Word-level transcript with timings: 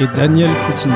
et 0.00 0.06
Daniel 0.14 0.50
Coutinho. 0.66 0.94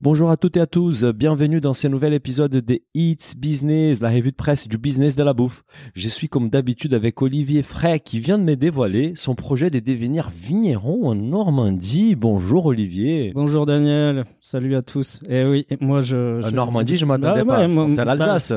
Bonjour 0.00 0.30
à 0.30 0.36
toutes 0.36 0.56
et 0.56 0.60
à 0.60 0.66
tous, 0.66 1.04
bienvenue 1.04 1.60
dans 1.60 1.72
ce 1.72 1.88
nouvel 1.88 2.12
épisode 2.12 2.52
de 2.52 2.80
Eats 2.94 3.34
Business, 3.36 4.00
la 4.00 4.10
revue 4.10 4.30
de 4.30 4.36
presse 4.36 4.68
du 4.68 4.78
business 4.78 5.16
de 5.16 5.22
la 5.22 5.32
bouffe. 5.32 5.64
Je 5.94 6.08
suis 6.08 6.28
comme 6.28 6.50
d'habitude 6.50 6.94
avec 6.94 7.20
Olivier 7.22 7.62
Frey 7.62 8.00
qui 8.00 8.20
vient 8.20 8.38
de 8.38 8.44
me 8.44 8.54
dévoiler 8.54 9.14
son 9.16 9.34
projet 9.34 9.70
de 9.70 9.80
devenir 9.80 10.30
vigneron 10.30 11.08
en 11.08 11.14
Normandie. 11.14 12.14
Bonjour 12.16 12.66
Olivier. 12.66 13.32
Bonjour 13.34 13.66
Daniel, 13.66 14.24
salut 14.40 14.76
à 14.76 14.82
tous. 14.82 15.20
Et 15.28 15.40
eh 15.40 15.44
oui, 15.46 15.66
moi 15.80 16.02
je... 16.02 16.46
En 16.46 16.50
Normandie, 16.50 16.96
je 16.98 17.06
m'attendais 17.06 17.40
ah 17.40 17.44
pas, 17.44 17.88
c'est 17.88 17.98
à 17.98 18.04
l'Alsace. 18.04 18.52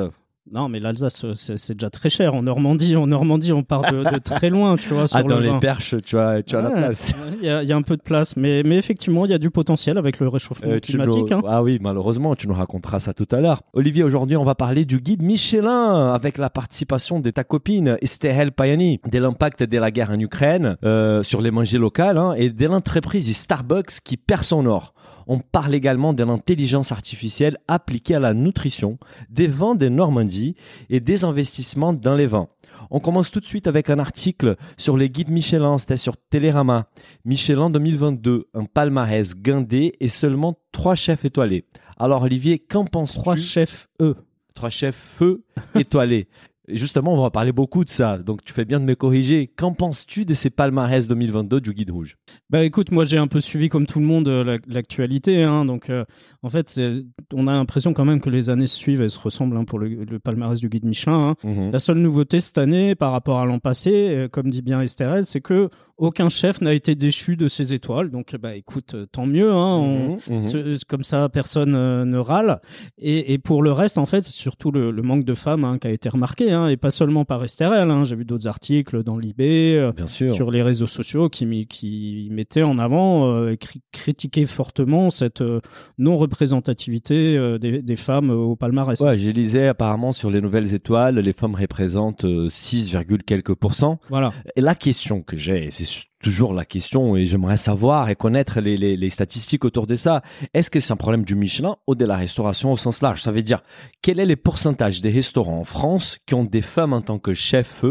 Non, 0.50 0.70
mais 0.70 0.80
l'Alsace, 0.80 1.24
c'est 1.36 1.74
déjà 1.74 1.90
très 1.92 2.10
cher. 2.10 2.34
En 2.34 2.42
Normandie, 2.42 2.96
en 2.96 3.06
Normandie, 3.06 3.52
on 3.52 3.64
part 3.64 3.82
de, 3.82 4.18
très 4.24 4.50
loin, 4.50 4.76
tu 4.76 4.90
vois. 4.90 5.06
ah, 5.12 5.22
dans 5.22 5.40
les 5.40 5.58
perches, 5.60 5.96
tu 6.04 6.18
as, 6.18 6.42
tu 6.42 6.56
as 6.56 6.62
la 6.62 6.72
place. 6.72 7.14
Il 7.42 7.46
y, 7.46 7.72
a 7.72 7.76
un 7.76 7.82
peu 7.84 7.96
de 7.96 8.02
place, 8.02 8.36
mais, 8.36 8.64
mais 8.64 8.78
effectivement, 8.78 9.26
il 9.26 9.32
y 9.32 9.36
a 9.36 9.38
du 9.38 9.52
potentiel 9.52 9.98
avec 9.98 10.20
le 10.20 10.28
réchauffement 10.28 10.72
euh, 10.72 10.80
climatique. 10.80 11.32
Hein. 11.32 11.42
Ah 11.48 11.62
oui, 11.62 11.78
malheureusement, 11.80 12.36
tu 12.36 12.48
nous 12.48 12.56
raconteras 12.56 13.00
ça 13.00 13.14
tout 13.14 13.28
à 13.32 13.40
l'heure. 13.40 13.62
Olivier, 13.74 14.04
aujourd'hui, 14.04 14.36
on 14.36 14.44
va 14.44 14.56
parler 14.56 14.84
du 14.84 15.00
guide 15.00 15.22
Michelin 15.22 16.12
avec 16.12 16.38
la 16.38 16.50
participation 16.50 17.20
de 17.20 17.30
ta 17.30 17.44
copine 17.44 17.98
Estelle 18.02 18.52
Payani, 18.52 19.00
de 19.10 19.20
l'impact 19.20 19.64
de 19.64 19.78
la 19.78 19.92
guerre 19.92 20.10
en 20.10 20.20
Ukraine 20.20 20.78
euh, 20.84 21.22
sur 21.22 21.42
les 21.42 21.52
manger 21.52 21.78
locales 21.78 22.18
hein, 22.18 22.34
et 22.36 22.50
de 22.50 22.66
l'entreprise 22.66 23.36
Starbucks 23.36 24.02
qui 24.04 24.18
perd 24.18 24.44
son 24.44 24.66
or. 24.66 24.94
On 25.34 25.40
parle 25.40 25.74
également 25.74 26.12
de 26.12 26.26
l'intelligence 26.26 26.92
artificielle 26.92 27.58
appliquée 27.70 28.16
à 28.16 28.20
la 28.20 28.34
nutrition, 28.34 28.98
des 29.30 29.48
vins 29.48 29.76
de 29.76 29.88
Normandie 29.88 30.58
et 30.90 31.00
des 31.00 31.24
investissements 31.24 31.94
dans 31.94 32.16
les 32.16 32.28
vins. 32.28 32.50
On 32.90 33.00
commence 33.00 33.32
tout 33.32 33.40
de 33.40 33.46
suite 33.46 33.66
avec 33.66 33.90
un 33.90 33.98
article 33.98 34.58
sur 34.76 34.98
les 34.98 35.10
guides 35.10 35.30
Michelin, 35.30 35.78
c'était 35.78 35.96
sur 35.96 36.18
Télérama. 36.18 36.90
Michelin 37.24 37.70
2022, 37.70 38.50
un 38.54 38.66
palmarès 38.66 39.34
guindé 39.34 39.94
et 40.02 40.10
seulement 40.10 40.58
trois 40.74 40.96
chefs 40.96 41.24
étoilés. 41.24 41.64
Alors 41.98 42.24
Olivier, 42.24 42.60
qu'en 42.60 42.84
penses-tu? 42.84 43.20
Trois 43.20 43.38
chefs 43.38 43.88
E. 44.02 44.16
Trois 44.54 44.70
chefs 44.70 44.98
feu 44.98 45.46
étoilés 45.76 46.28
justement, 46.74 47.14
on 47.14 47.22
va 47.22 47.30
parler 47.30 47.52
beaucoup 47.52 47.84
de 47.84 47.90
ça. 47.90 48.18
Donc, 48.18 48.44
tu 48.44 48.54
fais 48.54 48.66
bien 48.66 48.80
de 48.80 48.86
me 48.86 48.96
corriger. 48.96 49.48
Qu'en 49.48 49.74
penses-tu 49.74 50.26
de 50.26 50.34
ces 50.34 50.50
palmarès 50.50 51.08
2022 51.08 51.62
du 51.62 51.74
Guide 51.74 51.92
Rouge? 51.92 52.18
Bah, 52.50 52.64
écoute, 52.64 52.92
moi, 52.92 53.06
j'ai 53.06 53.18
un 53.18 53.28
peu 53.28 53.40
suivi 53.40 53.70
comme 53.70 53.86
tout 53.86 54.00
le 54.00 54.06
monde 54.06 54.28
euh, 54.28 54.58
l'actualité. 54.68 55.44
Hein. 55.44 55.66
donc, 55.66 55.90
euh, 55.90 56.06
en 56.44 56.50
fait, 56.50 56.80
on 57.34 57.48
a 57.48 57.54
l'impression 57.54 57.94
quand 57.94 58.06
même 58.06 58.22
que 58.22 58.30
les 58.30 58.50
années 58.50 58.68
suivent, 58.68 59.02
elles 59.02 59.12
se 59.12 59.20
ressemblent 59.20 59.58
hein, 59.58 59.66
pour 59.66 59.80
le, 59.80 60.20
palmarès 60.20 60.60
du 60.60 60.70
Guide 60.70 60.86
Michelin. 60.86 61.30
Hein. 61.30 61.36
Mhm. 61.44 61.72
La 61.72 61.80
seule 61.80 61.98
nouveauté 61.98 62.40
cette 62.40 62.58
année, 62.58 62.96
par 62.96 63.12
rapport 63.12 63.40
à 63.40 63.46
l'an 63.46 63.60
passé, 63.60 63.92
euh, 63.94 64.28
comme 64.28 64.50
dit 64.50 64.62
bien 64.62 64.82
Estherelle, 64.82 65.26
c'est 65.26 65.42
que 65.42 65.70
aucun 66.02 66.30
chef 66.30 66.62
n'a 66.62 66.74
été 66.74 66.96
déchu 66.96 67.38
de 67.38 67.48
ses 67.48 67.74
étoiles. 67.74 68.10
Donc, 68.10 68.36
bah, 68.36 68.56
écoute, 68.56 68.96
tant 69.12 69.28
mieux. 69.28 69.52
Mhm, 69.52 70.18
mhm. 70.28 70.78
comme 70.88 71.04
ça, 71.04 71.30
personne 71.30 71.74
ne 71.74 72.18
râle. 72.18 72.60
Et, 72.98 73.38
pour 73.38 73.62
le 73.62 73.72
reste, 73.72 74.00
en 74.00 74.08
fait, 74.08 74.24
c'est 74.24 74.34
surtout 74.34 74.72
le, 74.72 74.92
manque 75.02 75.26
de 75.26 75.36
femmes 75.36 75.78
qui 75.80 75.88
a 75.88 75.92
été 75.92 76.10
remarqué. 76.10 76.52
Hein, 76.52 76.68
et 76.68 76.76
pas 76.76 76.90
seulement 76.90 77.24
par 77.24 77.44
Estherelle. 77.44 77.92
Hein. 77.92 78.04
J'ai 78.04 78.16
vu 78.16 78.26
d'autres 78.26 78.48
articles 78.48 79.04
dans 79.04 79.18
l'IB, 79.18 79.42
euh, 79.42 79.92
sur 80.08 80.50
les 80.50 80.64
réseaux 80.64 80.88
sociaux 80.88 81.30
qui, 81.30 81.68
qui 81.68 82.28
mettaient 82.32 82.64
en 82.64 82.80
avant, 82.80 83.36
euh, 83.36 83.56
critiquaient 83.92 84.46
fortement 84.46 85.12
cette 85.12 85.42
euh, 85.42 85.62
non-représentativité 86.00 87.38
des, 87.60 87.96
femmes 87.96 88.32
au 88.32 88.56
palmarès. 88.56 89.00
Ouais, 89.02 89.18
j'ai 89.18 89.34
lisé 89.34 89.68
apparemment 89.68 90.14
sur 90.14 90.32
les 90.32 90.42
nouvelles 90.42 90.74
étoiles, 90.74 91.20
les 91.20 91.34
femmes 91.34 91.54
représentent 91.54 92.26
6, 92.50 92.98
quelques 93.28 93.54
pourcents. 93.54 94.00
Voilà. 94.10 94.32
Et 94.56 94.62
la 94.62 94.74
question 94.74 95.22
que 95.22 95.38
j'ai, 95.38 95.70
c'est 95.70 95.91
toujours 96.22 96.54
la 96.54 96.66
question 96.66 97.16
et 97.16 97.26
j'aimerais 97.26 97.58
savoir 97.58 98.10
et 98.10 98.16
connaître 98.16 98.60
les, 98.60 99.10
statistiques 99.10 99.66
autour 99.66 99.88
de 99.88 99.96
ça. 99.96 100.22
Est-ce 100.54 100.70
que 100.70 100.80
c'est 100.80 100.94
un 100.94 100.98
problème 100.98 101.24
du 101.24 101.36
Michelin 101.36 101.78
ou 101.88 101.96
de 101.96 102.06
la 102.06 102.16
restauration 102.16 102.72
au 102.72 102.78
sens 102.78 103.02
large? 103.02 103.22
Ça 103.22 103.32
veut 103.32 103.44
dire, 103.44 103.62
quel 104.02 104.20
est 104.20 104.26
le 104.26 104.36
pourcentage 104.36 105.02
des 105.02 105.12
restaurants 105.12 105.60
en 105.60 105.64
France 105.64 106.18
qui 106.26 106.36
ont 106.36 106.46
des 106.46 106.62
femmes 106.62 106.94
en 106.94 107.02
tant 107.02 107.20
que 107.20 107.34
chef 107.34 107.84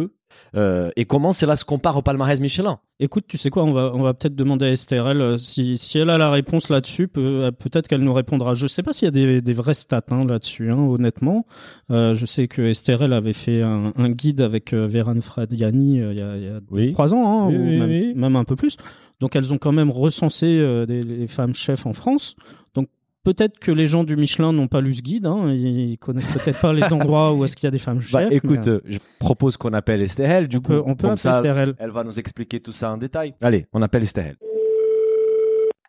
euh, 0.57 0.91
et 0.97 1.05
comment 1.05 1.33
cela 1.33 1.57
se 1.57 1.65
compare 1.65 1.97
au 1.97 2.03
palmarès 2.03 2.41
Michelin 2.41 2.79
Écoute, 2.99 3.25
tu 3.29 3.39
sais 3.39 3.51
quoi, 3.51 3.65
on 3.65 3.73
va, 3.73 3.93
on 3.95 4.03
va 4.03 4.13
peut-être 4.13 4.35
demander 4.35 4.67
à 4.67 4.73
Estherelle 4.73 5.21
euh, 5.23 5.39
si, 5.39 5.79
si 5.79 5.99
elle 5.99 6.11
a 6.11 6.19
la 6.19 6.31
réponse 6.31 6.69
là-dessus, 6.69 7.09
euh, 7.17 7.51
peut-être 7.51 7.89
qu'elle 7.89 8.03
nous 8.03 8.13
répondra. 8.13 8.55
Je 8.55 8.65
ne 8.65 8.69
sais 8.69 8.83
pas 8.83 8.93
s'il 8.93 9.07
y 9.07 9.09
a 9.09 9.11
des, 9.11 9.41
des 9.41 9.53
vrais 9.53 9.75
stats 9.75 10.03
hein, 10.11 10.27
là-dessus, 10.27 10.71
hein, 10.71 10.79
honnêtement. 10.79 11.47
Euh, 11.91 12.15
je 12.15 12.27
sais 12.27 12.47
que 12.47 12.61
Estherelle 12.63 13.13
avait 13.13 13.33
fait 13.33 13.63
un, 13.63 13.93
un 13.97 14.11
guide 14.11 14.41
avec 14.43 14.73
euh, 14.73 14.87
Véran 14.87 15.21
Fradiani 15.21 15.97
il 15.97 16.13
y 16.13 16.21
a, 16.21 16.37
il 16.37 16.45
y 16.45 16.49
a 16.49 16.93
trois 16.93 17.15
ans, 17.15 17.27
hein, 17.27 17.47
ou 17.47 17.53
même, 17.53 18.15
même, 18.15 18.37
un 18.37 18.45
peu 18.45 18.57
plus. 18.57 18.77
Donc 19.21 19.37
elles 19.37 19.53
ont 19.53 19.59
quand 19.59 19.73
même 19.73 19.91
recensé 19.91 20.59
des, 20.87 21.03
les 21.03 21.29
femmes 21.29 21.55
chefs 21.55 21.87
en 21.87 21.93
France. 21.93 22.37
Donc 22.75 22.89
Peut-être 23.23 23.59
que 23.59 23.71
les 23.71 23.87
gens 23.87 24.03
du 24.03 24.17
Michelin 24.17 24.53
n'ont 24.53 24.69
pas 24.69 24.81
lu 24.81 24.95
ce 24.95 25.03
guide, 25.03 25.27
hein, 25.27 25.53
ils 25.53 25.99
connaissent 25.99 26.31
peut-être 26.31 26.59
pas 26.59 26.73
les 26.73 26.83
endroits 26.93 27.35
où 27.35 27.45
est-ce 27.45 27.55
qu'il 27.55 27.67
y 27.67 27.69
a 27.69 27.71
des 27.71 27.79
femmes 27.79 28.01
bah, 28.13 28.23
chefs. 28.23 28.33
écoute, 28.33 28.67
euh, 28.67 28.81
je 28.87 28.99
propose 29.19 29.59
qu'on 29.59 29.75
appelle 29.75 30.01
Estherelle, 30.01 30.49
du 30.49 30.57
on 30.57 30.61
coup. 30.61 30.73
Peut, 30.73 30.83
on 30.87 30.95
peut 30.95 31.09
comme 31.09 31.19
ça, 31.19 31.37
Estherelle. 31.37 31.75
Elle 31.79 31.91
va 31.91 32.03
nous 32.03 32.19
expliquer 32.19 32.61
tout 32.61 32.73
ça 32.73 32.91
en 32.93 32.97
détail. 32.97 33.35
Allez, 33.43 33.67
on 33.75 33.83
appelle 33.83 34.05
Estherelle. 34.05 34.37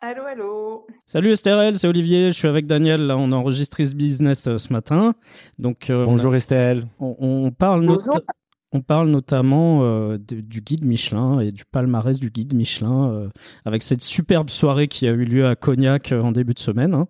Allô, 0.02 0.22
allô. 0.26 0.86
Salut 1.06 1.30
Estherelle, 1.30 1.78
c'est 1.78 1.88
Olivier, 1.88 2.26
je 2.32 2.38
suis 2.38 2.48
avec 2.48 2.66
Daniel, 2.66 3.06
là 3.06 3.16
on 3.16 3.32
a 3.32 3.36
enregistré 3.36 3.86
ce 3.86 3.94
business 3.94 4.46
euh, 4.46 4.58
ce 4.58 4.72
matin. 4.72 5.14
Donc, 5.58 5.88
euh, 5.90 6.04
Bonjour 6.04 6.34
Estelle. 6.34 6.86
On, 7.00 7.16
on 7.18 7.50
parle 7.50 7.86
Bonjour. 7.86 8.20
On 8.74 8.80
parle 8.80 9.10
notamment 9.10 9.80
euh, 9.82 10.16
du 10.18 10.62
guide 10.62 10.84
Michelin 10.84 11.40
et 11.40 11.52
du 11.52 11.64
palmarès 11.66 12.18
du 12.18 12.30
guide 12.30 12.54
Michelin 12.54 13.12
euh, 13.12 13.28
avec 13.66 13.82
cette 13.82 14.02
superbe 14.02 14.48
soirée 14.48 14.88
qui 14.88 15.06
a 15.06 15.10
eu 15.10 15.24
lieu 15.26 15.46
à 15.46 15.54
Cognac 15.56 16.10
euh, 16.10 16.22
en 16.22 16.32
début 16.32 16.54
de 16.54 16.58
semaine. 16.58 16.94
Hein. 16.94 17.06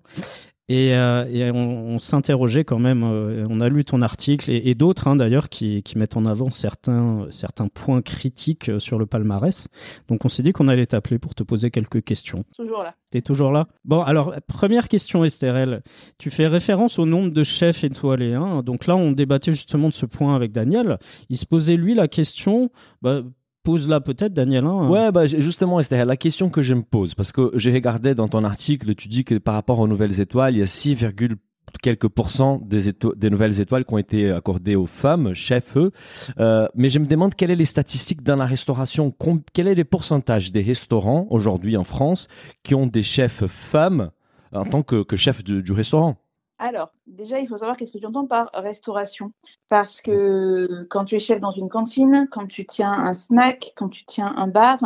Et, 0.69 0.95
euh, 0.95 1.25
et 1.29 1.51
on, 1.51 1.95
on 1.95 1.99
s'interrogeait 1.99 2.65
quand 2.65 2.79
même, 2.79 3.03
euh, 3.03 3.47
on 3.51 3.61
a 3.61 3.69
lu 3.69 3.85
ton 3.85 4.01
article 4.01 4.49
et, 4.49 4.63
et 4.67 4.75
d'autres 4.77 5.09
hein, 5.09 5.17
d'ailleurs 5.17 5.49
qui, 5.49 5.83
qui, 5.83 5.99
mettent 5.99 6.17
en 6.17 6.25
avant 6.25 6.53
certains, 6.53 7.27
certains 7.31 7.67
points 7.67 8.01
critiques 8.01 8.69
euh, 8.69 8.79
sur 8.79 8.99
le 8.99 9.07
palmarès. 9.07 9.67
Donc 10.07 10.25
on 10.25 10.29
s'est 10.29 10.45
dit 10.45 10.53
qu'on 10.53 10.69
allait 10.69 10.87
t'appeler 10.87 11.19
pour 11.19 11.35
te 11.35 11.43
poser 11.43 11.73
quelques 11.73 12.05
questions. 12.05 12.45
Toujours 12.57 12.85
là. 12.85 12.95
T'es 13.11 13.23
toujours 13.23 13.51
là? 13.51 13.67
Bon, 13.85 14.03
alors 14.03 14.35
première 14.47 14.89
question 14.89 15.25
Estherelle, 15.25 15.83
tu 16.19 16.31
fais 16.31 16.47
référence 16.47 17.01
au 17.01 17.07
nombre 17.07 17.31
de 17.31 17.43
chefs 17.43 17.83
étoilés. 17.83 18.35
Hein 18.35 18.63
Donc 18.63 18.87
là 18.87 18.95
on 18.95 19.11
débattait 19.11 19.53
justement 19.53 19.89
de 19.89 19.95
ce 19.95 20.07
point 20.07 20.37
avec 20.37 20.53
Daniel. 20.53 20.99
Il 21.29 21.39
se 21.39 21.45
posait 21.45 21.77
lui 21.77 21.95
la 21.95 22.07
question, 22.07 22.71
bah, 23.03 23.23
pose-la 23.63 24.01
peut-être, 24.01 24.33
Daniel. 24.33 24.65
Hein. 24.65 24.89
Ouais, 24.89 25.13
bah, 25.13 25.27
justement, 25.27 25.81
la 25.91 26.17
question 26.17 26.51
que 26.51 26.63
je 26.63 26.75
me 26.75 26.83
pose. 26.83 27.15
Parce 27.15 27.33
que 27.33 27.51
j'ai 27.55 27.73
regardé 27.73 28.15
dans 28.15 28.29
ton 28.29 28.45
article, 28.45 28.95
tu 28.95 29.09
dis 29.09 29.25
que 29.25 29.37
par 29.37 29.55
rapport 29.55 29.81
aux 29.81 29.89
nouvelles 29.89 30.21
étoiles, 30.21 30.55
il 30.55 30.59
y 30.61 30.63
a 30.63 30.67
6, 30.67 30.97
quelques 31.81 32.09
pourcents 32.09 32.61
des, 32.65 32.93
des, 33.17 33.31
nouvelles 33.31 33.61
étoiles 33.61 33.85
qui 33.85 33.95
ont 33.95 33.99
été 33.99 34.31
accordées 34.31 34.77
aux 34.77 34.87
femmes, 34.87 35.35
chefs, 35.35 35.77
euh, 36.39 36.67
mais 36.75 36.91
je 36.91 36.99
me 36.99 37.07
demande 37.07 37.35
quelles 37.35 37.51
sont 37.51 37.57
les 37.57 37.65
statistiques 37.65 38.23
dans 38.23 38.37
la 38.37 38.47
restauration, 38.47 39.15
quel 39.53 39.69
est 39.69 39.75
les 39.75 39.85
pourcentages 39.85 40.53
des 40.53 40.63
restaurants 40.63 41.27
aujourd'hui 41.31 41.77
en 41.77 41.85
France 41.85 42.27
qui 42.63 42.75
ont 42.75 42.87
des 42.87 43.03
chefs 43.03 43.47
femmes 43.47 44.11
en 44.53 44.65
tant 44.65 44.83
que, 44.83 45.03
que 45.03 45.17
chef 45.17 45.43
du 45.43 45.73
restaurant? 45.73 46.22
Alors, 46.63 46.93
déjà, 47.09 47.41
il 47.41 47.49
faut 47.49 47.57
savoir 47.57 47.77
qu'est-ce 47.77 47.91
que 47.91 47.99
tu 47.99 48.07
entends 48.07 48.27
par 48.27 48.51
restauration. 48.55 49.33
Parce 49.69 50.01
que 50.01 50.87
quand 50.91 51.05
tu 51.05 51.17
es 51.17 51.19
chef 51.19 51.41
dans 51.41 51.51
une 51.51 51.69
cantine, 51.69 52.29
quand 52.31 52.47
tu 52.47 52.65
tiens 52.65 52.93
un 52.93 53.15
snack, 53.15 53.73
quand 53.77 53.89
tu 53.89 54.05
tiens 54.05 54.33
un 54.37 54.47
bar, 54.47 54.79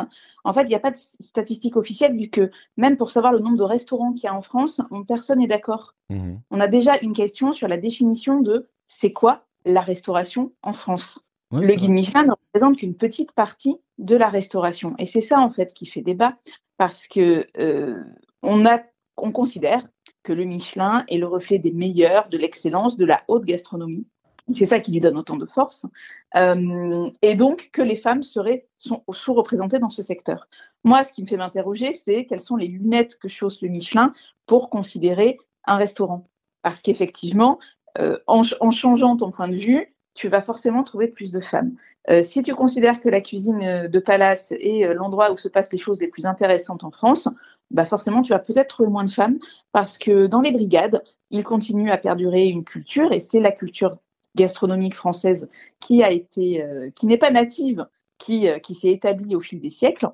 en 0.44 0.54
fait, 0.54 0.62
il 0.62 0.68
n'y 0.68 0.74
a 0.74 0.80
pas 0.80 0.90
de 0.90 0.96
statistiques 0.96 1.76
officielles 1.76 2.16
vu 2.16 2.30
que 2.30 2.50
même 2.78 2.96
pour 2.96 3.10
savoir 3.10 3.32
le 3.32 3.40
nombre 3.40 3.58
de 3.58 3.62
restaurants 3.62 4.14
qu'il 4.14 4.24
y 4.24 4.28
a 4.28 4.34
en 4.34 4.40
France, 4.40 4.80
personne 5.06 5.40
n'est 5.40 5.46
d'accord. 5.46 5.92
Mmh 6.08 6.36
On 6.50 6.60
a 6.60 6.66
déjà 6.66 6.98
une 7.02 7.12
question 7.12 7.52
sur 7.52 7.68
la 7.68 7.76
définition 7.76 8.40
de 8.40 8.70
c'est 8.86 9.12
quoi 9.12 9.44
la 9.66 9.82
restauration 9.82 10.52
en 10.62 10.72
France. 10.72 11.18
le 11.52 11.74
guide 11.74 11.90
Michelin 11.90 12.24
ne 12.24 12.30
représente 12.30 12.78
qu'une 12.78 12.96
petite 12.96 13.32
partie 13.32 13.76
de 13.98 14.16
la 14.16 14.30
restauration. 14.30 14.94
Et 14.98 15.04
c'est 15.04 15.20
ça, 15.20 15.40
en 15.40 15.50
fait, 15.50 15.74
qui 15.74 15.84
fait 15.84 16.00
débat 16.00 16.36
parce 16.78 17.06
que 17.06 17.46
euh, 17.58 18.02
on 18.42 18.64
a 18.64 18.80
on 19.18 19.32
considère 19.32 19.86
que 20.26 20.32
le 20.32 20.44
Michelin 20.44 21.04
est 21.08 21.18
le 21.18 21.26
reflet 21.28 21.58
des 21.58 21.70
meilleurs, 21.70 22.28
de 22.28 22.36
l'excellence, 22.36 22.96
de 22.96 23.04
la 23.04 23.22
haute 23.28 23.44
gastronomie. 23.44 24.06
C'est 24.52 24.66
ça 24.66 24.80
qui 24.80 24.90
lui 24.90 24.98
donne 24.98 25.16
autant 25.16 25.36
de 25.36 25.46
force. 25.46 25.86
Euh, 26.34 27.08
et 27.22 27.36
donc 27.36 27.70
que 27.72 27.82
les 27.82 27.94
femmes 27.94 28.24
seraient 28.24 28.66
sous-représentées 28.78 29.78
dans 29.78 29.90
ce 29.90 30.02
secteur. 30.02 30.48
Moi, 30.82 31.04
ce 31.04 31.12
qui 31.12 31.22
me 31.22 31.28
fait 31.28 31.36
m'interroger, 31.36 31.92
c'est 31.92 32.26
quelles 32.26 32.40
sont 32.40 32.56
les 32.56 32.66
lunettes 32.66 33.16
que 33.18 33.28
chausse 33.28 33.62
le 33.62 33.68
Michelin 33.68 34.12
pour 34.46 34.68
considérer 34.68 35.38
un 35.64 35.76
restaurant. 35.76 36.28
Parce 36.62 36.80
qu'effectivement, 36.80 37.60
euh, 37.98 38.18
en, 38.26 38.42
changeant 38.72 39.16
ton 39.16 39.30
point 39.30 39.48
de 39.48 39.56
vue, 39.56 39.94
tu 40.14 40.28
vas 40.28 40.40
forcément 40.40 40.82
trouver 40.82 41.06
plus 41.06 41.30
de 41.30 41.40
femmes. 41.40 41.72
Euh, 42.10 42.22
si 42.24 42.42
tu 42.42 42.54
considères 42.54 43.00
que 43.00 43.08
la 43.08 43.20
cuisine 43.20 43.86
de 43.86 43.98
palace 44.00 44.50
est 44.52 44.92
l'endroit 44.92 45.30
où 45.30 45.36
se 45.36 45.48
passent 45.48 45.72
les 45.72 45.78
choses 45.78 46.00
les 46.00 46.08
plus 46.08 46.26
intéressantes 46.26 46.82
en 46.82 46.90
France, 46.90 47.28
bah 47.70 47.84
forcément, 47.84 48.22
tu 48.22 48.30
vas 48.30 48.38
peut-être 48.38 48.68
trouver 48.68 48.88
moins 48.88 49.04
de 49.04 49.10
femmes 49.10 49.38
parce 49.72 49.98
que 49.98 50.26
dans 50.26 50.40
les 50.40 50.52
brigades, 50.52 51.02
il 51.30 51.44
continue 51.44 51.90
à 51.90 51.98
perdurer 51.98 52.46
une 52.46 52.64
culture 52.64 53.12
et 53.12 53.20
c'est 53.20 53.40
la 53.40 53.52
culture 53.52 53.98
gastronomique 54.36 54.94
française 54.94 55.48
qui 55.80 56.02
a 56.02 56.12
été, 56.12 56.62
euh, 56.62 56.90
qui 56.94 57.06
n'est 57.06 57.18
pas 57.18 57.30
native, 57.30 57.86
qui, 58.18 58.48
euh, 58.48 58.58
qui 58.58 58.74
s'est 58.74 58.90
établie 58.90 59.34
au 59.34 59.40
fil 59.40 59.60
des 59.60 59.70
siècles, 59.70 60.08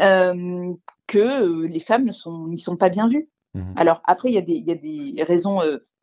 euh, 0.00 0.72
que 1.06 1.66
les 1.66 1.80
femmes 1.80 2.06
n'y 2.06 2.14
sont, 2.14 2.56
sont 2.56 2.76
pas 2.76 2.88
bien 2.88 3.06
vues. 3.06 3.28
Mmh. 3.54 3.72
Alors 3.76 4.02
après, 4.04 4.30
il 4.30 4.34
y, 4.34 4.38
a 4.38 4.42
des, 4.42 4.56
y 4.56 4.70
a 4.70 4.74
des 4.74 5.22
raisons 5.22 5.60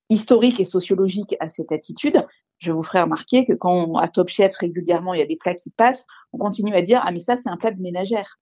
historiques 0.09 0.59
et 0.59 0.65
sociologiques 0.65 1.35
à 1.39 1.49
cette 1.49 1.71
attitude. 1.71 2.25
Je 2.59 2.71
vous 2.71 2.83
ferai 2.83 3.01
remarquer 3.01 3.45
que 3.45 3.53
quand 3.53 3.95
à 3.95 4.07
Top 4.07 4.29
Chef 4.29 4.55
régulièrement 4.55 5.13
il 5.13 5.19
y 5.19 5.23
a 5.23 5.25
des 5.25 5.35
plats 5.35 5.55
qui 5.55 5.69
passent, 5.69 6.05
on 6.31 6.37
continue 6.37 6.75
à 6.75 6.81
dire 6.81 7.01
ah 7.05 7.11
mais 7.11 7.19
ça 7.19 7.37
c'est 7.37 7.49
un 7.49 7.57
plat 7.57 7.71
de 7.71 7.81
ménagère. 7.81 8.39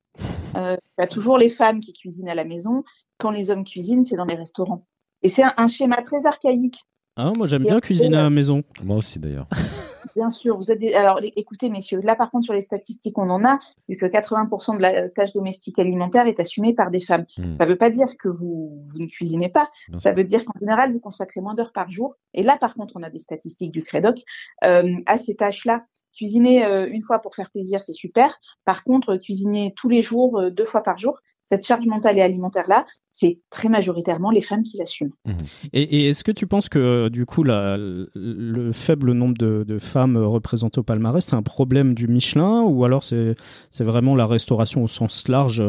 il 0.56 0.78
y 1.00 1.02
a 1.02 1.08
toujours 1.08 1.38
les 1.38 1.50
femmes 1.50 1.80
qui 1.80 1.94
cuisinent 1.94 2.30
à 2.30 2.36
la 2.36 2.44
maison. 2.44 2.84
Quand 3.18 3.32
les 3.32 3.50
hommes 3.50 3.64
cuisinent, 3.64 4.04
c'est 4.04 4.16
dans 4.18 4.26
les 4.26 4.36
restaurants. 4.36 4.86
Et 5.24 5.30
c'est 5.30 5.44
un, 5.44 5.68
schéma 5.68 6.02
très 6.02 6.26
archaïque 6.26 6.80
ah, 7.18 7.34
moi 7.36 7.46
j'aime 7.46 7.64
bien 7.64 7.82
cuisiner 7.82 8.18
à 8.18 8.24
la 8.24 8.30
maison. 8.30 8.64
Moi 8.84 8.96
aussi 8.96 9.20
d'ailleurs. 9.20 9.48
Bien 10.16 10.30
sûr, 10.30 10.58
vous 10.58 10.72
êtes 10.72 10.82
alors 10.96 11.20
écoutez 11.24 11.70
messieurs, 11.70 12.02
là 12.02 12.16
par 12.16 12.32
contre 12.32 12.46
sur 12.46 12.54
les 12.54 12.62
statistiques 12.62 13.18
on 13.18 13.30
en 13.30 13.44
a, 13.44 13.60
vu 13.88 13.98
que 13.98 14.06
80% 14.06 14.78
de 14.78 14.82
la 14.82 15.10
tâche 15.10 15.34
domestique 15.34 15.80
alimentaire 15.80 16.28
est 16.28 16.40
assumée 16.40 16.74
par 16.74 16.92
des 16.92 17.00
femmes. 17.00 17.26
Hmm. 17.38 17.58
Ça 17.58 17.66
ne 17.66 17.70
veut 17.70 17.78
pas 17.78 17.90
dire 17.90 18.18
que 18.18 18.30
vous, 18.30 18.82
vous 18.86 19.00
ne 19.00 19.08
cuisinez 19.08 19.50
pas, 19.50 19.70
ça 20.00 20.12
veut 20.12 20.24
dire 20.24 20.46
qu'en 20.46 20.58
général 20.60 20.94
vous 20.94 21.00
consacrez 21.00 21.42
moins 21.42 21.56
d'heures 21.56 21.74
par 21.74 21.90
jour. 21.90 22.16
Et 22.34 22.44
là 22.44 22.58
par 22.58 22.76
contre 22.76 22.96
on 22.98 23.04
a 23.04 23.10
des 23.10 23.20
statistiques 23.20 23.72
du 23.72 23.84
Crédoc 23.84 24.22
euh, 24.64 24.96
à 25.06 25.18
ces 25.18 25.36
tâches-là. 25.36 25.86
Cuisiner 26.14 26.66
euh, 26.66 26.88
une 26.92 27.04
fois 27.04 27.20
pour 27.20 27.36
faire 27.36 27.50
plaisir, 27.50 27.82
c'est 27.84 27.94
super. 27.94 28.38
Par 28.66 28.84
contre, 28.84 29.16
cuisiner 29.16 29.74
tous 29.78 29.88
les 29.88 30.02
jours, 30.02 30.40
euh, 30.40 30.50
deux 30.50 30.66
fois 30.66 30.84
par 30.84 30.98
jour, 30.98 31.20
cette 31.52 31.68
charge 31.68 31.86
mentale 31.86 32.18
et 32.18 32.22
alimentaire-là, 32.22 32.86
c'est 33.12 33.40
très 33.50 33.68
majoritairement 33.68 34.32
les 34.32 34.40
femmes 34.40 34.64
qui 34.64 34.78
l'assument. 34.78 35.12
Mmh. 35.26 35.32
Et, 35.74 36.08
est-ce 36.08 36.24
que 36.24 36.32
tu 36.32 36.48
penses 36.48 36.70
que 36.70 37.10
du 37.10 37.26
coup 37.26 37.44
le 37.44 38.72
faible 38.72 39.12
nombre 39.12 39.38
de, 39.38 39.80
femmes 39.80 40.16
représentées 40.16 40.80
au 40.80 40.84
palmarès, 40.84 41.26
c'est 41.26 41.36
un 41.36 41.42
problème 41.42 41.94
du 41.94 42.08
Michelin 42.08 42.62
ou 42.62 42.86
alors 42.86 43.04
c'est 43.04 43.36
vraiment 43.80 44.16
la 44.16 44.26
restauration 44.26 44.84
au 44.84 44.88
sens 44.88 45.28
large 45.28 45.62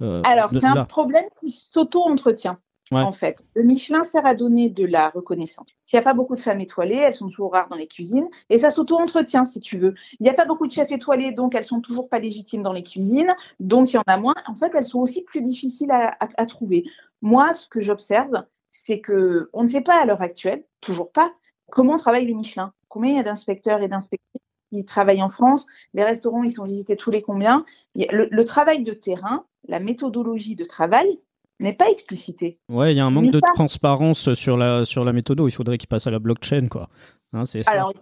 euh, 0.00 0.22
Alors 0.24 0.50
c'est 0.50 0.64
un 0.64 0.84
problème 0.84 1.24
qui 1.40 1.50
s'auto-entretient 1.50 2.58
en 2.92 3.12
fait. 3.12 3.44
Le 3.54 3.62
Michelin 3.62 4.04
sert 4.04 4.26
à 4.26 4.34
donner 4.34 4.68
de 4.68 4.84
la 4.84 5.10
reconnaissance. 5.10 5.68
S'il 5.84 5.98
n'y 5.98 6.00
a 6.00 6.04
pas 6.04 6.14
beaucoup 6.14 6.36
de 6.36 6.40
femmes 6.40 6.60
étoilées, 6.60 6.96
elles 6.96 7.14
sont 7.14 7.28
toujours 7.28 7.52
rares 7.52 7.68
dans 7.68 7.76
les 7.76 7.88
cuisines, 7.88 8.28
et 8.50 8.58
ça 8.58 8.70
s'auto-entretient, 8.70 9.44
si 9.44 9.60
tu 9.60 9.78
veux. 9.78 9.94
Il 10.20 10.24
n'y 10.24 10.28
a 10.28 10.34
pas 10.34 10.44
beaucoup 10.44 10.66
de 10.66 10.72
chefs 10.72 10.92
étoilés, 10.92 11.32
donc 11.32 11.54
elles 11.54 11.64
sont 11.64 11.80
toujours 11.80 12.08
pas 12.08 12.18
légitimes 12.18 12.62
dans 12.62 12.72
les 12.72 12.82
cuisines, 12.82 13.34
donc 13.60 13.92
il 13.92 13.96
y 13.96 13.98
en 13.98 14.04
a 14.06 14.16
moins. 14.16 14.34
En 14.46 14.54
fait, 14.54 14.72
elles 14.74 14.86
sont 14.86 15.00
aussi 15.00 15.22
plus 15.22 15.40
difficiles 15.40 15.90
à, 15.90 16.46
trouver. 16.46 16.84
Moi, 17.22 17.54
ce 17.54 17.66
que 17.66 17.80
j'observe, 17.80 18.44
c'est 18.70 19.00
que 19.00 19.50
on 19.52 19.62
ne 19.62 19.68
sait 19.68 19.80
pas 19.80 20.00
à 20.00 20.04
l'heure 20.04 20.22
actuelle, 20.22 20.64
toujours 20.80 21.10
pas, 21.10 21.32
comment 21.70 21.96
travaille 21.96 22.26
le 22.26 22.34
Michelin. 22.34 22.72
Combien 22.88 23.12
il 23.12 23.16
y 23.16 23.20
a 23.20 23.24
d'inspecteurs 23.24 23.82
et 23.82 23.88
d'inspectrices 23.88 24.42
qui 24.70 24.84
travaillent 24.84 25.22
en 25.22 25.28
France? 25.28 25.66
Les 25.92 26.04
restaurants, 26.04 26.44
ils 26.44 26.52
sont 26.52 26.64
visités 26.64 26.96
tous 26.96 27.10
les 27.10 27.20
combien? 27.20 27.64
Le 27.94 28.44
travail 28.44 28.84
de 28.84 28.92
terrain, 28.92 29.44
la 29.66 29.80
méthodologie 29.80 30.54
de 30.54 30.64
travail, 30.64 31.20
n'est 31.60 31.72
pas 31.72 31.88
explicité. 31.90 32.58
Ouais, 32.68 32.92
il 32.92 32.96
y 32.96 33.00
a 33.00 33.06
un 33.06 33.10
manque 33.10 33.30
de 33.30 33.40
transparence 33.54 34.34
sur 34.34 34.56
la, 34.56 34.84
sur 34.84 35.04
la 35.04 35.12
méthode. 35.12 35.40
Il 35.44 35.50
faudrait 35.50 35.78
qu'il 35.78 35.88
passe 35.88 36.06
à 36.06 36.10
la 36.10 36.18
blockchain, 36.18 36.68
quoi. 36.68 36.88
Hein, 37.32 37.42
Alors, 37.66 37.92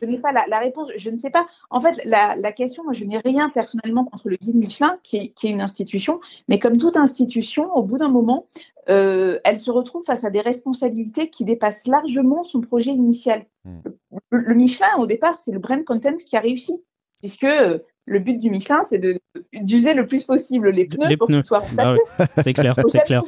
je 0.00 0.06
n'ai 0.06 0.18
pas 0.18 0.32
la, 0.32 0.58
réponse, 0.58 0.90
je 0.96 1.10
ne 1.10 1.16
sais 1.16 1.30
pas. 1.30 1.46
En 1.70 1.80
fait, 1.80 2.00
la, 2.04 2.36
la 2.36 2.52
question, 2.52 2.84
moi, 2.84 2.92
je 2.92 3.04
n'ai 3.04 3.18
rien 3.18 3.50
personnellement 3.50 4.04
contre 4.04 4.28
le 4.28 4.36
guide 4.36 4.54
Michelin, 4.54 4.98
qui 5.02 5.16
est, 5.16 5.28
qui 5.30 5.48
est, 5.48 5.50
une 5.50 5.60
institution, 5.60 6.20
mais 6.48 6.58
comme 6.58 6.76
toute 6.76 6.96
institution, 6.96 7.74
au 7.74 7.82
bout 7.82 7.98
d'un 7.98 8.08
moment, 8.08 8.46
euh, 8.88 9.38
elle 9.44 9.60
se 9.60 9.70
retrouve 9.70 10.04
face 10.04 10.24
à 10.24 10.30
des 10.30 10.40
responsabilités 10.40 11.28
qui 11.28 11.44
dépassent 11.44 11.86
largement 11.86 12.44
son 12.44 12.60
projet 12.60 12.90
initial. 12.90 13.44
Hmm. 13.64 13.80
Le, 14.30 14.54
Michelin, 14.54 14.96
au 14.98 15.06
départ, 15.06 15.38
c'est 15.38 15.52
le 15.52 15.58
brand 15.58 15.84
content 15.84 16.14
qui 16.14 16.36
a 16.36 16.40
réussi, 16.40 16.80
puisque 17.18 17.44
euh, 17.44 17.80
le 18.08 18.18
but 18.18 18.38
du 18.38 18.50
Michelin, 18.50 18.82
c'est 18.84 19.00
d'user 19.52 19.94
le 19.94 20.06
plus 20.06 20.24
possible 20.24 20.70
les 20.70 20.86
pneus 20.86 21.16
pour 21.16 21.26
qu'ils 21.28 21.44
soient 21.44 21.62
ah 21.76 21.94
C'est 22.42 22.52
clair, 22.52 22.74
c'est 22.88 23.00
clair. 23.04 23.22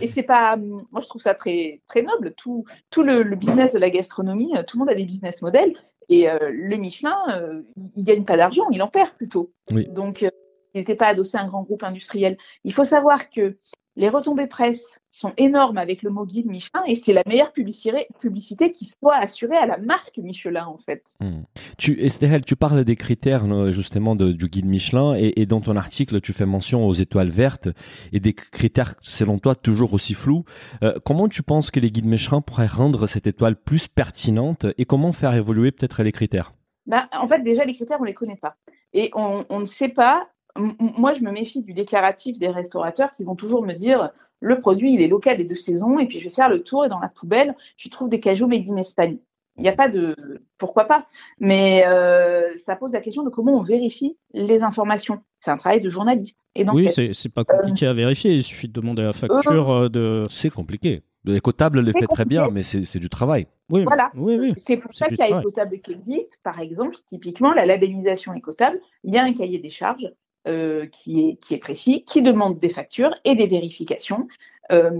Et 0.00 0.08
c'est 0.08 0.22
pas, 0.22 0.56
moi 0.56 1.00
je 1.00 1.06
trouve 1.06 1.22
ça 1.22 1.34
très 1.34 1.80
très 1.86 2.02
noble. 2.02 2.34
Tout 2.34 2.64
tout 2.90 3.02
le, 3.02 3.22
business 3.36 3.72
de 3.72 3.78
la 3.78 3.90
gastronomie, 3.90 4.56
euh, 4.56 4.62
tout 4.62 4.76
le 4.76 4.80
monde 4.80 4.90
a 4.90 4.94
des 4.94 5.04
business 5.04 5.40
models 5.40 5.74
et 6.08 6.28
euh, 6.28 6.50
le 6.52 6.76
Michelin, 6.76 7.16
euh, 7.30 7.62
il, 7.94 8.04
gagne 8.04 8.24
pas 8.24 8.36
d'argent, 8.36 8.64
il 8.72 8.82
en 8.82 8.88
perd 8.88 9.10
plutôt. 9.12 9.52
Donc 9.70 10.22
il 10.22 10.30
n'était 10.74 10.96
pas 10.96 11.06
adossé 11.06 11.36
à 11.36 11.42
un 11.42 11.46
grand 11.46 11.62
groupe 11.62 11.84
industriel. 11.84 12.36
Il 12.64 12.72
faut 12.72 12.84
savoir 12.84 13.30
que 13.30 13.56
les 13.96 14.08
retombées 14.08 14.46
presse 14.46 15.00
sont 15.10 15.32
énormes 15.36 15.78
avec 15.78 16.02
le 16.02 16.10
mot 16.10 16.26
guide 16.26 16.46
Michelin 16.46 16.82
et 16.86 16.96
c'est 16.96 17.12
la 17.12 17.22
meilleure 17.26 17.52
publicité, 17.52 18.72
qui 18.72 18.86
soit 18.86 19.14
assurée 19.14 19.56
à 19.56 19.66
la 19.66 19.78
marque 19.78 20.18
Michelin 20.18 20.66
en 20.66 20.76
fait. 20.76 21.14
Hmm. 21.20 21.42
Tu, 21.78 22.00
Estelle, 22.04 22.44
tu 22.44 22.56
parles 22.56 22.84
des 22.84 22.96
critères 22.96 23.44
justement 23.70 24.16
du 24.16 24.48
guide 24.48 24.66
Michelin 24.66 25.14
et, 25.14 25.46
dans 25.46 25.60
ton 25.60 25.76
article 25.76 26.20
tu 26.20 26.32
fais 26.32 26.46
mention 26.46 26.86
aux 26.86 26.92
étoiles 26.92 27.30
vertes 27.30 27.68
et 28.12 28.18
des 28.18 28.32
critères 28.32 28.94
selon 29.00 29.38
toi 29.38 29.54
toujours 29.54 29.94
aussi 29.94 30.14
flous. 30.14 30.44
Euh, 30.82 30.94
comment 31.04 31.28
tu 31.28 31.42
penses 31.42 31.70
que 31.70 31.78
les 31.78 31.92
guides 31.92 32.06
Michelin 32.06 32.40
pourraient 32.40 32.66
rendre 32.66 33.06
cette 33.06 33.26
étoile 33.26 33.56
plus 33.56 33.86
pertinente 33.86 34.66
et 34.78 34.84
comment 34.84 35.12
faire 35.12 35.34
évoluer 35.34 35.70
peut-être 35.70 36.02
les 36.02 36.12
critères? 36.12 36.52
Ben, 36.86 37.08
En 37.12 37.28
fait 37.28 37.42
déjà 37.42 37.64
les 37.64 37.74
critères 37.74 37.98
on 38.00 38.04
les 38.04 38.14
connaît 38.14 38.36
pas 38.36 38.56
et 38.92 39.10
on, 39.14 39.44
on 39.48 39.60
ne 39.60 39.64
sait 39.64 39.88
pas 39.88 40.28
moi, 40.56 41.12
je 41.12 41.20
me 41.20 41.30
méfie 41.30 41.62
du 41.62 41.72
déclaratif 41.72 42.38
des 42.38 42.48
restaurateurs 42.48 43.10
qui 43.10 43.24
vont 43.24 43.34
toujours 43.34 43.62
me 43.62 43.72
dire 43.72 44.10
le 44.40 44.60
produit, 44.60 44.94
il 44.94 45.00
est 45.00 45.08
local 45.08 45.40
et 45.40 45.44
de 45.44 45.54
saison, 45.54 45.98
et 45.98 46.06
puis 46.06 46.18
je 46.18 46.24
vais 46.24 46.34
faire 46.34 46.48
le 46.48 46.62
tour 46.62 46.84
et 46.84 46.88
dans 46.88 47.00
la 47.00 47.08
poubelle, 47.08 47.56
je 47.76 47.88
trouve 47.88 48.08
des 48.08 48.20
cajots 48.20 48.46
made 48.46 48.68
in 48.68 48.76
Espagne. 48.76 49.18
Il 49.56 49.62
n'y 49.62 49.68
a 49.68 49.72
pas 49.72 49.88
de 49.88 50.16
pourquoi 50.58 50.84
pas, 50.84 51.06
mais 51.38 51.84
euh, 51.86 52.56
ça 52.56 52.74
pose 52.74 52.92
la 52.92 53.00
question 53.00 53.22
de 53.22 53.30
comment 53.30 53.52
on 53.52 53.62
vérifie 53.62 54.16
les 54.32 54.64
informations. 54.64 55.22
C'est 55.38 55.52
un 55.52 55.56
travail 55.56 55.80
de 55.80 55.90
journaliste. 55.90 56.38
Et 56.56 56.64
donc, 56.64 56.74
oui, 56.74 56.90
c'est 56.92 57.28
pas 57.28 57.44
compliqué 57.44 57.86
à 57.86 57.92
vérifier. 57.92 58.34
Il 58.34 58.42
suffit 58.42 58.66
de 58.66 58.72
demander 58.72 59.02
la 59.02 59.12
facture 59.12 59.70
euh, 59.70 59.88
de. 59.88 60.24
C'est 60.28 60.50
compliqué. 60.50 61.02
Écotable 61.26 61.80
le 61.80 61.92
fait 61.92 62.06
très 62.06 62.24
bien, 62.24 62.48
mais 62.50 62.62
c'est 62.62 62.98
du 62.98 63.08
travail. 63.08 63.46
Oui, 63.70 63.84
voilà. 63.84 64.12
C'est 64.56 64.76
pour 64.76 64.92
ça 64.92 65.08
qu'il 65.08 65.18
y 65.18 65.22
a 65.22 65.38
Écotable 65.40 65.80
qui 65.80 65.92
existe. 65.92 66.40
Par 66.42 66.60
exemple, 66.60 66.96
typiquement, 67.06 67.52
la 67.52 67.64
labellisation 67.64 68.34
Écotable, 68.34 68.78
il 69.04 69.14
y 69.14 69.18
a 69.18 69.24
un 69.24 69.32
cahier 69.32 69.58
des 69.58 69.70
charges 69.70 70.12
euh, 70.46 70.86
qui, 70.86 71.28
est, 71.28 71.36
qui 71.36 71.54
est 71.54 71.58
précis, 71.58 72.04
qui 72.04 72.22
demande 72.22 72.58
des 72.58 72.68
factures 72.68 73.14
et 73.24 73.34
des 73.34 73.46
vérifications. 73.46 74.28
Euh, 74.72 74.90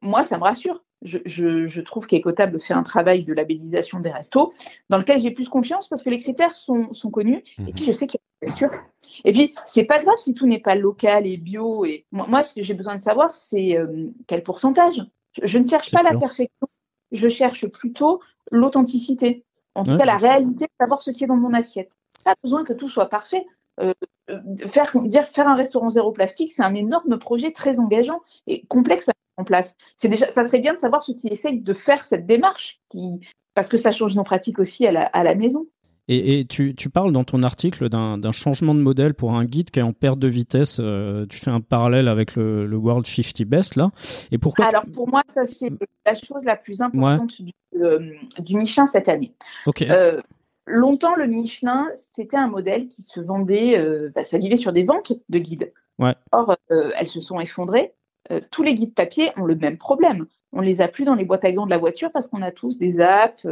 moi, 0.00 0.22
ça 0.22 0.38
me 0.38 0.42
rassure. 0.42 0.82
Je, 1.02 1.18
je, 1.26 1.66
je 1.66 1.80
trouve 1.82 2.06
qu'Ecotable 2.06 2.58
fait 2.58 2.72
un 2.72 2.82
travail 2.82 3.24
de 3.24 3.34
labellisation 3.34 4.00
des 4.00 4.10
restos 4.10 4.54
dans 4.88 4.96
lequel 4.96 5.20
j'ai 5.20 5.30
plus 5.30 5.50
confiance 5.50 5.86
parce 5.88 6.02
que 6.02 6.08
les 6.08 6.16
critères 6.16 6.56
sont, 6.56 6.94
sont 6.94 7.10
connus 7.10 7.42
et 7.58 7.72
puis 7.74 7.82
mhm. 7.82 7.86
je 7.88 7.92
sais 7.92 8.06
qu'il 8.06 8.18
y 8.18 8.46
a 8.46 8.46
des 8.46 8.50
factures. 8.50 8.80
Et 9.26 9.32
puis, 9.32 9.54
c'est 9.66 9.84
pas 9.84 9.98
grave 9.98 10.16
si 10.18 10.32
tout 10.32 10.46
n'est 10.46 10.60
pas 10.60 10.74
local 10.74 11.26
et 11.26 11.36
bio. 11.36 11.84
Et 11.84 12.06
moi, 12.10 12.42
ce 12.42 12.54
que 12.54 12.62
j'ai 12.62 12.72
besoin 12.72 12.96
de 12.96 13.02
savoir, 13.02 13.32
c'est 13.32 13.76
euh, 13.76 14.08
quel 14.26 14.42
pourcentage. 14.42 15.02
Je, 15.42 15.58
ne 15.58 15.68
cherche 15.68 15.90
pas 15.90 16.02
la 16.02 16.16
perfection, 16.16 16.68
je 17.12 17.28
cherche 17.28 17.66
plutôt 17.66 18.20
l'authenticité. 18.50 19.44
En 19.74 19.82
tout 19.84 19.98
cas, 19.98 20.04
la 20.04 20.16
réalité, 20.16 20.66
savoir 20.80 21.02
ce 21.02 21.10
qui 21.10 21.24
est 21.24 21.26
dans 21.26 21.36
mon 21.36 21.52
assiette. 21.52 21.92
Pas 22.24 22.34
besoin 22.42 22.64
que 22.64 22.72
tout 22.72 22.88
soit 22.88 23.10
parfait. 23.10 23.44
Euh, 23.80 23.92
faire, 24.66 24.92
dire, 25.04 25.26
faire 25.26 25.48
un 25.48 25.56
restaurant 25.56 25.90
zéro 25.90 26.12
plastique, 26.12 26.52
c'est 26.52 26.62
un 26.62 26.74
énorme 26.74 27.18
projet 27.18 27.50
très 27.52 27.78
engageant 27.78 28.20
et 28.46 28.64
complexe 28.66 29.08
à 29.08 29.12
mettre 29.12 29.38
en 29.38 29.44
place. 29.44 29.74
C'est 29.96 30.08
déjà, 30.08 30.30
ça 30.30 30.44
serait 30.44 30.60
bien 30.60 30.74
de 30.74 30.78
savoir 30.78 31.02
ceux 31.02 31.14
qui 31.14 31.28
essayent 31.28 31.60
de 31.60 31.72
faire 31.72 32.04
cette 32.04 32.26
démarche, 32.26 32.80
qui, 32.88 33.20
parce 33.54 33.68
que 33.68 33.76
ça 33.76 33.92
change 33.92 34.14
nos 34.14 34.24
pratiques 34.24 34.58
aussi 34.58 34.86
à 34.86 34.92
la, 34.92 35.04
à 35.06 35.22
la 35.24 35.34
maison. 35.34 35.66
Et, 36.06 36.44
tu, 36.46 36.74
tu, 36.74 36.90
parles 36.90 37.12
dans 37.12 37.24
ton 37.24 37.42
article 37.42 37.88
d'un 37.88 38.32
changement 38.32 38.74
de 38.74 38.80
modèle 38.80 39.14
pour 39.14 39.32
un 39.32 39.46
guide 39.46 39.70
qui 39.70 39.78
est 39.78 39.82
en 39.82 39.94
perte 39.94 40.18
de 40.18 40.28
vitesse. 40.28 40.76
Euh, 40.78 41.24
tu 41.26 41.38
fais 41.38 41.50
un 41.50 41.62
parallèle 41.62 42.08
avec 42.08 42.36
le, 42.36 42.66
le, 42.66 42.76
World 42.76 43.06
50 43.06 43.48
Best 43.48 43.76
là. 43.76 43.90
Et 44.30 44.36
pourquoi 44.36 44.66
Alors 44.66 44.84
pour 44.92 45.08
moi, 45.08 45.22
ça 45.28 45.46
c'est 45.46 45.72
la 46.04 46.14
chose 46.14 46.44
la 46.44 46.56
plus 46.56 46.82
importante 46.82 47.40
du, 47.40 47.52
euh, 47.80 48.10
du, 48.38 48.54
Michelin 48.54 48.86
cette 48.86 49.08
année. 49.08 49.32
Ok. 49.64 49.82
Longtemps, 50.66 51.14
le 51.14 51.26
Michelin, 51.26 51.86
c'était 52.12 52.36
un 52.36 52.48
modèle 52.48 52.88
qui 52.88 53.02
se 53.02 53.20
vendait, 53.20 53.78
euh, 53.78 54.10
bah, 54.14 54.24
ça 54.24 54.38
vivait 54.38 54.56
sur 54.56 54.72
des 54.72 54.84
ventes 54.84 55.12
de 55.28 55.38
guides. 55.38 55.72
Ouais. 55.98 56.14
Or, 56.32 56.56
euh, 56.70 56.90
elles 56.96 57.06
se 57.06 57.20
sont 57.20 57.38
effondrées 57.40 57.94
euh, 58.30 58.40
tous 58.50 58.62
les 58.62 58.72
guides 58.72 58.94
papier 58.94 59.32
ont 59.36 59.44
le 59.44 59.54
même 59.54 59.76
problème. 59.76 60.24
On 60.52 60.62
les 60.62 60.80
a 60.80 60.88
plus 60.88 61.04
dans 61.04 61.14
les 61.14 61.26
boîtes 61.26 61.44
à 61.44 61.52
gants 61.52 61.66
de 61.66 61.70
la 61.70 61.76
voiture 61.76 62.10
parce 62.10 62.26
qu'on 62.26 62.40
a 62.40 62.52
tous 62.52 62.78
des 62.78 63.00
apps, 63.02 63.46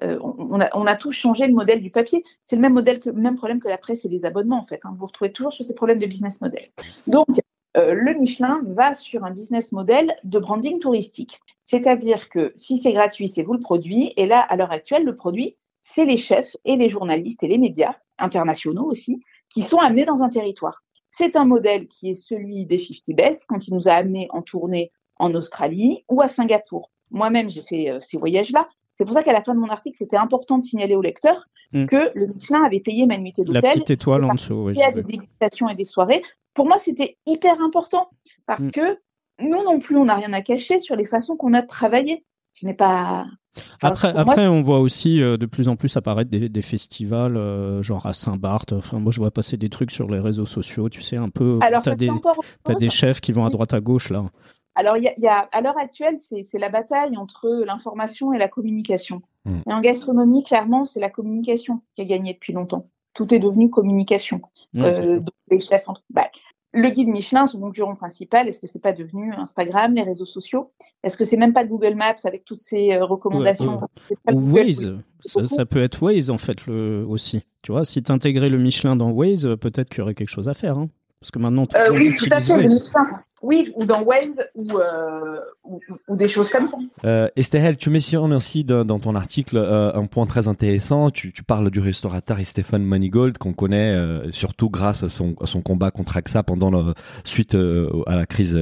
on, 0.00 0.60
a, 0.60 0.68
on, 0.76 0.86
a, 0.86 0.94
tous 0.94 1.10
changé 1.10 1.44
le 1.44 1.52
modèle 1.52 1.80
du 1.82 1.90
papier. 1.90 2.22
C'est 2.44 2.54
le 2.54 2.62
même 2.62 2.74
modèle 2.74 3.00
que, 3.00 3.10
même 3.10 3.34
problème 3.34 3.58
que 3.58 3.66
la 3.66 3.78
presse 3.78 4.04
et 4.04 4.08
les 4.08 4.24
abonnements 4.24 4.60
en 4.60 4.64
fait. 4.64 4.78
Hein. 4.84 4.94
Vous 4.96 5.06
retrouvez 5.06 5.32
toujours 5.32 5.52
sur 5.52 5.64
ces 5.64 5.74
problèmes 5.74 5.98
de 5.98 6.06
business 6.06 6.40
model. 6.40 6.68
Donc 7.08 7.26
le 7.74 8.12
Michelin 8.16 8.60
va 8.64 8.94
sur 8.94 9.24
un 9.24 9.32
business 9.32 9.72
model 9.72 10.14
de 10.22 10.38
branding 10.38 10.78
touristique. 10.78 11.40
C'est-à-dire 11.64 12.28
que 12.28 12.52
si 12.54 12.78
c'est 12.78 12.92
gratuit, 12.92 13.26
c'est 13.26 13.42
vous 13.42 13.54
le 13.54 13.60
produit. 13.60 14.12
Et 14.16 14.26
là, 14.26 14.38
à 14.40 14.54
l'heure 14.56 14.70
actuelle, 14.70 15.04
le 15.04 15.16
produit, 15.16 15.56
c'est 15.82 16.04
les 16.04 16.16
chefs 16.16 16.56
et 16.64 16.76
les 16.76 16.88
journalistes 16.88 17.42
et 17.42 17.48
les 17.48 17.58
médias 17.58 17.94
internationaux 18.18 18.84
aussi 18.84 19.20
qui 19.50 19.62
sont 19.62 19.78
amenés 19.78 20.06
dans 20.06 20.22
un 20.22 20.28
territoire. 20.28 20.82
C'est 21.10 21.36
un 21.36 21.44
modèle 21.44 21.88
qui 21.88 22.10
est 22.10 22.14
celui 22.14 22.64
des 22.64 22.78
50 22.78 23.14
Best 23.14 23.44
quand 23.46 23.68
il 23.68 23.74
nous 23.74 23.88
a 23.88 23.92
amenés 23.92 24.28
en 24.30 24.40
tournée 24.40 24.90
en 25.16 25.34
Australie 25.34 26.04
ou 26.08 26.22
à 26.22 26.28
Singapour. 26.28 26.90
Moi-même, 27.10 27.50
j'ai 27.50 27.62
fait 27.62 27.90
euh, 27.90 28.00
ces 28.00 28.16
voyages-là. 28.16 28.68
C'est 28.94 29.04
pour 29.04 29.12
ça 29.12 29.22
qu'à 29.22 29.32
la 29.32 29.42
fin 29.42 29.54
de 29.54 29.60
mon 29.60 29.68
article, 29.68 29.96
c'était 29.98 30.16
important 30.16 30.58
de 30.58 30.64
signaler 30.64 30.94
aux 30.94 31.02
lecteurs 31.02 31.46
hmm. 31.72 31.86
que 31.86 32.10
le 32.14 32.28
Michelin 32.28 32.62
avait 32.62 32.80
payé 32.80 33.04
ma 33.06 33.18
nuitée 33.18 33.44
d'hôtel. 33.44 33.62
La 33.62 33.72
petite 33.72 33.90
étoile 33.90 34.24
en 34.24 34.34
dessous. 34.34 34.70
Il 34.70 34.76
y 34.76 34.82
a 34.82 34.90
des 34.90 35.02
dégustations 35.02 35.68
et 35.68 35.74
des 35.74 35.84
soirées. 35.84 36.22
Pour 36.54 36.66
moi, 36.66 36.78
c'était 36.78 37.18
hyper 37.26 37.60
important 37.60 38.08
parce 38.46 38.60
hmm. 38.60 38.70
que 38.70 38.98
nous 39.38 39.62
non 39.62 39.78
plus, 39.80 39.96
on 39.96 40.06
n'a 40.06 40.14
rien 40.14 40.32
à 40.32 40.40
cacher 40.40 40.80
sur 40.80 40.96
les 40.96 41.06
façons 41.06 41.36
qu'on 41.36 41.52
a 41.52 41.62
de 41.62 41.66
travailler. 41.66 42.24
Ce 42.52 42.66
n'est 42.66 42.74
pas 42.74 43.26
après, 43.82 44.16
après 44.16 44.46
on 44.46 44.62
voit 44.62 44.80
aussi 44.80 45.20
euh, 45.20 45.36
de 45.36 45.46
plus 45.46 45.68
en 45.68 45.76
plus 45.76 45.96
apparaître 45.96 46.30
des, 46.30 46.48
des 46.48 46.62
festivals, 46.62 47.36
euh, 47.36 47.82
genre 47.82 48.06
à 48.06 48.12
Saint-Barth. 48.12 48.72
Enfin, 48.72 48.98
moi, 48.98 49.12
je 49.12 49.18
vois 49.18 49.30
passer 49.30 49.56
des 49.56 49.68
trucs 49.68 49.90
sur 49.90 50.08
les 50.08 50.20
réseaux 50.20 50.46
sociaux, 50.46 50.88
tu 50.88 51.02
sais, 51.02 51.16
un 51.16 51.28
peu. 51.28 51.58
Alors, 51.60 51.82
t'as 51.82 51.94
des, 51.94 52.10
as 52.66 52.74
des 52.74 52.90
chefs 52.90 53.20
qui 53.20 53.32
vont 53.32 53.44
à 53.44 53.50
droite 53.50 53.74
à 53.74 53.80
gauche, 53.80 54.10
là. 54.10 54.24
Alors, 54.74 54.96
y 54.96 55.12
y 55.18 55.26
a, 55.26 55.48
à 55.52 55.60
l'heure 55.60 55.76
actuelle, 55.78 56.16
c'est 56.18 56.58
la 56.58 56.70
bataille 56.70 57.16
entre 57.18 57.62
l'information 57.66 58.32
et 58.32 58.38
la 58.38 58.48
communication. 58.48 59.20
Hmm. 59.44 59.58
Et 59.68 59.72
en 59.72 59.80
gastronomie, 59.80 60.44
clairement, 60.44 60.86
c'est 60.86 61.00
la 61.00 61.10
communication 61.10 61.82
qui 61.94 62.02
a 62.02 62.04
gagné 62.06 62.32
depuis 62.32 62.54
longtemps. 62.54 62.86
Tout 63.14 63.34
est 63.34 63.38
devenu 63.38 63.68
communication. 63.68 64.40
euh, 64.78 65.18
donc 65.18 65.34
les 65.50 65.60
chefs 65.60 65.86
entre... 65.86 66.00
Bah, 66.08 66.28
le 66.72 66.88
guide 66.90 67.08
Michelin, 67.08 67.46
son 67.46 67.60
concurrent 67.60 67.94
principal, 67.94 68.48
est-ce 68.48 68.60
que 68.60 68.66
c'est 68.66 68.80
pas 68.80 68.92
devenu 68.92 69.32
Instagram, 69.34 69.94
les 69.94 70.02
réseaux 70.02 70.26
sociaux? 70.26 70.72
Est-ce 71.02 71.16
que 71.18 71.24
c'est 71.24 71.36
même 71.36 71.52
pas 71.52 71.64
Google 71.64 71.94
Maps 71.94 72.14
avec 72.24 72.44
toutes 72.44 72.60
ces 72.60 72.92
euh, 72.92 73.04
recommandations? 73.04 73.80
Waze, 74.26 74.96
ça, 75.24 75.66
peut 75.66 75.82
être 75.82 76.02
Waze 76.02 76.30
en 76.30 76.38
fait 76.38 76.66
le, 76.66 77.04
aussi. 77.06 77.42
Tu 77.62 77.72
vois, 77.72 77.84
si 77.84 78.02
tu 78.02 78.10
intégrais 78.10 78.48
le 78.48 78.58
Michelin 78.58 78.96
dans 78.96 79.10
Waze, 79.10 79.56
peut-être 79.60 79.90
qu'il 79.90 79.98
y 79.98 80.00
aurait 80.02 80.14
quelque 80.14 80.30
chose 80.30 80.48
à 80.48 80.54
faire. 80.54 80.78
Hein. 80.78 80.88
Parce 81.20 81.30
que 81.30 81.38
maintenant, 81.38 81.66
tout 81.66 81.76
euh, 81.76 81.92
oui, 81.92 82.14
tout 82.16 82.26
à 82.30 82.40
fait. 82.40 82.68
Oui, 83.42 83.72
ou 83.74 83.84
dans 83.84 84.02
Waze 84.02 84.38
euh, 84.56 85.40
ou, 85.64 85.80
ou, 86.08 86.16
des 86.16 86.28
choses 86.28 86.48
comme 86.48 86.68
ça. 86.68 86.76
Euh, 87.04 87.28
tu 87.76 87.90
mentionnes 87.90 88.32
aussi 88.32 88.62
dans, 88.62 89.00
ton 89.00 89.16
article 89.16 89.56
euh, 89.56 89.92
un 89.94 90.06
point 90.06 90.26
très 90.26 90.46
intéressant. 90.46 91.10
Tu, 91.10 91.32
parles 91.44 91.70
du 91.70 91.80
restaurateur 91.80 92.38
Stéphane 92.44 92.84
Manigold 92.84 93.38
qu'on 93.38 93.52
connaît 93.52 93.94
euh, 93.96 94.30
surtout 94.30 94.70
grâce 94.70 95.02
à 95.02 95.08
son, 95.08 95.34
combat 95.64 95.90
contre 95.90 96.16
AXA 96.16 96.44
pendant 96.44 96.70
la 96.70 96.94
suite 97.24 97.56
à 98.06 98.16
la 98.16 98.26
crise 98.26 98.56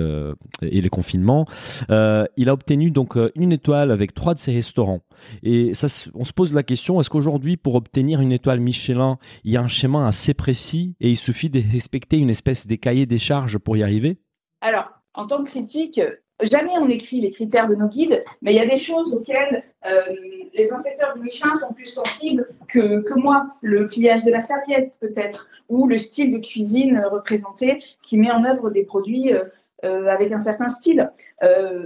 et 0.63 0.81
les 0.81 0.89
confinements. 0.89 1.45
il 1.91 2.49
a 2.49 2.53
obtenu 2.53 2.91
donc 2.91 3.17
une 3.35 3.53
étoile 3.53 3.91
avec 3.91 4.15
trois 4.15 4.35
de 4.35 4.39
ses 4.39 4.53
restaurants. 4.53 5.01
Et 5.43 5.73
on 6.15 6.25
se 6.25 6.33
pose 6.33 6.55
la 6.55 6.63
question 6.63 7.01
est-ce 7.01 7.11
qu'aujourd'hui, 7.11 7.57
pour 7.57 7.75
obtenir 7.75 8.21
une 8.21 8.33
étoile 8.33 8.61
Michelin, 8.61 9.19
il 9.45 9.53
y 9.53 9.57
a 9.57 9.63
un 9.63 9.69
schéma 9.69 10.07
assez 10.07 10.33
précis 10.33 10.95
et 11.01 11.11
il 11.11 11.17
suffit 11.17 11.51
de 11.51 11.61
respecter 11.71 12.19
une 12.19 12.31
espèce 12.31 12.67
des 12.67 12.79
cahiers 12.79 13.07
des 13.07 13.19
charges 13.19 13.59
pour 13.59 13.77
y 13.77 13.83
arriver? 13.83 14.19
Alors, 14.61 14.91
en 15.15 15.27
tant 15.27 15.43
que 15.43 15.51
critique, 15.51 16.01
jamais 16.43 16.73
on 16.79 16.89
écrit 16.89 17.21
les 17.21 17.31
critères 17.31 17.69
de 17.69 17.75
nos 17.75 17.89
guides, 17.89 18.25
mais 18.43 18.53
il 18.53 18.57
y 18.57 18.61
a 18.61 18.67
des 18.67 18.79
choses 18.79 19.15
auxquelles 19.15 19.65
euh, 19.87 20.03
les 20.53 20.73
inspecteurs 20.73 21.15
du 21.15 21.23
Michelin 21.23 21.57
sont 21.59 21.73
plus 21.73 21.87
sensibles 21.87 22.49
que, 22.69 23.01
que 23.01 23.15
moi. 23.15 23.55
Le 23.63 23.87
pliage 23.87 24.25
de 24.25 24.31
la 24.31 24.41
serviette, 24.41 24.93
peut-être, 25.01 25.49
ou 25.69 25.87
le 25.87 25.99
style 25.99 26.33
de 26.33 26.39
cuisine 26.39 27.03
représenté 27.11 27.79
qui 28.03 28.19
met 28.19 28.31
en 28.31 28.45
œuvre 28.45 28.71
des 28.71 28.85
produits 28.85 29.33
euh, 29.33 29.45
euh, 29.85 30.09
avec 30.09 30.31
un 30.33 30.41
certain 30.41 30.69
style. 30.69 31.11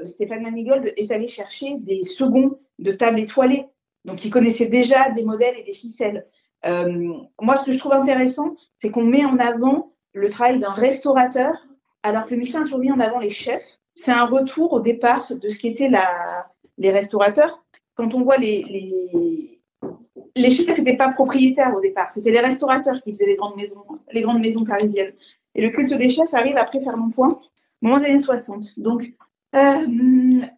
Stéphane 0.03 0.43
Manigold 0.43 0.93
est 0.97 1.13
allé 1.13 1.29
chercher 1.29 1.77
des 1.79 2.03
seconds 2.03 2.59
de 2.81 2.91
table 2.91 3.21
étoilée, 3.21 3.67
donc 4.05 4.25
il 4.25 4.31
connaissait 4.31 4.67
déjà 4.67 5.11
des 5.11 5.23
modèles 5.23 5.55
et 5.59 5.63
des 5.63 5.73
ficelles. 5.73 6.27
moi, 6.65 7.57
ce 7.57 7.65
que 7.65 7.71
je 7.71 7.79
trouve 7.79 7.93
intéressant, 7.93 8.57
c'est 8.81 8.91
qu'on 8.91 9.05
met 9.05 9.25
en 9.25 9.39
avant 9.39 9.93
le 10.13 10.29
travail 10.29 10.59
d'un 10.59 10.71
restaurateur 10.71 11.55
alors 12.05 12.27
que 12.27 12.35
Michelin 12.35 12.61
a 12.61 12.65
toujours 12.65 12.79
mis 12.79 12.93
en 12.93 13.01
avant 13.01 13.19
les 13.19 13.31
chefs. 13.31 13.81
C'est 13.95 14.13
un 14.13 14.27
retour 14.27 14.75
au 14.75 14.81
départ 14.81 15.33
de 15.35 15.49
ce 15.49 15.59
qu'étaient 15.59 15.91
les 16.79 16.91
restaurateurs. 16.91 17.65
Quand 17.97 18.15
on 18.15 18.23
voit 18.23 18.37
les, 18.37 18.63
les, 18.65 19.61
les 20.37 20.51
chefs 20.51 20.79
n'étaient 20.79 20.97
pas 20.97 21.09
propriétaires 21.13 21.75
au 21.75 21.81
départ, 21.81 22.13
c'était 22.13 22.31
les 22.31 22.41
restaurateurs 22.41 23.01
qui 23.03 23.13
faisaient 23.13 23.27
les 23.27 23.37
grandes 23.37 23.57
maisons, 23.57 23.85
les 24.13 24.21
grandes 24.21 24.41
maisons 24.41 24.65
parisiennes. 24.65 25.13
Et 25.55 25.63
le 25.63 25.71
culte 25.71 25.95
des 25.95 26.11
chefs 26.11 26.35
arrive 26.35 26.59
après 26.59 26.83
faire 26.83 26.97
mon 26.97 27.11
point, 27.11 27.41
au 27.83 27.87
moment 27.87 27.99
des 27.99 28.07
années 28.07 28.19
60. 28.19 28.81
Donc, 28.81 29.15
euh, 29.55 29.87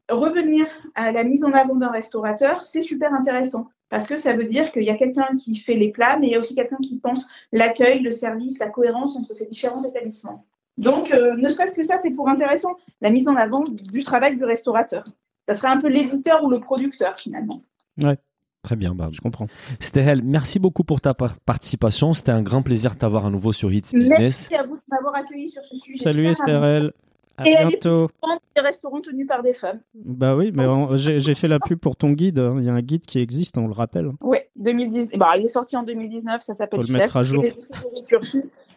revenir 0.08 0.66
à 0.94 1.12
la 1.12 1.22
mise 1.22 1.44
en 1.44 1.52
avant 1.52 1.76
d'un 1.76 1.90
restaurateur, 1.90 2.64
c'est 2.64 2.82
super 2.82 3.14
intéressant 3.14 3.68
parce 3.88 4.06
que 4.06 4.16
ça 4.16 4.32
veut 4.32 4.46
dire 4.46 4.72
qu'il 4.72 4.82
y 4.82 4.90
a 4.90 4.96
quelqu'un 4.96 5.28
qui 5.38 5.54
fait 5.54 5.74
les 5.74 5.92
plats, 5.92 6.18
mais 6.18 6.26
il 6.26 6.32
y 6.32 6.34
a 6.34 6.40
aussi 6.40 6.56
quelqu'un 6.56 6.78
qui 6.82 6.98
pense 6.98 7.24
l'accueil, 7.52 8.00
le 8.00 8.10
service, 8.10 8.58
la 8.58 8.68
cohérence 8.68 9.16
entre 9.16 9.32
ces 9.32 9.46
différents 9.46 9.84
établissements. 9.84 10.44
Donc, 10.78 11.11
euh, 11.11 11.37
ne 11.37 11.49
serait-ce 11.49 11.75
que 11.75 11.83
ça, 11.83 11.99
c'est 11.99 12.11
pour 12.11 12.28
intéressant, 12.28 12.76
la 13.00 13.11
mise 13.11 13.28
en 13.28 13.37
avant 13.37 13.64
du 13.64 14.02
travail 14.02 14.37
du 14.37 14.45
restaurateur. 14.45 15.04
Ça 15.47 15.54
serait 15.54 15.68
un 15.68 15.78
peu 15.78 15.88
l'éditeur 15.88 16.42
ou 16.45 16.50
le 16.50 16.61
producteur, 16.61 17.18
finalement. 17.18 17.62
Ouais. 18.02 18.18
Très 18.62 18.75
bien, 18.75 18.97
bah, 18.97 19.11
je 19.12 19.21
comprends. 19.21 19.47
Stéhel, 19.78 20.23
merci 20.25 20.59
beaucoup 20.59 20.83
pour 20.83 21.00
ta 21.00 21.14
participation. 21.14 22.14
C'était 22.14 22.33
un 22.33 22.42
grand 22.42 22.62
plaisir 22.62 22.95
de 22.95 22.99
t'avoir 22.99 23.25
à 23.25 23.30
nouveau 23.30 23.52
sur 23.52 23.73
Hits 23.73 23.83
Business. 23.92 24.18
Merci 24.18 24.56
à 24.56 24.64
vous 24.64 24.75
de 24.75 24.83
m'avoir 24.90 25.14
accueilli 25.14 25.49
sur 25.49 25.64
ce 25.64 25.76
sujet. 25.76 26.02
Salut 26.02 26.26
Estherel. 26.26 26.92
À 27.38 27.47
et 27.47 27.57
bientôt. 27.66 28.09
des 28.55 28.62
restaurants 28.62 29.00
tenus 29.00 29.26
par 29.26 29.43
des 29.43 29.52
femmes. 29.52 29.81
Bah 29.95 30.37
oui, 30.37 30.52
mais 30.55 30.66
j'ai 30.97 31.35
fait 31.35 31.49
la 31.49 31.59
pub 31.59 31.78
pour 31.78 31.97
ton 31.97 32.12
guide. 32.12 32.38
Hein. 32.38 32.57
Il 32.59 32.64
y 32.64 32.69
a 32.69 32.73
un 32.73 32.81
guide 32.81 33.05
qui 33.05 33.19
existe, 33.19 33.59
on 33.59 33.66
le 33.66 33.73
rappelle. 33.73 34.11
Oui, 34.21 34.38
2010. 34.57 35.11
Bah, 35.16 35.37
il 35.37 35.45
est 35.45 35.49
sorti 35.49 35.76
en 35.76 35.83
2019, 35.83 36.43
ça 36.43 36.55
s'appelle 36.55 36.81
Chef. 36.81 36.88
le 36.88 36.99
mettre 36.99 37.16
à 37.16 37.23
jour 37.23 37.45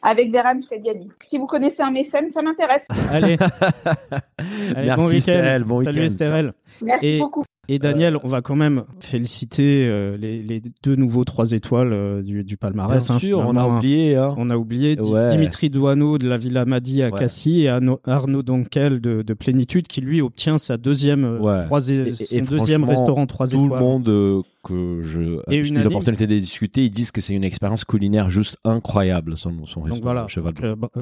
avec 0.02 0.32
Véran 0.32 0.60
Frediani. 0.62 1.10
Si 1.22 1.38
vous 1.38 1.46
connaissez 1.46 1.82
un 1.82 1.92
mécène, 1.92 2.30
ça 2.30 2.42
m'intéresse. 2.42 2.88
Allez. 3.12 3.38
Merci 4.76 4.96
bon 4.96 5.08
week-end. 5.08 5.62
Bon 5.66 5.84
Salut 5.84 6.04
Estherelle. 6.04 6.54
Merci 6.82 7.20
beaucoup. 7.20 7.44
Et 7.72 7.78
Daniel, 7.78 8.18
on 8.24 8.28
va 8.28 8.42
quand 8.42 8.56
même 8.56 8.84
féliciter 9.00 9.86
euh, 9.88 10.18
les, 10.18 10.62
deux 10.84 10.96
nouveaux 10.96 11.24
trois 11.24 11.52
étoiles 11.52 11.94
euh, 11.94 12.24
du, 12.24 12.58
palmarès. 12.58 13.06
Bien 13.06 13.16
hein, 13.16 13.20
sûr, 13.20 13.40
on 13.40 13.56
a 13.56 13.68
oublié. 13.68 14.16
Hein. 14.16 14.34
On 14.38 14.50
a 14.50 14.58
oublié 14.58 14.98
Dimitri 15.30 15.70
Douaneau 15.70 16.18
de 16.18 16.28
la 16.28 16.38
Villa 16.38 16.66
Madi 16.66 17.04
à 17.04 17.12
Cassis 17.12 17.62
et 17.62 17.70
Arnaud 17.70 18.44
Donkel 18.44 19.00
de, 19.00 19.34
Plénitude 19.34 19.88
qui 19.88 20.02
lui 20.02 20.20
obtient 20.22 20.58
sa 20.58 20.78
deuxième, 20.78 21.24
euh, 21.24 21.68
son 21.70 22.40
deuxième 22.50 22.84
restaurant 22.84 23.28
trois 23.28 23.48
étoiles. 23.48 23.68
Tout 23.68 23.74
le 23.76 23.80
monde 23.80 24.44
que 24.64 25.02
je 25.02 25.22
eu 25.50 25.84
l'opportunité 25.84 26.28
de 26.28 26.38
discuter, 26.38 26.84
ils 26.84 26.90
disent 26.90 27.12
que 27.12 27.22
c'est 27.22 27.34
une 27.34 27.44
expérience 27.44 27.86
culinaire 27.86 28.30
juste 28.30 28.58
incroyable 28.66 29.38
son, 29.38 29.54
son 29.66 29.86
Donc 29.86 30.02
voilà, 30.02 30.28
cheval 30.28 30.54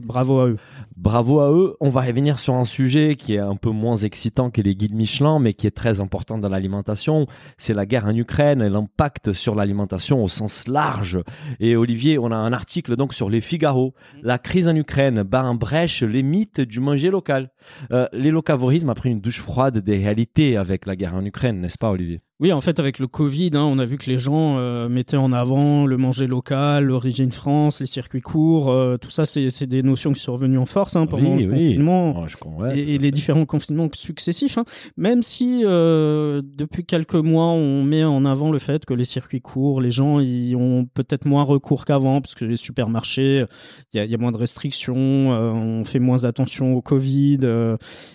bravo 0.03 0.39
à 0.39 0.47
eux. 0.47 0.57
Bravo 0.95 1.39
à 1.39 1.51
eux. 1.51 1.75
On 1.79 1.89
va 1.89 2.01
revenir 2.01 2.38
sur 2.38 2.53
un 2.53 2.65
sujet 2.65 3.15
qui 3.15 3.36
est 3.36 3.39
un 3.39 3.55
peu 3.55 3.71
moins 3.71 3.95
excitant 3.95 4.51
que 4.51 4.62
les 4.62 4.75
guides 4.75 4.93
Michelin, 4.93 5.39
mais 5.39 5.53
qui 5.53 5.65
est 5.65 5.71
très 5.71 6.00
important 6.01 6.38
dans 6.38 6.50
l'alimentation. 6.58 7.28
C'est 7.58 7.74
la 7.74 7.86
guerre 7.86 8.06
en 8.06 8.16
Ukraine 8.16 8.62
et 8.62 8.70
l'impact 8.70 9.32
sur 9.32 9.56
l'alimentation 9.56 10.24
au 10.24 10.28
sens 10.28 10.68
large. 10.68 11.20
Et 11.60 11.76
Olivier, 11.76 12.18
on 12.18 12.32
a 12.32 12.36
un 12.36 12.52
article 12.52 12.96
donc 12.96 13.14
sur 13.14 13.30
les 13.30 13.42
Figaro. 13.42 13.94
La 14.24 14.40
crise 14.40 14.68
en 14.68 14.76
Ukraine 14.76 15.24
bat 15.24 15.46
en 15.46 15.56
brèche 15.56 16.04
les 16.04 16.24
mythes 16.24 16.62
du 16.62 16.80
manger 16.80 17.10
local. 17.10 17.52
Euh, 17.92 18.08
les 18.12 18.32
locavorismes 18.32 18.90
a 18.90 18.96
pris 18.96 19.12
une 19.12 19.22
douche 19.22 19.42
froide 19.42 19.78
des 19.78 19.98
réalités 19.98 20.58
avec 20.58 20.86
la 20.86 20.96
guerre 20.96 21.16
en 21.16 21.24
Ukraine, 21.24 21.62
n'est-ce 21.62 21.78
pas 21.78 21.92
Olivier? 21.92 22.22
Oui, 22.39 22.53
en 22.53 22.62
fait, 22.62 22.79
avec 22.79 23.00
le 23.00 23.08
Covid, 23.08 23.50
hein, 23.56 23.63
on 23.63 23.79
a 23.79 23.86
vu 23.86 23.98
que 23.98 24.08
les 24.08 24.20
gens 24.20 24.60
euh, 24.60 24.89
mettaient 24.89 25.17
en 25.17 25.34
avant 25.34 25.88
le 25.88 25.98
manger 25.98 26.27
local, 26.27 26.84
l'origine 26.84 27.32
France, 27.32 27.79
les 27.79 27.88
circuits 27.88 28.22
courts, 28.22 28.70
euh, 28.70 28.98
tout 28.98 29.10
ça, 29.10 29.25
c'est 29.25 29.65
des 29.65 29.82
notions 29.82 30.12
qui 30.13 30.20
sont 30.20 30.34
revenues 30.34 30.60
en 30.60 30.67
force 30.67 30.96
hein, 30.96 31.08
pendant 31.08 31.36
le 31.36 31.48
confinement 31.48 32.27
et, 32.75 33.00
les 33.00 33.10
différents 33.10 33.48
confinements 33.48 33.89
successifs. 33.91 34.60
Hein. 34.60 34.65
Même 34.98 35.24
si 35.24 35.63
euh, 35.65 36.44
depuis 36.46 36.86
quelques 36.86 37.15
mois, 37.15 37.48
on 37.48 37.82
met 37.82 38.03
en 38.03 38.24
avant 38.24 38.51
le 38.51 38.60
fait 38.60 38.86
que 38.86 38.94
les 38.94 39.06
circuits 39.06 39.41
courts, 39.41 39.82
les 39.82 39.89
gens 39.89 40.20
y 40.20 40.56
ont 40.56 40.86
peut-être 40.86 41.25
moins 41.25 41.44
recours 41.44 41.86
qu'avant, 41.86 42.22
parce 42.22 42.36
que 42.36 42.46
les 42.46 42.56
supermarchés, 42.56 43.46
il 43.94 44.03
y, 44.03 44.08
y, 44.08 44.13
a 44.13 44.17
moins 44.20 44.32
de 44.32 44.38
restrictions, 44.38 44.96
on 44.96 45.84
fait 45.86 45.98
moins 45.98 46.24
attention 46.24 46.75
au 46.75 46.84
Covid, 46.84 47.39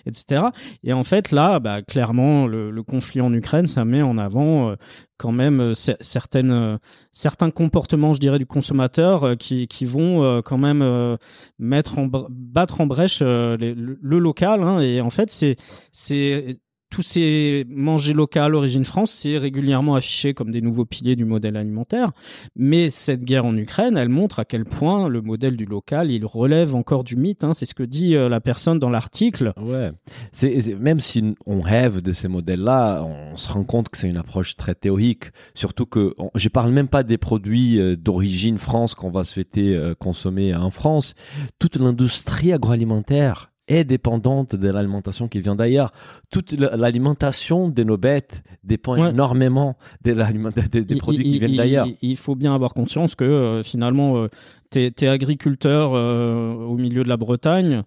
etc. 0.05 0.43
Et 0.85 0.93
en 0.93 1.03
fait, 1.03 1.31
là, 1.31 1.59
bah, 1.59 1.81
clairement, 1.81 2.47
le, 2.47 2.71
le 2.71 2.83
conflit 2.83 3.19
en 3.19 3.33
Ukraine, 3.33 3.67
ça 3.67 3.83
met 3.83 4.01
en 4.01 4.12
en 4.13 4.17
avant 4.17 4.75
quand 5.17 5.31
même 5.31 5.73
certaines 5.75 6.79
certains 7.11 7.51
comportements, 7.51 8.13
je 8.13 8.19
dirais, 8.19 8.39
du 8.39 8.45
consommateur 8.45 9.37
qui, 9.37 9.67
vont 9.85 10.41
quand 10.41 10.57
même 10.57 11.17
mettre 11.59 11.99
en 11.99 12.09
battre 12.29 12.81
en 12.81 12.87
brèche 12.87 13.21
le, 13.21 14.19
local. 14.19 14.63
Hein, 14.63 14.79
et 14.79 15.01
en 15.01 15.09
fait, 15.09 15.29
c'est 15.91 16.59
tous 16.93 17.01
ces 17.01 17.65
manger 17.69 18.13
local 18.13 18.53
origine 18.53 18.85
France, 18.85 19.17
c'est 19.19 19.39
régulièrement 19.39 19.95
affiché 19.95 20.35
comme 20.35 20.51
des 20.51 20.61
nouveaux 20.61 20.85
piliers 20.85 21.15
du 21.15 21.25
modèle 21.25 21.57
alimentaire. 21.57 22.11
Mais 22.55 22.91
cette 22.91 23.23
guerre 23.23 23.45
en 23.45 23.57
Ukraine, 23.57 23.97
elle 23.97 24.09
montre 24.09 24.39
à 24.39 24.45
quel 24.45 24.63
point 24.63 25.09
le 25.09 25.21
modèle 25.21 25.57
du 25.57 25.65
local, 25.65 26.11
il 26.11 26.23
relève 26.23 26.75
encore 26.75 27.03
du 27.03 27.15
mythe. 27.15 27.43
Hein. 27.43 27.53
C'est 27.53 27.65
ce 27.65 27.73
que 27.73 27.81
dit 27.81 28.15
euh, 28.15 28.29
la 28.29 28.39
personne 28.41 28.77
dans 28.77 28.91
l'article. 28.91 29.53
Ouais. 29.59 29.91
Même 30.79 30.99
si 30.99 31.33
on 31.47 31.61
rêve 31.61 32.03
de 32.03 32.11
ces 32.11 32.27
modèles-là, 32.27 33.03
on 33.03 33.37
se 33.37 33.51
rend 33.51 33.63
compte 33.63 33.89
que 33.89 33.97
c'est 33.97 34.09
une 34.09 34.17
approche 34.17 34.55
très 34.55 34.75
théorique. 34.75 35.31
Surtout 35.55 35.87
que 35.87 36.13
je 36.35 36.47
parle 36.47 36.71
même 36.71 36.89
pas 36.89 37.01
des 37.01 37.17
produits 37.17 37.79
euh, 37.79 37.95
d'origine 37.95 38.59
France 38.59 38.93
qu'on 38.93 39.09
va 39.09 39.23
souhaiter 39.23 39.75
euh, 39.75 39.95
consommer 39.95 40.53
en 40.53 40.69
France. 40.69 41.15
Toute 41.57 41.77
l'industrie 41.77 42.53
agroalimentaire 42.53 43.49
est 43.67 43.83
dépendante 43.83 44.55
de 44.55 44.69
l'alimentation 44.69 45.27
qui 45.27 45.39
vient 45.39 45.55
d'ailleurs. 45.55 45.91
Toute 46.31 46.53
l'alimentation 46.53 47.69
de 47.69 47.83
nos 47.83 47.97
bêtes 47.97 48.43
dépend 48.63 48.95
énormément 48.95 49.77
des, 50.01 50.13
des, 50.13 50.95
produits 50.95 51.23
qui 51.23 51.39
viennent 51.39 51.55
d'ailleurs. 51.55 51.87
Il, 52.01 52.17
faut 52.17 52.35
bien 52.35 52.53
avoir 52.53 52.73
conscience 52.73 53.15
que 53.15 53.23
euh, 53.23 53.63
finalement, 53.63 54.17
euh, 54.17 54.27
tu 54.73 55.05
es, 55.05 55.07
agriculteur 55.07 55.91
euh, 55.93 56.53
au 56.53 56.77
milieu 56.77 57.03
de 57.03 57.09
la 57.09 57.17
Bretagne, 57.17 57.83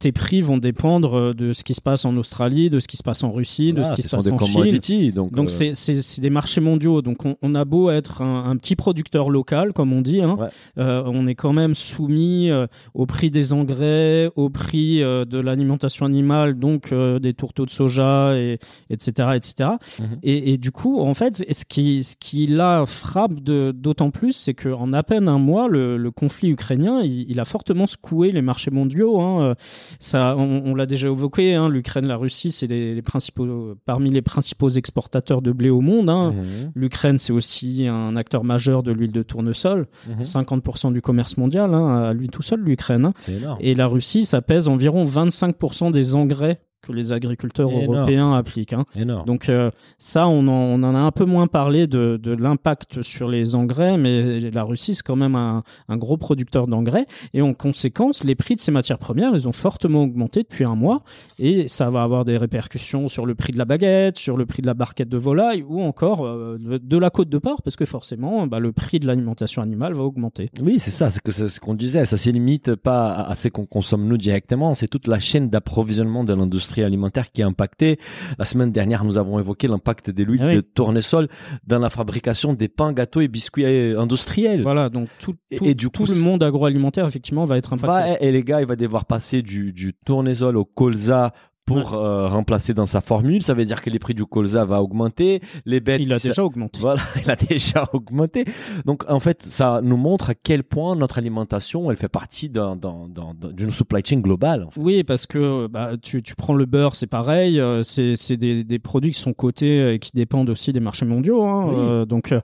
tes 0.00 0.12
prix 0.12 0.40
vont 0.40 0.56
dépendre 0.56 1.14
euh, 1.14 1.34
de 1.34 1.52
ce 1.52 1.62
qui 1.62 1.74
se 1.74 1.80
passe 1.80 2.06
en 2.06 2.16
Australie, 2.16 2.70
de 2.70 2.80
ce 2.80 2.88
qui 2.88 2.96
se 2.96 3.02
passe 3.02 3.22
en 3.22 3.30
Russie, 3.30 3.74
de 3.74 3.84
ce 3.84 3.92
qui 3.92 4.02
se 4.02 4.08
passe 4.08 4.26
en 4.26 4.38
Chine. 4.38 5.12
Donc, 5.12 5.32
donc 5.32 5.50
euh, 5.60 5.72
c'est 5.74 6.20
des 6.20 6.30
marchés 6.30 6.62
mondiaux. 6.62 7.02
Donc 7.02 7.18
on, 7.24 7.54
a 7.54 7.64
beau 7.66 7.90
être 7.90 8.22
un, 8.22 8.56
petit 8.56 8.76
producteur 8.76 9.28
local, 9.28 9.74
comme 9.74 9.92
on 9.92 10.00
dit, 10.00 10.22
hein, 10.22 10.38
euh, 10.78 11.02
on 11.04 11.26
est 11.26 11.34
quand 11.34 11.52
même 11.52 11.74
soumis 11.74 12.50
au 12.94 13.04
prix 13.04 13.30
des 13.30 13.52
engrais, 13.52 14.30
au 14.36 14.48
prix 14.48 15.00
de 15.00 15.38
l'alimentation 15.38 16.06
animale, 16.06 16.58
donc 16.58 16.94
des 16.94 17.34
tourteaux 17.34 17.66
de 17.66 17.70
soja, 17.70 18.36
et, 18.36 18.58
etc. 18.88 19.28
etc. 19.34 19.70
Mhm. 19.98 20.06
et, 20.22 20.52
et, 20.52 20.58
du 20.58 20.70
coup, 20.70 21.00
en 21.00 21.12
fait, 21.12 21.44
ce 21.50 21.64
qui, 21.66 22.04
ce 22.04 22.16
qui 22.18 22.46
là 22.46 22.86
frappe 22.86 23.34
d'autant 23.40 24.10
plus, 24.10 24.32
c'est 24.32 24.54
qu'en 24.54 24.94
à 24.94 25.02
peine 25.02 25.28
un 25.28 25.38
mois, 25.38 25.68
le, 25.68 25.79
le 25.80 26.10
conflit 26.10 26.50
ukrainien, 26.50 27.00
il, 27.02 27.30
il, 27.30 27.40
a 27.40 27.44
fortement 27.44 27.86
secoué 27.86 28.32
les 28.32 28.42
marchés 28.42 28.70
mondiaux. 28.70 29.20
Hein, 29.20 29.54
ça, 29.98 30.36
on, 30.36 30.74
l'a 30.74 30.86
déjà 30.86 31.08
évoqué, 31.08 31.54
hein, 31.54 31.68
l'Ukraine, 31.68 32.06
la 32.06 32.16
Russie, 32.16 32.50
c'est 32.50 32.66
les, 32.66 33.02
principaux, 33.02 33.74
parmi 33.84 34.10
les 34.10 34.22
principaux 34.22 34.68
exportateurs 34.68 35.42
de 35.42 35.52
blé 35.52 35.70
au 35.70 35.80
monde. 35.80 36.10
Hein. 36.10 36.32
Mhm. 36.32 36.72
L'Ukraine, 36.74 37.18
c'est 37.18 37.32
aussi 37.32 37.86
un 37.86 38.16
acteur 38.16 38.44
majeur 38.44 38.82
de 38.82 38.92
l'huile 38.92 39.12
de 39.12 39.22
tournesol. 39.22 39.86
50% 40.20 40.88
mhm. 40.88 40.92
du 40.94 41.02
commerce 41.02 41.36
mondial, 41.36 41.74
hein, 41.74 42.04
à 42.04 42.12
lui 42.12 42.28
tout 42.28 42.42
seul, 42.42 42.60
l'Ukraine. 42.60 43.12
Et 43.60 43.74
la 43.74 43.86
Russie, 43.86 44.24
ça 44.24 44.42
pèse 44.42 44.68
environ 44.68 45.04
25% 45.04 45.92
des 45.92 46.14
engrais 46.14 46.60
que 46.82 46.92
les 46.92 47.12
agriculteurs 47.12 47.70
européens 47.70 48.32
appliquent. 48.32 48.72
Hein. 48.72 48.84
Donc 49.26 49.48
euh, 49.48 49.70
ça, 49.98 50.28
on 50.28 50.46
en, 50.48 50.82
a 50.82 50.98
un 50.98 51.10
peu 51.10 51.24
moins 51.24 51.46
parlé 51.46 51.86
de, 51.86 52.18
l'impact 52.24 53.02
sur 53.02 53.28
les 53.28 53.54
engrais, 53.54 53.98
mais 53.98 54.50
la 54.50 54.62
Russie, 54.62 54.94
c'est 54.94 55.02
quand 55.02 55.16
même 55.16 55.34
un, 55.34 55.62
gros 55.90 56.16
producteur 56.16 56.66
d'engrais. 56.66 57.06
Et 57.34 57.42
en 57.42 57.54
conséquence, 57.54 58.24
les 58.24 58.34
prix 58.34 58.56
de 58.56 58.60
ces 58.60 58.70
matières 58.70 58.98
premières, 58.98 59.32
ils 59.34 59.46
ont 59.48 59.52
fortement 59.52 60.02
augmenté 60.02 60.42
depuis 60.42 60.64
un 60.64 60.74
mois. 60.74 61.02
Et 61.38 61.68
ça 61.68 61.90
va 61.90 62.02
avoir 62.02 62.24
des 62.24 62.36
répercussions 62.36 63.08
sur 63.08 63.26
le 63.26 63.34
prix 63.34 63.52
de 63.52 63.58
la 63.58 63.64
baguette, 63.64 64.18
sur 64.18 64.36
le 64.36 64.46
prix 64.46 64.62
de 64.62 64.66
la 64.66 64.74
barquette 64.74 65.08
de 65.08 65.18
volaille 65.18 65.62
ou 65.62 65.82
encore 65.82 66.24
euh, 66.24 66.58
de 66.60 66.98
la 66.98 67.10
côte 67.10 67.28
de 67.28 67.38
porc, 67.38 67.62
parce 67.62 67.76
que 67.76 67.84
forcément, 67.84 68.46
bah, 68.46 68.58
le 68.58 68.72
prix 68.72 69.00
de 69.00 69.06
l'alimentation 69.06 69.62
animale 69.62 69.92
va 69.92 70.02
augmenter. 70.02 70.50
Oui, 70.62 70.78
c'est 70.78 70.90
ça, 70.90 71.10
c'est 71.10 71.48
ce 71.48 71.60
qu'on 71.60 71.74
disait. 71.74 72.04
Ça 72.04 72.16
ne 72.16 72.32
limite 72.32 72.74
pas 72.74 73.12
à 73.12 73.34
ce 73.34 73.48
qu'on 73.48 73.66
consomme 73.66 74.06
nous 74.06 74.16
directement, 74.16 74.74
c'est 74.74 74.88
toute 74.88 75.06
la 75.06 75.18
chaîne 75.18 75.50
d'approvisionnement 75.50 76.24
de 76.24 76.32
l'industrie 76.32 76.69
alimentaire 76.78 77.30
qui 77.30 77.40
est 77.40 77.44
impacté. 77.44 77.98
La 78.38 78.44
semaine 78.44 78.72
dernière, 78.72 79.04
nous 79.04 79.18
avons 79.18 79.38
évoqué 79.38 79.68
l'impact 79.68 80.10
de 80.10 80.24
l'huile 80.24 80.42
ah 80.42 80.54
de 80.54 80.60
tournesol 80.60 81.28
dans 81.66 81.78
la 81.78 81.90
fabrication 81.90 82.54
des 82.54 82.68
pains, 82.68 82.92
gâteaux 82.92 83.20
et 83.20 83.28
biscuits 83.28 83.64
industriels. 83.64 84.62
Voilà, 84.62 84.88
donc 84.88 85.08
tout, 85.18 85.34
et, 85.50 85.74
du 85.74 85.88
coup, 85.88 86.06
le 86.06 86.14
monde 86.14 86.42
agroalimentaire, 86.42 87.06
effectivement, 87.06 87.44
va 87.44 87.56
être 87.58 87.72
impacté. 87.72 88.24
et 88.24 88.32
les 88.32 88.42
gars, 88.42 88.60
il 88.60 88.66
va 88.66 88.76
devoir 88.76 89.04
passer 89.04 89.42
du, 89.42 89.72
du 89.72 89.92
tournesol 89.94 90.56
au 90.56 90.64
colza 90.64 91.32
pour 91.64 91.94
euh, 91.94 92.26
remplacer 92.28 92.74
dans 92.74 92.86
sa 92.86 93.00
formule. 93.00 93.42
Ça 93.42 93.54
veut 93.54 93.64
dire 93.64 93.80
que 93.80 93.90
les 93.90 93.98
prix 93.98 94.14
du 94.14 94.24
colza 94.24 94.64
va 94.64 94.82
augmenter. 94.82 95.40
Les 95.66 95.80
bêtes. 95.80 96.00
Il 96.02 96.12
a 96.12 96.18
déjà 96.18 96.44
augmenté. 96.44 96.80
Voilà, 96.80 97.00
il 97.24 97.30
a 97.30 97.36
déjà 97.36 97.88
augmenté. 97.92 98.44
Donc 98.86 99.04
en 99.08 99.20
fait, 99.20 99.42
ça 99.42 99.80
nous 99.82 99.96
montre 99.96 100.30
à 100.30 100.34
quel 100.34 100.64
point 100.64 100.96
notre 100.96 101.18
alimentation, 101.18 101.90
elle 101.90 101.96
fait 101.96 102.08
partie 102.08 102.50
d'une 102.50 103.70
supply 103.70 104.02
chain 104.04 104.18
globale. 104.18 104.66
Oui, 104.76 105.04
parce 105.04 105.26
que 105.26 105.66
bah, 105.68 105.92
tu, 106.02 106.22
tu, 106.22 106.34
prends 106.34 106.54
le 106.54 106.66
beurre, 106.66 106.96
c'est 106.96 107.06
pareil. 107.06 107.60
Euh, 107.60 107.82
c'est 107.82 108.36
des, 108.36 108.64
des, 108.64 108.78
produits 108.78 109.12
qui 109.12 109.20
sont 109.20 109.32
cotés 109.32 109.94
et 109.94 109.98
qui 109.98 110.10
dépendent 110.14 110.50
aussi 110.50 110.72
des 110.72 110.80
marchés 110.80 111.06
mondiaux. 111.06 111.44
Hein. 111.44 111.72
Euh, 111.72 112.04
donc 112.04 112.34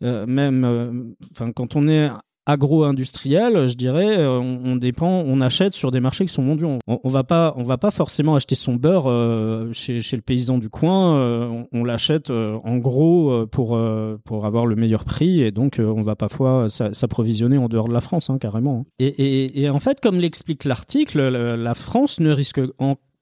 même, 0.00 1.14
enfin 1.30 1.52
quand 1.52 1.76
on 1.76 1.88
est 1.88 2.10
agro-industriel, 2.46 3.68
je 3.68 3.74
dirais, 3.74 4.18
euh, 4.18 4.38
on, 4.38 4.76
dépend, 4.76 5.22
on 5.26 5.40
achète 5.40 5.74
sur 5.74 5.90
des 5.90 6.00
marchés 6.00 6.24
qui 6.24 6.32
sont 6.32 6.42
mondiaux. 6.42 6.78
On, 6.86 7.08
va 7.08 7.24
pas, 7.24 7.54
on 7.56 7.62
va 7.62 7.78
pas 7.78 7.90
forcément 7.90 8.34
acheter 8.34 8.54
son 8.54 8.74
beurre 8.74 9.08
euh, 9.08 9.72
chez, 9.72 9.98
le 9.98 10.20
paysan 10.20 10.58
du 10.58 10.68
coin. 10.68 11.16
Euh, 11.16 11.62
on, 11.72 11.84
l'achète 11.84 12.30
en 12.30 12.78
gros 12.78 13.46
pour 13.48 13.78
pour 14.24 14.46
avoir 14.46 14.66
le 14.66 14.76
meilleur 14.76 15.04
prix 15.04 15.40
et 15.40 15.50
donc 15.50 15.80
on 15.80 16.02
va 16.02 16.14
parfois 16.14 16.68
s'approvisionner 16.68 17.58
en 17.58 17.68
dehors 17.68 17.88
de 17.88 17.92
la 17.92 18.00
France, 18.00 18.30
hein, 18.30 18.38
carrément. 18.38 18.84
Et, 19.00 19.62
et, 19.62 19.68
en 19.68 19.80
fait, 19.80 20.00
comme 20.00 20.20
l'explique 20.20 20.64
l'article, 20.64 21.20
la 21.20 21.74
France 21.74 22.20
ne 22.20 22.30
risque 22.30 22.60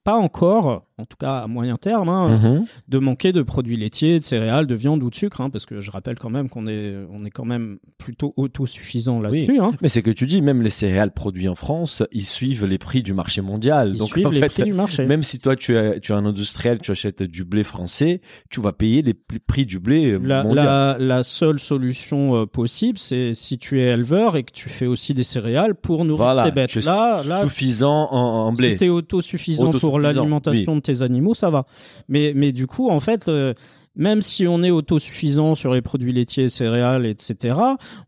pas 0.03 0.15
encore, 0.15 0.85
en 1.01 1.05
tout 1.05 1.17
cas 1.17 1.39
à 1.39 1.47
moyen 1.47 1.77
terme, 1.77 2.09
hein, 2.09 2.37
mhm. 2.37 2.65
de 2.87 2.99
manquer 2.99 3.33
de 3.33 3.41
produits 3.41 3.77
laitiers, 3.77 4.19
de 4.19 4.23
céréales, 4.23 4.67
de 4.67 4.75
viande 4.75 5.03
ou 5.03 5.09
de 5.09 5.15
sucre, 5.15 5.41
hein, 5.41 5.49
parce 5.49 5.65
que 5.65 5.79
je 5.79 5.91
rappelle 5.91 6.19
quand 6.19 6.29
même 6.29 6.49
qu'on 6.49 6.67
est, 6.67 6.95
on 7.11 7.25
est 7.25 7.31
quand 7.31 7.45
même 7.45 7.79
plutôt 7.97 8.33
autosuffisant 8.37 9.19
là-dessus. 9.19 9.59
Hein. 9.59 9.71
Mais 9.81 9.89
c'est 9.89 10.01
que 10.01 10.11
tu 10.11 10.25
dis, 10.27 10.41
même 10.41 10.61
les 10.61 10.69
céréales 10.69 11.11
produits 11.11 11.49
en 11.49 11.55
France, 11.55 12.03
ils 12.11 12.25
suivent 12.25 12.65
les 12.65 12.77
prix 12.77 13.03
du 13.03 13.13
marché 13.13 13.41
mondial. 13.41 13.91
Ils 13.93 13.99
Donc, 13.99 14.09
suivent 14.09 14.31
les 14.31 14.47
prix 14.47 14.63
du 14.63 14.73
marché. 14.73 15.05
Même 15.05 15.23
si 15.23 15.39
toi 15.39 15.55
tu 15.55 15.75
es, 15.75 15.99
tu 15.99 16.11
es 16.11 16.15
un 16.15 16.25
industriel, 16.25 16.79
tu 16.79 16.91
achètes 16.91 17.23
du 17.23 17.43
blé 17.43 17.63
français, 17.63 18.21
tu 18.49 18.61
vas 18.61 18.73
payer 18.73 19.01
les 19.01 19.13
prix 19.13 19.65
du 19.65 19.79
blé 19.79 20.19
la, 20.19 20.43
mondial. 20.43 21.01
La, 21.01 21.23
seule 21.23 21.59
solution 21.59 22.35
euh, 22.35 22.45
possible, 22.45 22.97
c'est 22.97 23.33
si 23.33 23.57
tu 23.57 23.79
es 23.79 23.85
éleveur 23.85 24.35
et 24.35 24.43
que 24.43 24.51
tu 24.51 24.69
fais 24.69 24.85
aussi 24.85 25.13
des 25.13 25.23
céréales 25.23 25.75
pour 25.75 26.05
nourrir 26.05 26.43
tes 26.43 26.51
bêtes. 26.51 26.69
Tu 26.69 26.79
es 26.79 26.81
là, 26.83 27.21
suffisant 27.43 28.09
en, 28.11 28.53
blé. 28.53 28.71
Si 28.71 28.77
tu 28.77 28.85
es 28.85 28.89
autosuffisant 28.89 29.71
pour 29.71 29.99
l'alimentation 29.99 30.75
de 30.75 30.81
tes 30.81 30.90
animaux, 31.01 31.33
ça 31.33 31.49
va. 31.49 31.65
Mais, 32.07 32.33
mais 32.35 32.51
du 32.51 32.67
coup, 32.67 32.89
en 32.89 32.99
fait, 32.99 33.29
euh, 33.29 33.53
même 33.95 34.21
si 34.21 34.47
on 34.47 34.63
est 34.63 34.71
autosuffisant 34.71 35.55
sur 35.55 35.73
les 35.73 35.81
produits 35.81 36.13
laitiers, 36.13 36.49
céréales, 36.49 37.05
etc., 37.05 37.55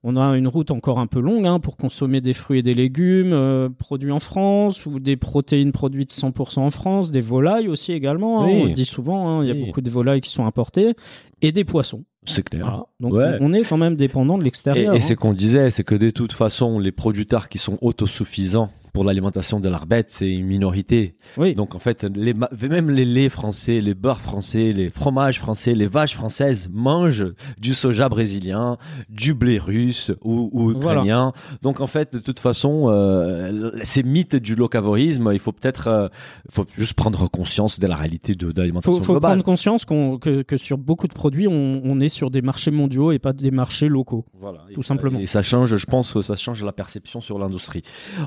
on 0.03 0.15
a 0.15 0.37
une 0.37 0.47
route 0.47 0.71
encore 0.71 0.99
un 0.99 1.07
peu 1.07 1.19
longue 1.19 1.45
hein, 1.45 1.59
pour 1.59 1.75
consommer 1.75 2.21
des 2.21 2.33
fruits 2.33 2.59
et 2.59 2.63
des 2.63 2.73
légumes 2.73 3.33
euh, 3.33 3.69
produits 3.69 4.11
en 4.11 4.19
France 4.19 4.85
ou 4.85 4.99
des 4.99 5.17
protéines 5.17 5.71
produites 5.71 6.11
100% 6.11 6.59
en 6.59 6.69
France, 6.69 7.11
des 7.11 7.21
volailles 7.21 7.67
aussi 7.67 7.91
également. 7.91 8.43
Hein, 8.43 8.47
on 8.47 8.65
le 8.65 8.73
dit 8.73 8.85
souvent, 8.85 9.27
hein, 9.27 9.43
il 9.43 9.47
y 9.47 9.51
a 9.51 9.65
beaucoup 9.65 9.81
de 9.81 9.89
volailles 9.89 10.21
qui 10.21 10.31
sont 10.31 10.45
importées 10.45 10.93
et 11.41 11.51
des 11.51 11.65
poissons. 11.65 12.03
C'est 12.25 12.43
clair. 12.43 12.83
Donc 12.99 13.13
on 13.13 13.53
est 13.53 13.63
quand 13.63 13.77
même 13.77 13.95
dépendant 13.95 14.38
de 14.38 14.43
l'extérieur. 14.43 14.93
Et, 14.93 14.97
et 14.97 15.01
c'est 15.01 15.15
qu'on 15.15 15.33
disait, 15.33 15.69
c'est 15.69 15.83
que 15.83 15.95
de 15.95 16.09
toute 16.09 16.33
façon, 16.33 16.79
les 16.79 16.91
producteurs 16.91 17.49
qui 17.49 17.57
sont 17.57 17.77
autosuffisants 17.81 18.69
pour 18.93 19.03
l'alimentation 19.03 19.59
de 19.59 19.67
leurs 19.67 19.88
bêtes, 19.88 20.12
c'est 20.12 20.31
une 20.31 20.45
minorité. 20.45 21.15
Oui. 21.38 21.55
Donc 21.55 21.73
en 21.73 21.79
fait, 21.79 22.05
les, 22.15 22.36
même 22.69 22.91
les 22.91 23.05
laits 23.05 23.31
français, 23.31 23.81
les 23.81 23.95
beurres 23.95 24.21
français, 24.21 24.71
les 24.71 24.91
fromages 24.91 25.39
français, 25.39 25.73
les 25.73 25.88
vaches 25.88 26.13
françaises 26.13 26.69
mangent 26.71 27.25
du 27.57 27.73
soja 27.73 28.07
brésilien, 28.07 28.77
du 29.09 29.33
blé 29.33 29.57
russe 29.57 30.12
ou, 30.21 30.49
ou 30.53 30.71
ukrainien. 30.71 31.33
Donc 31.63 31.81
en 31.81 31.88
fait, 31.88 32.13
de 32.13 32.19
toute 32.19 32.39
façon, 32.39 32.86
euh, 32.88 33.71
ces 33.81 34.03
mythes 34.03 34.36
du 34.36 34.53
locavorisme, 34.53 35.31
il 35.33 35.39
faut 35.39 35.51
peut-être, 35.51 35.88
euh, 35.88 36.07
faut 36.51 36.65
juste 36.77 36.93
prendre 36.93 37.27
conscience 37.27 37.79
de 37.79 37.88
la 37.88 37.95
réalité 37.95 38.36
de, 38.36 38.53
l'alimentation 38.55 38.91
globale. 38.91 39.01
Il 39.01 39.15
faut 39.15 39.19
prendre 39.19 39.43
conscience 39.43 39.86
que, 39.86 40.43
que, 40.43 40.57
sur 40.57 40.77
beaucoup 40.77 41.07
de 41.07 41.13
produits, 41.13 41.47
on, 41.47 41.81
on, 41.83 41.99
est 41.99 42.09
sur 42.13 42.32
des 42.32 42.41
marchés 42.41 42.71
mondiaux 42.71 43.12
et 43.12 43.19
pas 43.19 43.34
des 43.34 43.52
marchés 43.52 43.88
locaux. 43.88 44.26
Voilà. 44.34 44.65
Tout 44.73 44.84
simplement. 44.84 45.19
Et 45.19 45.28
ça 45.28 45.41
change, 45.41 45.76
je 45.76 45.86
pense 45.86 46.13
que 46.13 46.21
ça 46.21 46.36
change 46.36 46.63
la 46.63 46.71
perception 46.71 47.19
sur 47.21 47.38
l'industrie. 47.39 47.82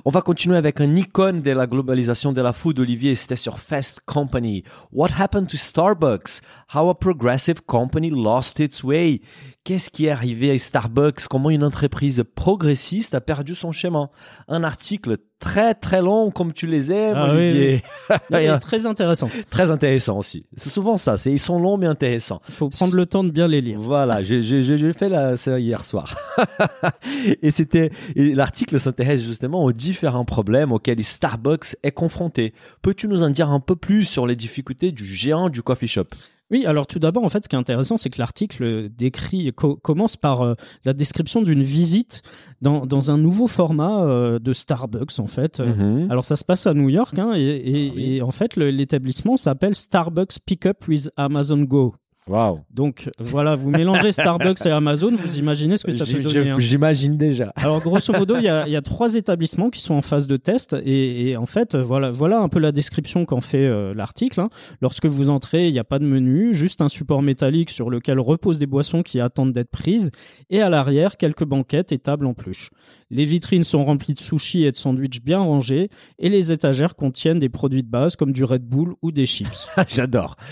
On 0.05 0.11
va 0.11 0.21
continuer 0.21 0.57
avec 0.57 0.81
un 0.81 0.95
icône 0.97 1.43
de 1.43 1.51
la 1.53 1.67
globalisation 1.67 2.33
de 2.33 2.43
la 2.43 2.53
food, 2.53 2.79
Olivier, 2.81 3.15
c'était 3.15 3.37
sur 3.37 3.59
Fast 3.59 4.01
Company. 4.05 4.65
What 4.93 5.11
happened 5.19 5.49
to 5.49 5.57
Starbucks? 5.57 6.41
How 6.75 6.91
a 6.91 6.95
progressive 6.95 7.63
company 7.67 8.11
lost 8.11 8.61
its 8.61 8.83
way? 8.83 9.21
Qu'est-ce 9.67 9.91
qui 9.91 10.07
est 10.07 10.11
arrivé 10.11 10.53
à 10.53 10.59
Starbucks? 10.59 11.27
Comment 11.29 11.51
une 11.51 11.65
entreprise 11.65 12.23
progressiste 12.37 13.17
a 13.17 13.21
perdu 13.21 13.57
son 13.57 13.73
chemin? 13.73 14.11
Un 14.47 14.63
article 14.63 15.17
très 15.41 15.75
très 15.75 16.01
longs 16.01 16.31
comme 16.31 16.53
tu 16.53 16.69
les 16.69 16.93
aimes, 16.93 17.17
Ah 17.17 17.35
oui, 17.35 17.83
très 18.61 18.87
intéressant. 18.87 19.29
très 19.51 19.73
intéressant 19.73 20.19
aussi. 20.19 20.47
C'est 20.57 20.71
souvent 20.71 20.97
ça. 20.97 21.17
C'est 21.17 21.33
ils 21.33 21.41
sont 21.41 21.59
longs 21.59 21.79
mais 21.79 21.89
intéressants. 21.89 22.41
Il 22.47 22.55
faut 22.55 22.69
prendre 22.69 22.95
le 22.95 23.07
temps 23.07 23.25
de 23.25 23.31
bien 23.33 23.49
les 23.49 23.61
lire. 23.61 23.81
Voilà, 23.81 24.23
j'ai 24.23 24.93
fait 24.93 25.09
la, 25.09 25.37
ça 25.37 25.59
hier 25.59 25.83
soir. 25.83 26.15
et 27.43 27.51
c'était 27.51 27.91
l'article 28.15 28.79
s'intéresse 28.79 29.25
justement 29.25 29.65
aux 29.65 29.73
différents 29.73 30.25
problèmes 30.25 30.71
auxquels 30.71 31.03
Starbucks 31.03 31.75
est 31.83 31.91
confronté. 31.91 32.55
Peux-tu 32.83 33.09
nous 33.09 33.25
en 33.25 33.31
dire 33.31 33.51
un 33.51 33.59
peu 33.59 33.75
plus 33.75 34.05
sur 34.05 34.29
les 34.29 34.37
difficultés 34.37 34.93
du 34.93 35.05
géant 35.05 35.49
du 35.49 35.65
coffee 35.65 35.89
shop? 35.89 36.07
Oui, 36.51 36.65
alors 36.65 36.87
tout 36.87 37.01
d'abord, 37.01 37.25
en 37.25 37.29
fait, 37.29 37.43
ce 37.43 37.49
qui 37.49 37.57
est 37.57 37.59
intéressant, 37.59 37.97
c'est 37.97 38.09
que 38.09 38.19
l'article 38.21 38.89
décrit, 38.89 39.53
co- 39.53 39.75
commence 39.77 40.17
par 40.17 40.43
euh, 40.43 40.55
la 40.85 40.93
description 40.93 41.43
d'une 41.43 41.63
visite 41.65 42.23
dans, 42.63 42.87
dans 42.87 43.11
un 43.11 43.19
nouveau 43.19 43.49
format 43.49 44.05
euh, 44.05 44.39
de 44.39 44.53
Starbucks, 44.53 45.19
en 45.19 45.27
fait. 45.27 45.59
Euh, 45.61 45.67
Mhm. 45.75 46.11
Alors 46.11 46.25
ça 46.25 46.37
se 46.37 46.45
passe 46.45 46.67
à 46.69 46.75
New 46.75 46.89
York, 46.89 47.19
hein, 47.19 47.33
et, 47.35 47.41
et- 47.43 47.89
Ah 47.91 47.93
oui. 47.97 48.03
et 48.17 48.23
en 48.23 48.31
fait, 48.31 48.55
l'établissement 48.57 49.37
s'appelle 49.37 49.75
Starbucks 49.75 50.39
Pickup 50.47 50.87
with 50.87 51.11
Amazon 51.17 51.63
Go. 51.63 51.95
Waouh. 52.29 52.59
Donc 52.73 53.09
voilà, 53.21 53.55
vous 53.55 53.71
mélangez 53.71 54.11
Starbucks 54.13 54.67
et 54.67 54.71
Amazon, 54.71 55.13
vous 55.15 55.39
imaginez 55.39 55.77
ce 55.77 55.85
que 55.85 55.93
ça 55.93 56.05
peut 56.05 56.23
donner. 56.25 56.51
hein. 56.51 56.57
J'imagine 56.59 57.17
déjà. 57.17 57.53
Alors 57.55 57.81
grosso 57.81 58.13
modo, 58.13 58.37
il 58.37 58.43
y 58.43 58.49
a, 58.49 58.67
il 58.67 58.73
y 58.73 58.77
a 58.77 58.83
trois 58.83 59.15
établissements 59.15 59.71
qui 59.71 59.81
sont 59.81 59.95
en 59.95 60.03
phase 60.03 60.27
de 60.27 60.37
test 60.37 60.75
et, 60.85 61.31
et 61.31 61.37
en 61.37 61.47
fait, 61.47 61.75
euh, 61.77 61.85
voilà, 61.85 62.11
voilà 62.11 62.41
un 62.41 62.49
peu 62.49 62.59
la 62.59 62.73
description 62.73 63.25
qu'en 63.27 63.41
fait 63.41 63.65
euh, 63.67 63.95
l'article. 63.95 64.41
hein. 64.41 64.49
Lorsque 64.81 65.07
vous 65.07 65.29
entrez, 65.29 65.69
il 65.69 65.73
n'y 65.73 65.79
a 65.79 65.85
pas 65.85 66.01
de 66.01 66.05
menu, 66.07 66.53
juste 66.53 66.81
un 66.81 66.89
support 66.89 67.23
métallique 67.23 67.71
sur 67.71 67.91
lequel 67.91 68.19
reposent 68.19 68.59
des 68.59 68.67
boissons 68.67 69.03
qui 69.05 69.21
attendent 69.21 69.53
d'être 69.53 69.71
prises 69.71 70.11
et 70.51 70.61
à 70.63 70.69
l'arrière 70.69 71.17
quelques 71.19 71.45
banquettes 71.45 71.93
et 71.93 71.99
tables 71.99 72.27
en 72.27 72.35
peluche. 72.35 72.71
Les 73.11 73.25
vitrines 73.25 73.63
sont 73.63 73.85
remplies 73.85 74.15
de 74.15 74.21
sushis 74.21 74.65
et 74.65 74.73
de 74.73 74.77
sandwichs 74.77 75.23
bien 75.23 75.39
rangés 75.39 75.91
et 76.19 76.29
les 76.29 76.51
étagères 76.51 76.97
contiennent 76.97 77.39
des 77.39 77.49
produits 77.49 77.83
de 77.85 77.89
base 77.89 78.17
comme 78.17 78.33
du 78.33 78.43
Red 78.43 78.65
Bull 78.65 78.95
ou 79.01 79.13
des 79.13 79.27
chips. 79.27 79.69
J'adore. 79.89 80.37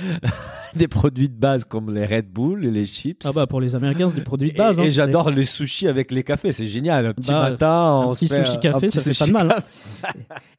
Des 0.75 0.89
produits 0.89 1.29
de 1.29 1.37
base 1.37 1.65
comme 1.65 1.95
les 1.95 2.05
Red 2.05 2.33
Bull 2.33 2.65
et 2.65 2.71
les 2.73 2.85
chips. 2.85 3.25
Ah 3.25 3.31
bah 3.33 3.47
pour 3.47 3.61
les 3.61 3.77
Américains, 3.77 4.09
c'est 4.09 4.17
des 4.17 4.23
produits 4.23 4.51
de 4.51 4.57
base. 4.57 4.81
Et, 4.81 4.83
hein. 4.83 4.87
et 4.87 4.91
j'adore 4.91 5.31
les 5.31 5.45
sushis 5.45 5.87
avec 5.87 6.11
les 6.11 6.25
cafés, 6.25 6.51
c'est 6.51 6.67
génial. 6.67 7.07
Un 7.07 7.15
petit 7.15 7.31
Bah, 7.31 7.51
matin, 7.51 7.69
un 7.69 8.07
on 8.07 8.13
petit 8.13 8.27
se 8.27 8.35
fait 8.35 8.43
sushi 8.45 8.57
un 8.57 8.61
café, 8.61 8.87
petit 8.89 8.99
ça 8.99 9.13
fait 9.13 9.17
pas 9.17 9.27
de 9.29 9.33
mal, 9.33 9.53
hein. 9.57 9.63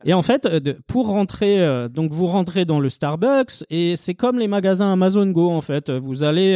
Et 0.06 0.14
en 0.14 0.22
fait, 0.22 0.46
euh, 0.46 0.62
pour 0.88 1.08
rentrer, 1.08 1.60
euh, 1.62 1.90
donc 1.90 2.14
vous 2.14 2.28
rentrez 2.28 2.64
dans 2.64 2.80
le 2.80 2.88
Starbucks 2.88 3.66
et 3.70 3.98
c'est 3.98 4.14
comme 4.14 4.40
les 4.40 4.48
magasins 4.48 4.90
Amazon 4.90 5.26
Go 5.28 5.52
en 5.52 5.60
fait. 5.60 5.90
Vous 5.90 6.24
allez, 6.24 6.54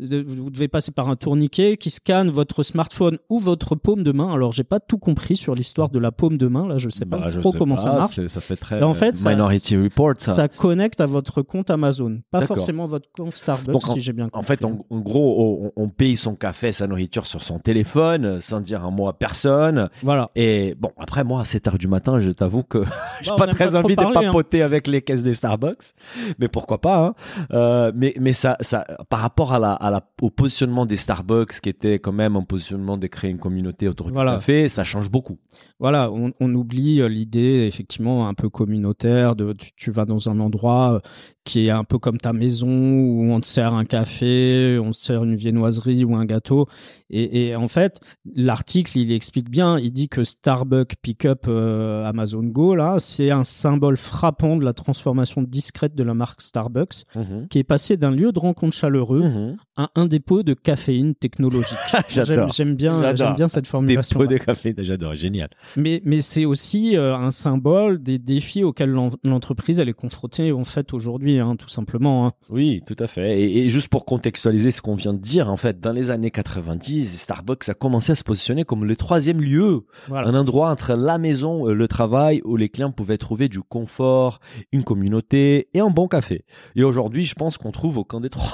euh, 0.00 0.24
vous 0.26 0.50
devez 0.50 0.66
passer 0.66 0.90
par 0.90 1.08
un 1.08 1.14
tourniquet 1.14 1.76
qui 1.76 1.90
scanne 1.90 2.30
votre 2.30 2.64
smartphone 2.64 3.18
ou 3.28 3.38
votre 3.38 3.76
paume 3.76 4.02
de 4.02 4.10
main. 4.10 4.32
Alors 4.32 4.50
j'ai 4.50 4.64
pas 4.64 4.75
tout 4.80 4.98
compris 4.98 5.36
sur 5.36 5.54
l'histoire 5.54 5.90
de 5.90 5.98
la 5.98 6.12
paume 6.12 6.36
de 6.38 6.46
main 6.46 6.66
là, 6.68 6.78
je 6.78 6.88
sais 6.88 7.04
pas 7.06 7.18
Bah, 7.18 7.30
trop 7.30 7.52
sais 7.52 7.58
comment 7.58 7.76
pas, 7.76 7.82
ça 7.82 7.92
marche. 7.92 8.26
Ça 8.26 8.40
fait 8.40 8.56
très 8.56 8.82
en 8.82 8.94
fait, 8.94 9.16
ça- 9.16 9.28
Minority 9.30 9.76
Report, 9.76 10.14
ça. 10.18 10.32
Ça 10.34 10.48
connecte 10.48 11.00
à 11.00 11.06
votre 11.06 11.42
compte 11.42 11.70
Amazon, 11.70 12.20
pas 12.30 12.40
forcément 12.42 12.86
votre 12.86 13.08
compte 13.12 13.34
Starbucks 13.34 13.72
Donc, 13.72 13.82
si 13.94 14.00
j'ai 14.00 14.12
bien 14.12 14.28
compris. 14.28 14.38
En 14.38 14.42
fait, 14.42 14.64
en, 14.64 14.84
en 14.90 14.98
gros, 15.00 15.70
on, 15.76 15.82
on 15.84 15.88
paye 15.88 16.16
son 16.16 16.34
café, 16.34 16.72
sa 16.72 16.86
nourriture 16.86 17.26
sur 17.26 17.42
son 17.42 17.58
téléphone, 17.58 18.24
euh, 18.24 18.40
sans 18.40 18.60
dire 18.60 18.84
un 18.84 18.90
mot 18.90 19.08
à 19.08 19.12
personne. 19.18 19.88
voilà. 20.02 20.30
Et 20.36 20.74
bon, 20.78 20.90
après, 20.98 21.24
moi, 21.24 21.40
à 21.40 21.44
7 21.44 21.68
heures 21.68 21.78
du 21.78 21.88
matin, 21.88 22.20
je 22.20 22.30
t'avoue 22.30 22.62
que 22.62 22.84
j'ai 23.22 23.30
Bah, 23.30 23.36
pas 23.38 23.46
très 23.46 23.68
pas 23.68 23.78
envie 23.82 23.96
de 23.96 24.02
parler, 24.02 24.18
hein. 24.18 24.22
papoter 24.30 24.62
avec 24.62 24.86
les 24.86 25.02
caisses 25.02 25.22
des 25.22 25.34
Starbucks. 25.34 25.92
Mais 26.38 26.48
pourquoi 26.48 26.80
pas, 26.80 27.06
hein. 27.06 27.14
Euh, 27.52 27.92
mais, 27.94 28.14
mais 28.20 28.32
ça, 28.32 28.56
ça, 28.60 28.84
par 29.08 29.20
rapport 29.20 29.52
à 29.52 29.58
la, 29.58 29.72
à 29.72 29.90
la, 29.90 30.02
au 30.22 30.30
positionnement 30.30 30.86
des 30.86 30.96
Starbucks, 30.96 31.60
qui 31.60 31.68
était 31.68 31.98
quand 31.98 32.12
même 32.12 32.36
un 32.36 32.42
positionnement 32.42 32.96
de 32.96 33.06
créer 33.06 33.30
une 33.30 33.38
communauté 33.38 33.88
autour 33.88 34.10
Voilà. 34.10 34.32
du 34.32 34.36
café, 34.38 34.65
ça 34.68 34.84
change 34.84 35.10
beaucoup. 35.10 35.38
Voilà, 35.78 36.10
on, 36.12 36.54
oublie 36.54 37.00
euh, 37.00 37.08
l'idée 37.08 37.66
effectivement 37.66 38.28
un 38.28 38.34
peu 38.34 38.48
communautaire 38.48 39.36
de 39.36 39.52
tu, 39.52 39.70
tu 39.76 39.90
vas 39.90 40.04
dans 40.04 40.28
un 40.28 40.40
endroit 40.40 40.94
euh, 40.94 41.00
qui 41.46 41.66
est 41.66 41.70
un 41.70 41.84
peu 41.84 41.98
comme 41.98 42.18
ta 42.18 42.32
maison 42.34 42.68
où 42.68 43.30
on 43.32 43.40
te 43.40 43.46
sert 43.46 43.72
un 43.72 43.84
café, 43.84 44.78
on 44.82 44.90
te 44.90 44.96
sert 44.96 45.24
une 45.24 45.36
viennoiserie 45.36 46.04
ou 46.04 46.14
un 46.14 46.24
gâteau. 46.26 46.66
Et, 47.08 47.46
et 47.48 47.56
en 47.56 47.68
fait, 47.68 48.00
l'article 48.34 48.98
il 48.98 49.12
explique 49.12 49.48
bien, 49.48 49.78
il 49.78 49.92
dit 49.92 50.08
que 50.08 50.24
Starbucks 50.24 50.96
Pickup 51.00 51.46
euh, 51.48 52.04
Amazon 52.04 52.42
Go 52.42 52.74
là, 52.74 52.96
c'est 52.98 53.30
un 53.30 53.44
symbole 53.44 53.96
frappant 53.96 54.56
de 54.56 54.64
la 54.64 54.72
transformation 54.72 55.42
discrète 55.42 55.94
de 55.94 56.02
la 56.02 56.14
marque 56.14 56.42
Starbucks 56.42 57.04
qui 57.48 57.58
est 57.58 57.64
passée 57.64 57.96
d'un 57.96 58.10
lieu 58.10 58.32
de 58.32 58.38
rencontre 58.38 58.74
chaleureux 58.76 59.22
Mhm. 59.22 59.56
à 59.76 59.90
un 59.94 60.06
dépôt 60.06 60.42
de 60.42 60.52
caféine 60.54 61.14
technologique. 61.14 61.78
J'adore. 62.08 62.50
J'aime- 62.50 62.52
J'aime 62.52 62.74
bien, 62.76 63.14
j'aime 63.14 63.34
bien 63.36 63.48
cette 63.48 63.66
formulation. 63.68 64.18
pots 64.18 64.26
de 64.26 64.36
café, 64.38 64.74
j'adore, 64.78 65.14
génial. 65.14 65.48
Mais, 65.76 66.02
mais 66.04 66.20
c'est 66.20 66.44
aussi 66.44 66.96
euh, 66.96 67.14
un 67.16 67.30
symbole 67.30 68.02
des 68.02 68.18
défis 68.18 68.64
auxquels 68.64 68.90
l'en- 68.90 69.10
l'entreprise 69.24 69.78
elle 69.78 69.88
est 69.88 69.92
confrontée 69.92 70.50
en 70.52 70.64
fait 70.64 70.92
aujourd'hui, 70.92 71.35
hein, 71.38 71.56
tout 71.56 71.68
simplement. 71.68 72.26
hein. 72.26 72.32
Oui, 72.48 72.82
tout 72.86 72.96
à 72.98 73.06
fait. 73.06 73.40
Et, 73.40 73.58
et 73.66 73.70
juste 73.70 73.88
pour 73.88 74.04
contextualiser 74.04 74.70
ce 74.70 74.80
qu'on 74.80 74.94
vient 74.94 75.12
de 75.12 75.18
dire, 75.18 75.50
en 75.50 75.56
fait, 75.56 75.80
dans 75.80 75.92
les 75.92 76.10
années 76.10 76.30
90, 76.30 77.20
Starbucks 77.20 77.68
a 77.68 77.74
commencé 77.74 78.12
à 78.12 78.14
se 78.14 78.24
positionner 78.24 78.64
comme 78.64 78.84
le 78.84 78.96
troisième 78.96 79.40
lieu, 79.40 79.80
Voilà. 80.08 80.28
un 80.28 80.34
endroit 80.34 80.70
entre 80.70 80.94
la 80.94 81.18
maison 81.18 81.68
et 81.68 81.74
le 81.74 81.88
travail 81.88 82.40
où 82.44 82.56
les 82.56 82.68
clients 82.68 82.92
pouvaient 82.92 83.18
trouver 83.18 83.48
du 83.48 83.60
confort, 83.62 84.40
une 84.72 84.84
communauté 84.84 85.68
et 85.74 85.80
un 85.80 85.90
bon 85.90 86.08
café. 86.08 86.44
Et 86.74 86.82
aujourd'hui, 86.84 87.24
je 87.24 87.34
pense 87.34 87.58
qu'on 87.58 87.72
trouve 87.72 87.98
aucun 87.98 88.20
des 88.20 88.30
trois. 88.30 88.52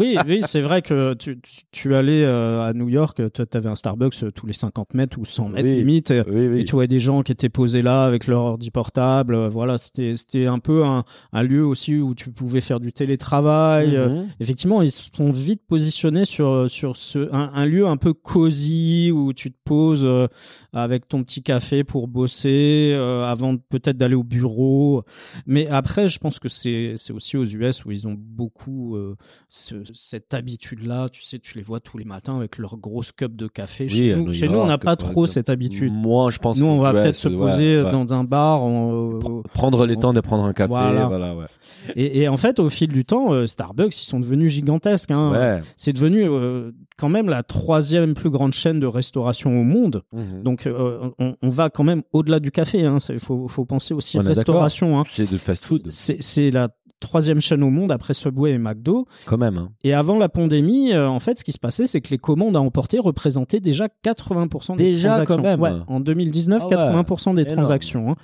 Oui, 0.00 0.16
oui, 0.26 0.40
c'est 0.46 0.60
vrai 0.60 0.82
que 0.82 1.14
tu, 1.14 1.94
allais 1.94 2.24
euh, 2.24 2.62
à 2.62 2.72
New 2.72 2.88
York, 2.88 3.20
tu 3.32 3.42
avais 3.56 3.68
un 3.68 3.76
Starbucks 3.76 4.22
euh, 4.22 4.30
tous 4.30 4.46
les 4.46 4.52
50 4.52 4.94
mètres 4.94 5.18
ou 5.18 5.24
100 5.24 5.48
mètres 5.50 5.68
Oui. 5.68 5.76
limite. 5.76 6.10
Et, 6.10 6.22
Oui, 6.28 6.48
oui. 6.48 6.60
et 6.60 6.64
tu 6.64 6.72
voyais 6.72 6.88
des 6.88 7.00
gens 7.00 7.22
qui 7.22 7.32
étaient 7.32 7.48
posés 7.48 7.82
là 7.82 8.04
avec 8.04 8.26
leur 8.26 8.42
ordi 8.42 8.70
portable. 8.70 9.34
euh, 9.34 9.48
Voilà, 9.48 9.78
c'était 9.78 10.46
un 10.46 10.58
peu 10.58 10.84
un, 10.84 11.04
un 11.32 11.42
lieu 11.42 11.64
aussi 11.64 11.96
où 11.96 12.14
tu 12.14 12.30
pouvais 12.30 12.60
faire 12.60 12.80
du 12.80 12.92
télétravail. 12.92 13.96
euh, 13.96 14.08
Mhm. 14.08 14.28
Effectivement, 14.40 14.82
ils 14.82 14.90
se 14.92 15.08
sont 15.14 15.30
vite 15.30 15.62
positionnés 15.68 16.24
sur, 16.24 16.70
sur 16.70 16.96
ce, 16.96 17.28
un, 17.32 17.50
un 17.54 17.66
lieu 17.66 17.86
un 17.86 17.96
peu 17.96 18.12
cosy 18.12 19.10
où 19.12 19.32
tu 19.32 19.50
te 19.52 19.56
poses 19.64 20.04
euh, 20.04 20.26
avec 20.72 21.08
ton 21.08 21.22
petit 21.22 21.42
café 21.42 21.84
pour 21.84 22.08
bosser 22.08 22.92
euh, 22.94 23.24
avant 23.24 23.56
peut-être 23.56 23.96
d'aller 23.96 24.14
au 24.14 24.24
bureau. 24.24 25.02
Mais 25.46 25.66
après, 25.68 26.08
je 26.08 26.18
pense 26.18 26.38
que 26.38 26.48
c'est 26.48 26.94
c'est 26.96 27.12
aussi 27.12 27.36
aux 27.36 27.44
US 27.44 27.84
où 27.84 27.90
ils 27.90 28.06
ont 28.08 28.16
beaucoup 28.18 28.96
euh, 28.96 29.16
ce- 29.48 29.82
cette 29.94 30.34
habitude-là. 30.34 31.08
Tu 31.10 31.22
sais, 31.22 31.38
tu 31.38 31.56
les 31.56 31.62
vois 31.62 31.80
tous 31.80 31.98
les 31.98 32.04
matins 32.04 32.36
avec 32.36 32.58
leur 32.58 32.76
grosse 32.76 33.12
cup 33.12 33.34
de 33.36 33.46
café. 33.48 33.84
Oui, 33.84 33.90
chez 33.90 34.12
à 34.12 34.16
nous, 34.16 34.32
chez 34.32 34.48
nous, 34.48 34.58
on 34.58 34.66
n'a 34.66 34.78
pas 34.78 34.96
trop 34.96 35.26
cette 35.26 35.48
habitude. 35.48 35.92
Moi, 35.92 36.30
je 36.30 36.38
pense 36.38 36.58
Nous, 36.58 36.66
on 36.66 36.78
va 36.78 36.92
ouais, 36.92 37.02
peut-être 37.02 37.14
se 37.14 37.28
poser 37.28 37.78
ouais, 37.78 37.84
ouais. 37.84 37.90
dans 37.92 38.12
un 38.12 38.24
bar. 38.24 38.62
euh, 38.66 39.42
Prendre 39.52 39.86
les 39.86 39.96
temps 39.96 40.12
de 40.12 40.20
prendre 40.20 40.44
un 40.44 40.52
café, 40.52 40.68
Voilà. 40.68 41.06
voilà, 41.06 41.34
ouais. 41.34 41.46
et, 41.96 42.20
et 42.22 42.28
en 42.28 42.36
fait, 42.36 42.58
au 42.60 42.68
fil 42.68 42.88
du 42.88 43.04
temps, 43.04 43.32
euh, 43.32 43.46
Starbucks, 43.46 44.00
ils 44.00 44.04
sont 44.06 44.20
devenus 44.20 44.52
gigantesques. 44.52 45.10
Hein. 45.10 45.62
C'est 45.76 45.92
devenu 45.92 46.24
euh, 46.24 46.70
quand 46.98 47.08
même 47.08 47.28
la 47.28 47.42
troisième 47.42 48.14
plus 48.14 48.30
grande 48.30 48.52
chaîne 48.52 48.78
de 48.80 48.86
restauration 48.86 49.50
au 49.58 49.64
monde. 49.64 50.02
Mhm. 50.12 50.42
Donc, 50.42 50.66
euh, 50.66 51.10
on, 51.18 51.36
on 51.42 51.48
va 51.48 51.70
quand 51.70 51.84
même 51.84 52.02
au-delà 52.12 52.40
du 52.40 52.50
café. 52.50 52.78
Il 53.08 53.18
faut, 53.18 53.48
faut 53.48 53.64
penser 53.64 53.94
aussi 53.94 54.18
On 54.18 54.22
est 54.24 54.28
restauration. 54.28 54.98
Hein. 54.98 55.02
C'est 55.06 55.30
de 55.30 55.36
fast 55.38 55.64
food, 55.64 55.82
C'est 55.90 56.22
c'est 56.22 56.50
la 56.50 56.68
troisième 57.00 57.40
chaîne 57.40 57.62
au 57.62 57.70
monde 57.70 57.90
après 57.90 58.14
Subway 58.14 58.52
et 58.52 58.58
McDo. 58.58 59.06
quand 59.26 59.38
même. 59.38 59.58
hein. 59.58 59.70
Et 59.84 59.92
avant 59.94 60.18
la 60.18 60.28
pandémie, 60.28 60.92
euh, 60.92 61.08
en 61.08 61.18
fait, 61.18 61.38
ce 61.38 61.44
qui 61.44 61.52
se 61.52 61.58
passait, 61.58 61.86
c'est 61.86 62.00
que 62.00 62.10
les 62.10 62.18
commandes 62.18 62.56
à 62.56 62.60
emporter 62.60 62.98
représentaient 62.98 63.60
déjà 63.60 63.88
80% 64.04 64.76
des 64.76 64.84
Déjà, 64.84 65.08
transactions. 65.10 65.36
quand 65.36 65.42
même. 65.42 65.60
Ouais, 65.60 65.72
en 65.88 66.00
2019, 66.00 66.62
Ah 66.64 66.68
ouais. 66.68 66.76
80% 66.76 67.34
des 67.34 67.42
Énorme. 67.42 67.56
transactions. 67.56 68.10
hein. 68.10 68.16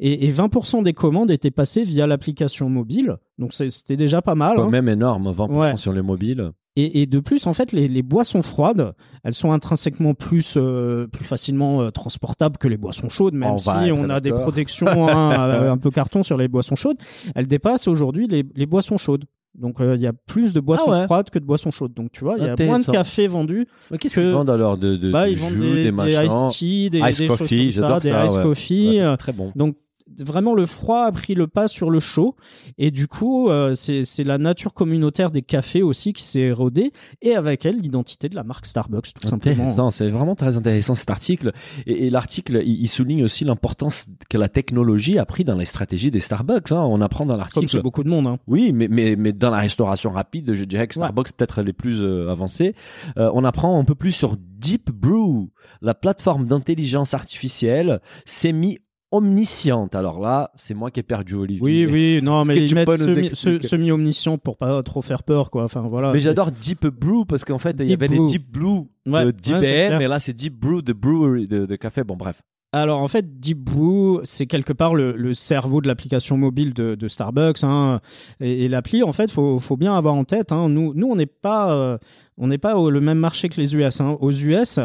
Et, 0.00 0.26
et 0.26 0.30
20% 0.32 0.82
des 0.82 0.92
commandes 0.92 1.30
étaient 1.30 1.50
passées 1.50 1.82
via 1.84 2.06
l'application 2.06 2.68
mobile. 2.68 3.16
Donc, 3.38 3.52
c'était 3.54 3.96
déjà 3.96 4.20
pas 4.22 4.34
mal. 4.34 4.56
Quand 4.56 4.66
hein. 4.66 4.70
même 4.70 4.88
énorme, 4.88 5.30
20% 5.32 5.56
Ouais. 5.56 5.76
sur 5.76 5.92
les 5.92 6.02
mobiles. 6.02 6.50
Et, 6.76 7.00
et 7.02 7.06
de 7.06 7.20
plus, 7.20 7.46
en 7.46 7.54
fait, 7.54 7.72
les, 7.72 7.88
les 7.88 8.02
boissons 8.02 8.42
froides, 8.42 8.92
elles 9.24 9.32
sont 9.34 9.50
intrinsèquement 9.52 10.12
plus, 10.12 10.54
euh, 10.58 11.06
plus 11.06 11.24
facilement 11.24 11.80
euh, 11.80 11.90
transportables 11.90 12.58
que 12.58 12.68
les 12.68 12.76
boissons 12.76 13.08
chaudes, 13.08 13.32
même 13.34 13.52
On 13.52 13.58
si 13.58 13.68
on 13.94 14.10
a 14.10 14.20
des 14.20 14.30
protections 14.32 14.86
hein, 15.08 15.32
euh, 15.48 15.72
un 15.72 15.78
peu 15.78 15.90
carton 15.90 16.22
sur 16.22 16.36
les 16.36 16.48
boissons 16.48 16.76
chaudes. 16.76 16.98
Elles 17.34 17.46
dépassent 17.46 17.88
aujourd'hui 17.88 18.26
les, 18.28 18.44
les 18.54 18.66
boissons 18.66 18.98
chaudes. 18.98 19.24
Donc 19.58 19.80
euh, 19.80 19.96
il 19.96 20.02
y 20.02 20.06
a 20.06 20.12
plus 20.12 20.52
de 20.52 20.60
boissons 20.60 20.84
Ah 20.92 20.98
ouais. 21.00 21.04
froides 21.06 21.30
que 21.30 21.38
de 21.38 21.46
boissons 21.46 21.70
chaudes. 21.70 21.94
Donc 21.94 22.12
tu 22.12 22.24
vois, 22.24 22.36
il 22.36 22.44
y 22.44 22.46
a 22.46 22.56
moins 22.66 22.78
de 22.78 22.84
café 22.84 23.26
vendu. 23.26 23.66
Qu'est-ce 23.98 24.14
Que- 24.16 24.20
qu'ils 24.20 24.30
vendent 24.32 24.50
alors 24.50 24.76
de, 24.76 24.96
de, 24.96 25.10
bah, 25.10 25.24
de 25.26 25.30
ils 25.32 25.38
vendent 25.38 25.54
des, 25.58 25.90
des 25.90 25.92
des 25.92 26.12
iced 26.26 26.48
tea, 26.50 26.90
des, 26.90 26.98
Ice 27.08 27.18
des 27.20 27.26
coffee, 27.26 27.72
choses 27.72 27.80
comme 27.80 27.88
ça, 27.88 28.00
j'adore 28.00 28.00
des 28.00 28.08
ça, 28.10 28.26
ice 28.26 28.36
ouais. 28.36 28.42
coffee. 28.42 29.00
Ouais, 29.00 29.16
très 29.16 29.32
bon. 29.32 29.52
donc 29.56 29.76
vraiment 30.24 30.54
le 30.54 30.66
froid 30.66 31.04
a 31.04 31.12
pris 31.12 31.34
le 31.34 31.46
pas 31.46 31.68
sur 31.68 31.90
le 31.90 32.00
chaud 32.00 32.36
et 32.78 32.90
du 32.90 33.08
coup 33.08 33.48
euh, 33.48 33.74
c'est 33.74 34.24
la 34.24 34.38
nature 34.38 34.74
communautaire 34.74 35.30
des 35.30 35.42
cafés 35.42 35.82
aussi 35.82 36.12
qui 36.12 36.24
s'est 36.24 36.40
érodée 36.40 36.92
et 37.22 37.34
avec 37.34 37.66
elle 37.66 37.78
l'identité 37.78 38.28
de 38.28 38.34
la 38.34 38.42
marque 38.42 38.66
Starbucks 38.66 39.12
tout 39.20 39.28
simplement. 39.28 39.90
C'est 39.90 40.10
vraiment 40.10 40.34
très 40.34 40.56
intéressant 40.56 40.94
cet 40.94 41.10
article 41.10 41.52
et, 41.86 42.10
l'article 42.10 42.62
il, 42.64 42.88
souligne 42.88 43.24
aussi 43.24 43.44
l'importance 43.44 44.06
que 44.28 44.38
la 44.38 44.48
technologie 44.48 45.18
a 45.18 45.26
pris 45.26 45.44
dans 45.44 45.56
les 45.56 45.64
stratégies 45.64 46.10
des 46.10 46.20
Starbucks. 46.20 46.72
Hein. 46.72 46.80
On 46.80 47.00
apprend 47.00 47.26
dans 47.26 47.36
l'article. 47.36 47.60
Comme 47.60 47.68
chez 47.68 47.82
beaucoup 47.82 48.04
de 48.04 48.08
monde. 48.08 48.26
Hein. 48.26 48.38
Oui, 48.46 48.72
mais, 48.72 48.88
mais 48.88 49.16
mais 49.16 49.32
dans 49.32 49.50
la 49.50 49.58
restauration 49.58 50.10
rapide, 50.10 50.54
je 50.54 50.64
dirais 50.64 50.86
que 50.86 50.94
Starbucks 50.94 51.32
peut-être 51.32 51.62
les 51.62 51.72
plus 51.72 52.00
euh, 52.00 52.30
avancés. 52.30 52.74
Euh, 53.18 53.30
on 53.34 53.44
apprend 53.44 53.78
un 53.78 53.84
peu 53.84 53.94
plus 53.94 54.12
sur 54.12 54.36
Deep 54.36 54.90
Brew, 54.90 55.50
la 55.82 55.94
plateforme 55.94 56.46
d'intelligence 56.46 57.14
artificielle 57.14 58.00
semi 58.24 58.78
omnisciente. 59.10 59.94
Alors 59.94 60.20
là, 60.20 60.50
c'est 60.56 60.74
moi 60.74 60.90
qui 60.90 61.00
ai 61.00 61.02
perdu 61.02 61.34
Olivier. 61.34 61.62
Oui, 61.62 61.86
oui, 61.90 62.20
non, 62.22 62.44
mais 62.44 62.64
ils 62.64 62.74
mettent 62.74 63.34
semi-omniscient 63.34 64.38
pour 64.38 64.56
pas 64.56 64.82
trop 64.82 65.02
faire 65.02 65.22
peur, 65.22 65.50
quoi. 65.50 65.64
Enfin, 65.64 65.82
voilà. 65.82 66.12
Mais 66.12 66.20
j'adore 66.20 66.50
Deep 66.50 66.86
Brew 66.86 67.24
parce 67.26 67.44
qu'en 67.44 67.58
fait, 67.58 67.76
il 67.80 67.88
y 67.88 67.92
avait 67.92 68.08
les 68.08 68.22
Deep 68.24 68.50
Blue 68.50 68.84
de 69.06 69.30
DBM, 69.30 69.98
mais 69.98 70.08
là, 70.08 70.18
c'est 70.18 70.32
Deep 70.32 70.54
Brew 70.58 70.82
de 70.82 70.92
brewery, 70.92 71.46
de, 71.46 71.66
de 71.66 71.76
café. 71.76 72.04
Bon, 72.04 72.16
bref. 72.16 72.42
Alors 72.72 73.00
en 73.00 73.06
fait, 73.06 73.40
Deep 73.40 73.58
Brew, 73.58 74.20
c'est 74.24 74.46
quelque 74.46 74.72
part 74.72 74.94
le, 74.94 75.32
cerveau 75.34 75.80
de 75.80 75.88
l'application 75.88 76.36
mobile 76.36 76.74
de, 76.74 77.08
Starbucks. 77.08 77.62
Hein. 77.62 78.00
Et, 78.40 78.68
l'appli, 78.68 79.02
en 79.02 79.12
fait, 79.12 79.30
faut, 79.30 79.58
faut 79.58 79.76
bien 79.76 79.96
avoir 79.96 80.14
en 80.14 80.24
tête. 80.24 80.52
Hein. 80.52 80.68
Nous, 80.68 80.92
nous, 80.94 81.06
on 81.06 81.16
n'est 81.16 81.26
pas, 81.26 81.72
euh, 81.72 81.96
on 82.36 82.48
n'est 82.48 82.58
pas 82.58 82.76
au 82.76 82.90
le 82.90 83.00
même 83.00 83.18
marché 83.18 83.48
que 83.48 83.60
les 83.60 83.74
US. 83.74 84.00
Hein. 84.00 84.16
Aux 84.20 84.32
US, 84.32 84.80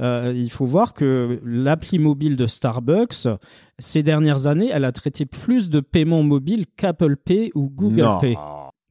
euh, 0.00 0.32
il 0.34 0.50
faut 0.50 0.64
voir 0.64 0.94
que 0.94 1.40
l'appli 1.44 1.98
mobile 1.98 2.36
de 2.36 2.46
Starbucks, 2.46 3.28
ces 3.78 4.02
dernières 4.02 4.46
années, 4.46 4.70
elle 4.72 4.84
a 4.84 4.92
traité 4.92 5.26
plus 5.26 5.68
de 5.68 5.80
paiements 5.80 6.22
mobiles 6.22 6.66
qu'Apple 6.76 7.16
Pay 7.16 7.50
ou 7.54 7.68
Google 7.68 8.08
Pay. 8.20 8.36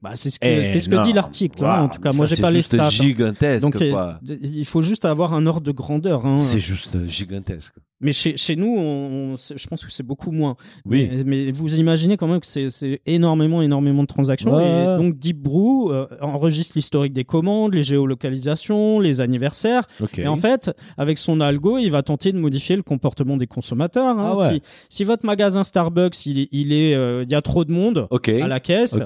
Bah, 0.04 0.12
c'est 0.16 0.28
ce 0.28 0.38
que, 0.38 0.46
ce 0.78 0.86
que 0.86 1.04
dit 1.06 1.14
l'article. 1.14 1.64
Hein. 1.64 1.84
En 1.84 1.88
tout 1.88 1.98
cas, 1.98 2.12
moi, 2.12 2.26
j'ai 2.26 2.36
pas 2.36 2.50
les 2.50 2.60
stats. 2.60 2.90
C'est 2.90 3.04
gigantesque. 3.04 3.62
Donc, 3.62 3.82
il 4.22 4.66
faut 4.66 4.82
juste 4.82 5.06
avoir 5.06 5.32
un 5.32 5.46
ordre 5.46 5.62
de 5.62 5.72
grandeur. 5.72 6.26
Hein. 6.26 6.36
C'est 6.36 6.60
juste 6.60 7.06
gigantesque. 7.06 7.74
Mais 8.00 8.12
chez, 8.12 8.36
chez 8.36 8.56
nous, 8.56 8.74
on, 8.76 9.36
je 9.36 9.66
pense 9.66 9.84
que 9.84 9.90
c'est 9.90 10.02
beaucoup 10.02 10.30
moins. 10.30 10.56
Oui. 10.84 11.08
Mais, 11.24 11.52
vous 11.52 11.78
imaginez 11.78 12.16
quand 12.16 12.26
même 12.26 12.40
que 12.40 12.46
c'est 12.46 13.00
énormément, 13.06 13.62
énormément 13.62 14.02
de 14.02 14.08
transactions. 14.08 14.58
Et 14.60 14.96
donc, 14.96 15.18
Deep 15.18 15.38
Brew 15.38 15.90
euh, 15.90 16.06
enregistre 16.20 16.72
l'historique 16.76 17.12
des 17.12 17.24
commandes, 17.24 17.74
les 17.74 17.84
géolocalisations, 17.84 19.00
les 19.00 19.20
anniversaires. 19.20 19.86
Et 20.18 20.26
en 20.26 20.36
fait, 20.36 20.70
avec 20.98 21.18
son 21.18 21.40
algo, 21.40 21.78
il 21.78 21.90
va 21.90 22.02
tenter 22.02 22.32
de 22.32 22.38
modifier 22.38 22.76
le 22.76 22.82
comportement 22.82 23.36
des 23.36 23.46
consommateurs. 23.46 24.18
Hein. 24.18 24.34
Ah 24.36 24.50
si, 24.52 24.62
si, 24.88 25.04
votre 25.04 25.24
magasin 25.24 25.64
Starbucks, 25.64 26.26
il, 26.26 26.48
il 26.50 26.72
est, 26.72 26.94
euh, 26.94 27.24
il 27.24 27.30
y 27.30 27.34
a 27.34 27.42
trop 27.42 27.64
de 27.64 27.72
monde 27.72 28.08
à 28.10 28.48
la 28.48 28.60
caisse, 28.60 28.96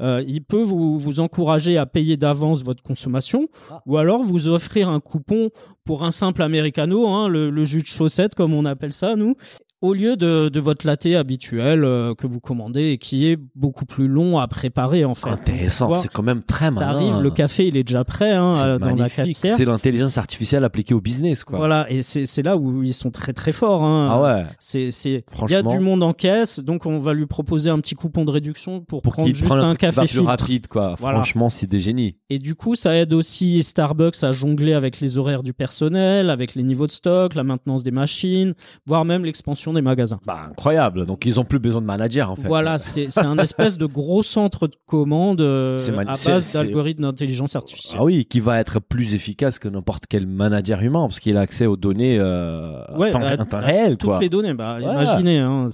euh, 0.00 0.22
il 0.26 0.42
peut 0.42 0.62
vous, 0.62 0.98
vous 0.98 1.20
encourager 1.20 1.78
à 1.78 1.86
payer 1.86 2.16
d'avance 2.16 2.62
votre 2.62 2.82
consommation, 2.82 3.48
ah. 3.70 3.82
ou 3.86 3.96
alors 3.98 4.22
vous 4.22 4.48
offrir 4.48 4.88
un 4.88 5.00
coupon 5.00 5.50
pour 5.86 6.04
un 6.04 6.10
simple 6.10 6.42
americano, 6.42 7.08
hein, 7.08 7.28
le, 7.28 7.48
le, 7.48 7.64
jus 7.64 7.80
de 7.80 7.86
chaussette 7.86 8.34
comme 8.34 8.52
on 8.52 8.64
appelle 8.66 8.92
ça 8.92 9.16
nous, 9.16 9.36
au 9.82 9.92
lieu 9.92 10.16
de, 10.16 10.48
de 10.48 10.60
votre 10.60 10.86
latte 10.86 11.06
habituel 11.06 11.84
euh, 11.84 12.14
que 12.14 12.26
vous 12.26 12.40
commandez 12.40 12.92
et 12.92 12.98
qui 12.98 13.26
est 13.26 13.38
beaucoup 13.54 13.84
plus 13.84 14.08
long 14.08 14.38
à 14.38 14.48
préparer 14.48 15.04
en 15.04 15.14
fait. 15.14 15.28
Intéressant, 15.28 15.92
c'est 15.94 16.08
quand 16.08 16.22
même 16.22 16.42
très 16.42 16.70
malin. 16.70 16.92
T'arrives, 16.92 17.20
le 17.20 17.30
café 17.30 17.68
il 17.68 17.76
est 17.76 17.84
déjà 17.84 18.04
prêt 18.04 18.32
hein, 18.32 18.50
euh, 18.64 18.78
dans 18.78 18.94
la 18.94 19.10
cafetière. 19.10 19.56
C'est 19.56 19.66
l'intelligence 19.66 20.16
artificielle 20.16 20.64
appliquée 20.64 20.94
au 20.94 21.00
business 21.00 21.44
quoi. 21.44 21.58
Voilà, 21.58 21.90
et 21.90 22.00
c'est 22.02 22.42
là 22.42 22.56
où 22.56 22.82
ils 22.82 22.94
sont 22.94 23.10
très 23.10 23.34
très 23.34 23.52
forts. 23.52 23.84
Hein. 23.84 24.08
Ah 24.10 24.22
ouais. 24.22 24.46
C'est 24.58 24.90
c'est 24.90 25.24
il 25.46 25.50
y 25.50 25.54
a 25.54 25.62
du 25.62 25.78
monde 25.78 26.02
en 26.02 26.14
caisse, 26.14 26.58
donc 26.58 26.86
on 26.86 26.98
va 26.98 27.12
lui 27.12 27.26
proposer 27.26 27.68
un 27.68 27.78
petit 27.80 27.94
coupon 27.94 28.24
de 28.24 28.30
réduction 28.30 28.80
pour, 28.80 29.02
prendre 29.02 29.28
juste 29.28 29.50
un, 29.50 29.74
café 29.74 30.06
plus 30.06 30.20
rapide 30.20 30.68
quoi. 30.68 30.96
Franchement, 30.96 31.50
c'est 31.50 31.66
des 31.66 31.80
génies. 31.80 32.16
Et 32.30 32.38
du 32.38 32.54
coup, 32.54 32.74
ça 32.74 32.96
aide 32.96 33.12
aussi 33.12 33.62
Starbucks 33.62 34.22
à 34.22 34.32
jongler 34.32 34.72
avec 34.72 35.00
les 35.00 35.18
horaires 35.18 35.42
du 35.42 35.52
personnel, 35.52 36.30
avec 36.30 36.54
les 36.54 36.62
niveaux 36.62 36.86
de 36.86 36.92
stock, 36.92 37.34
la 37.34 37.44
maintenance 37.44 37.82
des 37.82 37.90
machines, 37.90 38.54
voire 38.86 39.04
même 39.04 39.24
l'expansion 39.24 39.65
des 39.72 39.82
magasins. 39.82 40.20
Bah, 40.26 40.48
incroyable. 40.50 41.06
Donc, 41.06 41.26
ils 41.26 41.40
ont 41.40 41.44
plus 41.44 41.58
besoin 41.58 41.80
de 41.80 41.86
manager, 41.86 42.30
en 42.30 42.36
fait. 42.36 42.48
Voilà, 42.48 42.78
c'est 42.78 43.18
un 43.18 43.38
espèce 43.38 43.76
de 43.76 43.86
gros 43.86 44.22
centre 44.22 44.66
de 44.66 44.76
commande 44.86 45.40
euh, 45.40 45.80
à 45.98 46.04
base 46.04 46.52
d'algorithmes 46.52 47.02
d'intelligence 47.02 47.56
artificielle. 47.56 47.98
Ah 48.00 48.04
oui, 48.04 48.24
qui 48.24 48.40
va 48.40 48.60
être 48.60 48.80
plus 48.80 49.14
efficace 49.14 49.58
que 49.58 49.68
n'importe 49.68 50.04
quel 50.08 50.26
manager 50.26 50.82
humain, 50.82 51.06
parce 51.08 51.20
qu'il 51.20 51.36
a 51.36 51.40
accès 51.40 51.66
aux 51.66 51.76
données 51.76 52.18
euh, 52.18 52.82
ouais, 52.96 53.10
temps, 53.10 53.20
temps 53.20 53.60
réel, 53.60 53.96
toutes 53.96 54.20
les 54.20 54.28
données, 54.28 54.54
bah, 54.54 54.78
imaginez, 54.80 55.38
hein, 55.38 55.66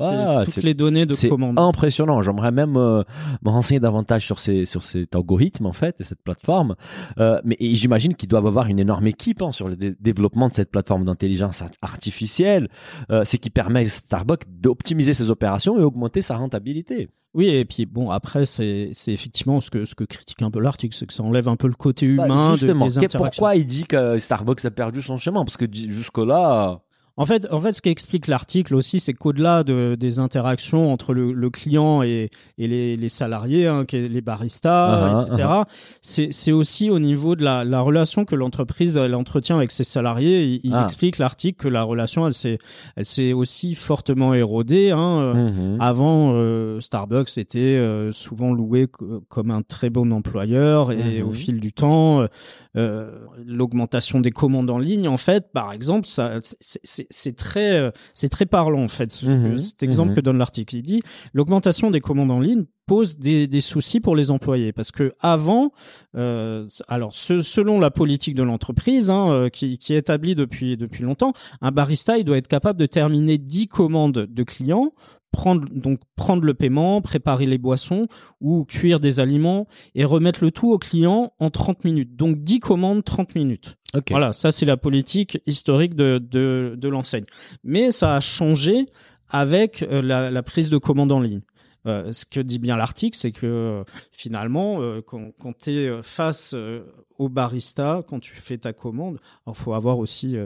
toutes 0.44 0.62
les 0.62 0.74
données 0.74 1.07
de 1.07 1.28
commande. 1.28 1.55
C'est 1.57 1.62
impressionnant. 1.62 2.22
J'aimerais 2.22 2.52
même 2.52 2.76
euh, 2.76 3.02
me 3.44 3.50
renseigner 3.50 3.81
davantage 3.81 4.24
sur 4.24 4.38
ces 4.38 4.64
sur 4.64 4.83
cet 4.83 5.14
algorithme, 5.14 5.66
en 5.66 5.72
fait, 5.72 6.00
et 6.00 6.05
cette 6.05 6.22
plateforme. 6.22 6.74
Euh, 7.18 7.40
mais 7.44 7.57
j'imagine 7.61 8.14
qu'ils 8.14 8.28
doivent 8.28 8.46
avoir 8.46 8.66
une 8.66 8.78
énorme 8.78 9.07
équipe 9.07 9.42
hein, 9.42 9.52
sur 9.52 9.68
le 9.68 9.76
développement 9.76 10.48
de 10.48 10.55
cette 10.55 10.70
plateforme 10.70 11.05
d'intelligence 11.05 11.62
artificielle. 11.83 12.68
Euh, 13.11 13.22
c'est 13.24 13.38
qui 13.38 13.50
permet 13.50 13.82
Starbucks 13.87 14.45
d'optimiser 14.49 15.14
ses 15.14 15.31
opérations 15.31 15.79
et 15.79 15.83
augmenter 15.83 16.23
sa 16.23 16.37
rentabilité. 16.37 17.09
Oui, 17.35 17.49
et 17.49 17.64
puis 17.64 17.87
bon, 17.87 18.11
après, 18.11 18.45
c'est 18.45 18.90
effectivement 19.07 19.61
ce 19.61 19.71
que, 19.71 19.87
ce 19.87 19.95
que 19.95 20.05
critique 20.05 20.42
un 20.42 20.51
peu 20.51 20.61
l'article, 20.61 20.95
c'est 20.95 21.07
que 21.07 21.14
ça 21.14 21.23
enlève 21.23 21.49
un 21.49 21.57
peu 21.57 21.66
le 21.66 21.75
côté 21.75 22.07
bah, 22.14 22.27
humain 22.27 22.53
justement, 22.55 22.87
de, 22.87 22.90
des 22.90 22.99
interactions. 22.99 23.18
Pourquoi 23.18 23.57
il 23.57 23.66
dit 23.66 23.85
que 23.85 24.18
Starbucks 24.18 24.64
a 24.64 24.71
perdu 24.71 25.01
son 25.01 25.16
chemin? 25.16 25.45
Parce 25.45 25.57
que 25.57 25.64
jusque-là, 25.73 26.83
en 27.16 27.27
fait, 27.27 27.46
en 27.51 27.61
fait, 27.61 27.72
ce 27.72 27.83
qu'explique 27.83 28.27
l'article 28.27 28.75
aussi, 28.75 28.98
c'est 28.98 29.12
qu'au-delà 29.12 29.64
de, 29.64 29.96
des 29.98 30.18
interactions 30.18 30.92
entre 30.92 31.12
le, 31.12 31.33
le 31.33 31.51
client 31.51 32.03
et, 32.03 32.31
et 32.57 32.68
les, 32.68 32.96
les, 32.96 33.09
salariés, 33.09 33.66
hein, 33.66 33.85
les 33.92 34.20
baristas, 34.22 35.22
uh-huh, 35.22 35.27
etc., 35.27 35.48
uh-huh. 35.48 36.29
c'est 36.33 36.53
aussi 36.53 36.88
au 36.88 36.98
niveau 36.98 37.37
de 37.37 37.44
la, 37.44 37.64
la 37.64 37.81
relation 37.81 38.25
que 38.25 38.35
l'entreprise 38.35 38.96
entretient 38.96 39.57
avec 39.57 39.72
ses 39.72 39.85
salariés. 39.85 40.61
Il, 40.64 40.75
ah. 40.75 40.85
explique 40.85 41.18
l'article 41.18 41.64
que 41.64 41.68
la 41.68 41.83
relation, 41.83 42.27
elle 42.27 42.35
s'est, 42.35 42.59
elle 42.96 43.05
s'est 43.05 43.33
aussi 43.33 43.75
fortement 43.75 44.33
érodée. 44.33 44.90
Hein. 44.90 45.35
Mm-hmm. 45.35 45.77
Avant, 45.81 46.33
euh, 46.33 46.81
Starbucks 46.81 47.37
était 47.37 47.59
euh, 47.59 48.12
souvent 48.12 48.53
loué 48.53 48.87
comme 49.29 49.51
un 49.51 49.62
très 49.62 49.90
bon 49.90 50.12
employeur, 50.12 50.92
et 50.92 51.22
au 51.22 51.31
mm-hmm. 51.31 51.35
fil 51.35 51.61
du 51.61 51.72
temps, 51.72 52.27
euh, 52.75 53.11
l'augmentation 53.44 54.20
des 54.20 54.31
commandes 54.31 54.70
en 54.70 54.79
ligne, 54.79 55.07
en 55.07 55.18
fait, 55.18 55.53
par 55.53 55.72
exemple, 55.72 56.07
ça, 56.07 56.38
c'est 57.10 57.36
très, 57.36 57.78
euh, 57.78 57.90
c'est 58.14 58.28
très 58.28 58.46
parlant 58.46 58.82
en 58.82 58.88
fait. 58.88 59.22
Mhm. 59.22 59.58
cet 59.58 59.82
exemple 59.82 60.10
mhm. 60.10 60.16
que 60.16 60.20
donne 60.20 60.38
l'article, 60.38 60.76
il 60.76 60.82
dit 60.82 61.02
l'augmentation 61.32 61.90
des 61.90 62.00
commandes 62.00 62.30
en 62.30 62.40
ligne 62.40 62.64
pose 62.86 63.16
des, 63.18 63.46
des, 63.46 63.60
soucis 63.60 64.00
pour 64.00 64.16
les 64.16 64.30
employés 64.30 64.72
parce 64.72 64.90
que 64.90 65.12
avant, 65.20 65.72
euh, 66.16 66.66
alors 66.88 67.14
selon 67.14 67.78
la 67.78 67.90
politique 67.90 68.34
de 68.34 68.42
l'entreprise 68.42 69.10
hein, 69.10 69.30
euh, 69.30 69.48
qui, 69.48 69.78
qui, 69.78 69.94
est 69.94 69.98
établie 69.98 70.34
depuis 70.34 70.76
depuis 70.76 71.04
longtemps, 71.04 71.32
un 71.60 71.70
barista 71.70 72.18
il 72.18 72.24
doit 72.24 72.38
être 72.38 72.48
capable 72.48 72.78
de 72.78 72.86
terminer 72.86 73.38
10 73.38 73.68
commandes 73.68 74.26
de 74.28 74.42
clients 74.42 74.92
prendre 75.32 75.66
donc 75.70 75.98
prendre 76.14 76.44
le 76.44 76.54
paiement, 76.54 77.00
préparer 77.00 77.46
les 77.46 77.58
boissons 77.58 78.06
ou 78.40 78.64
cuire 78.64 79.00
des 79.00 79.18
aliments 79.18 79.66
et 79.94 80.04
remettre 80.04 80.44
le 80.44 80.52
tout 80.52 80.70
au 80.70 80.78
client 80.78 81.32
en 81.40 81.50
30 81.50 81.84
minutes. 81.84 82.14
Donc 82.14 82.44
10 82.44 82.60
commandes 82.60 83.02
30 83.02 83.34
minutes. 83.34 83.76
Voilà, 84.11 84.33
ça 84.33 84.50
c'est 84.50 84.66
la 84.66 84.76
politique 84.76 85.38
historique 85.46 85.94
de, 85.94 86.18
de, 86.18 86.88
l'enseigne. 86.88 87.24
Mais 87.62 87.90
ça 87.90 88.16
a 88.16 88.20
changé 88.20 88.87
avec 89.28 89.83
euh, 89.83 90.02
la, 90.02 90.31
la, 90.31 90.42
prise 90.42 90.70
de 90.70 90.78
commande 90.78 91.12
en 91.12 91.20
ligne. 91.20 91.42
Euh, 91.87 92.12
ce 92.12 92.24
que 92.24 92.40
dit 92.40 92.59
bien 92.59 92.76
l'article, 92.76 93.16
c'est 93.16 93.33
que 93.33 93.46
euh, 93.46 93.85
finalement, 94.12 94.81
quand, 95.07 95.33
quand 95.38 95.57
tu 95.57 95.70
es 95.72 96.02
face 96.02 96.55
au 97.18 97.28
barista, 97.28 98.02
quand 98.09 98.20
tu 98.20 98.35
fais 98.35 98.59
ta 98.59 98.72
commande, 98.72 99.18
il 99.46 99.55
faut 99.55 99.74
avoir 99.74 99.98
aussi 99.98 100.37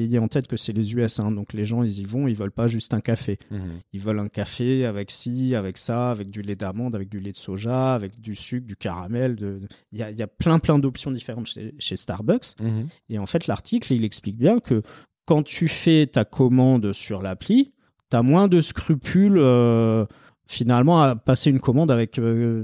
ayez 0.00 0.18
en 0.18 0.28
tête 0.28 0.46
que 0.46 0.56
c'est 0.56 0.72
les 0.72 0.94
US, 0.94 1.18
hein, 1.20 1.30
donc 1.30 1.52
les 1.52 1.64
gens 1.64 1.82
ils 1.82 2.00
y 2.00 2.04
vont, 2.04 2.28
ils 2.28 2.34
veulent 2.34 2.50
pas 2.50 2.66
juste 2.66 2.94
un 2.94 3.00
café. 3.00 3.38
Mhm. 3.50 3.80
Ils 3.92 4.00
veulent 4.00 4.18
un 4.18 4.28
café 4.28 4.84
avec 4.84 5.10
ci, 5.10 5.54
avec 5.54 5.78
ça, 5.78 6.10
avec 6.10 6.30
du 6.30 6.42
lait 6.42 6.56
d'amande, 6.56 6.94
avec 6.94 7.08
du 7.08 7.20
lait 7.20 7.32
de 7.32 7.36
soja, 7.36 7.94
avec 7.94 8.20
du 8.20 8.34
sucre, 8.34 8.66
du 8.66 8.76
caramel. 8.76 9.36
Il 9.92 9.98
y, 9.98 10.02
a, 10.02 10.10
y, 10.10 10.22
a, 10.22 10.26
plein 10.26 10.58
plein 10.58 10.78
d'options 10.78 11.10
différentes 11.10 11.52
chez, 11.78 11.96
Starbucks. 11.96 12.58
Mhm. 12.60 12.88
Et 13.08 13.18
en 13.18 13.26
fait, 13.26 13.46
l'article 13.46 13.92
il 13.92 14.04
explique 14.04 14.36
bien 14.36 14.60
que 14.60 14.82
quand 15.24 15.42
tu 15.42 15.68
fais 15.68 16.06
ta 16.06 16.24
commande 16.24 16.92
sur 16.92 17.22
l'appli, 17.22 17.72
tu 18.10 18.16
as 18.16 18.22
moins 18.22 18.48
de 18.48 18.60
scrupules. 18.60 19.38
Euh, 19.38 20.06
finalement 20.46 21.02
à 21.02 21.16
passer 21.16 21.50
une 21.50 21.60
commande 21.60 21.90
avec 21.90 22.20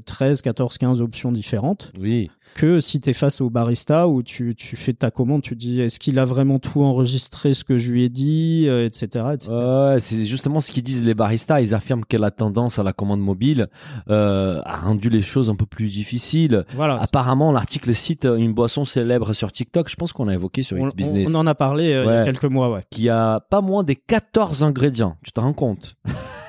13, 0.06 0.42
14, 0.42 0.78
15 0.78 1.00
options 1.00 1.32
différentes. 1.32 1.92
Oui. 2.00 2.30
Que 2.54 2.80
si 2.80 3.00
tu 3.00 3.10
es 3.10 3.12
face 3.14 3.40
au 3.40 3.48
barista 3.48 4.08
où 4.08 4.22
tu, 4.22 4.54
tu 4.54 4.76
fais 4.76 4.92
ta 4.92 5.10
commande, 5.10 5.40
tu 5.40 5.56
dis 5.56 5.80
est-ce 5.80 5.98
qu'il 5.98 6.18
a 6.18 6.26
vraiment 6.26 6.58
tout 6.58 6.82
enregistré 6.82 7.54
ce 7.54 7.64
que 7.64 7.78
je 7.78 7.90
lui 7.90 8.02
ai 8.04 8.08
dit, 8.10 8.66
etc. 8.68 9.24
Euh, 9.48 9.96
etc. 9.96 9.98
C'est 9.98 10.26
justement 10.26 10.60
ce 10.60 10.70
qu'ils 10.70 10.82
disent 10.82 11.04
les 11.04 11.14
baristas. 11.14 11.60
Ils 11.60 11.74
affirment 11.74 12.04
que 12.04 12.16
la 12.16 12.30
tendance 12.30 12.78
à 12.78 12.82
la 12.82 12.92
commande 12.92 13.20
mobile 13.20 13.68
euh, 14.10 14.60
a 14.64 14.76
rendu 14.76 15.08
les 15.08 15.22
choses 15.22 15.48
un 15.48 15.56
peu 15.56 15.66
plus 15.66 15.86
difficiles. 15.86 16.64
Voilà. 16.74 16.98
Apparemment, 17.00 17.52
l'article 17.52 17.94
cite 17.94 18.26
une 18.26 18.52
boisson 18.52 18.84
célèbre 18.84 19.32
sur 19.32 19.50
TikTok. 19.50 19.88
Je 19.88 19.96
pense 19.96 20.12
qu'on 20.12 20.28
a 20.28 20.34
évoqué 20.34 20.62
sur 20.62 20.78
X 20.78 20.94
Business. 20.94 21.28
On, 21.30 21.34
en 21.36 21.46
a 21.46 21.54
parlé 21.54 21.92
euh, 21.92 22.04
il 22.04 22.10
y 22.10 22.16
a 22.16 22.24
quelques 22.24 22.44
mois, 22.44 22.70
ouais. 22.70 22.84
Qui 22.90 23.08
a 23.08 23.40
pas 23.40 23.62
moins 23.62 23.82
des 23.82 23.96
14 23.96 24.62
ingrédients. 24.62 25.16
Tu 25.24 25.32
te 25.32 25.40
rends 25.40 25.54
compte? 25.54 25.96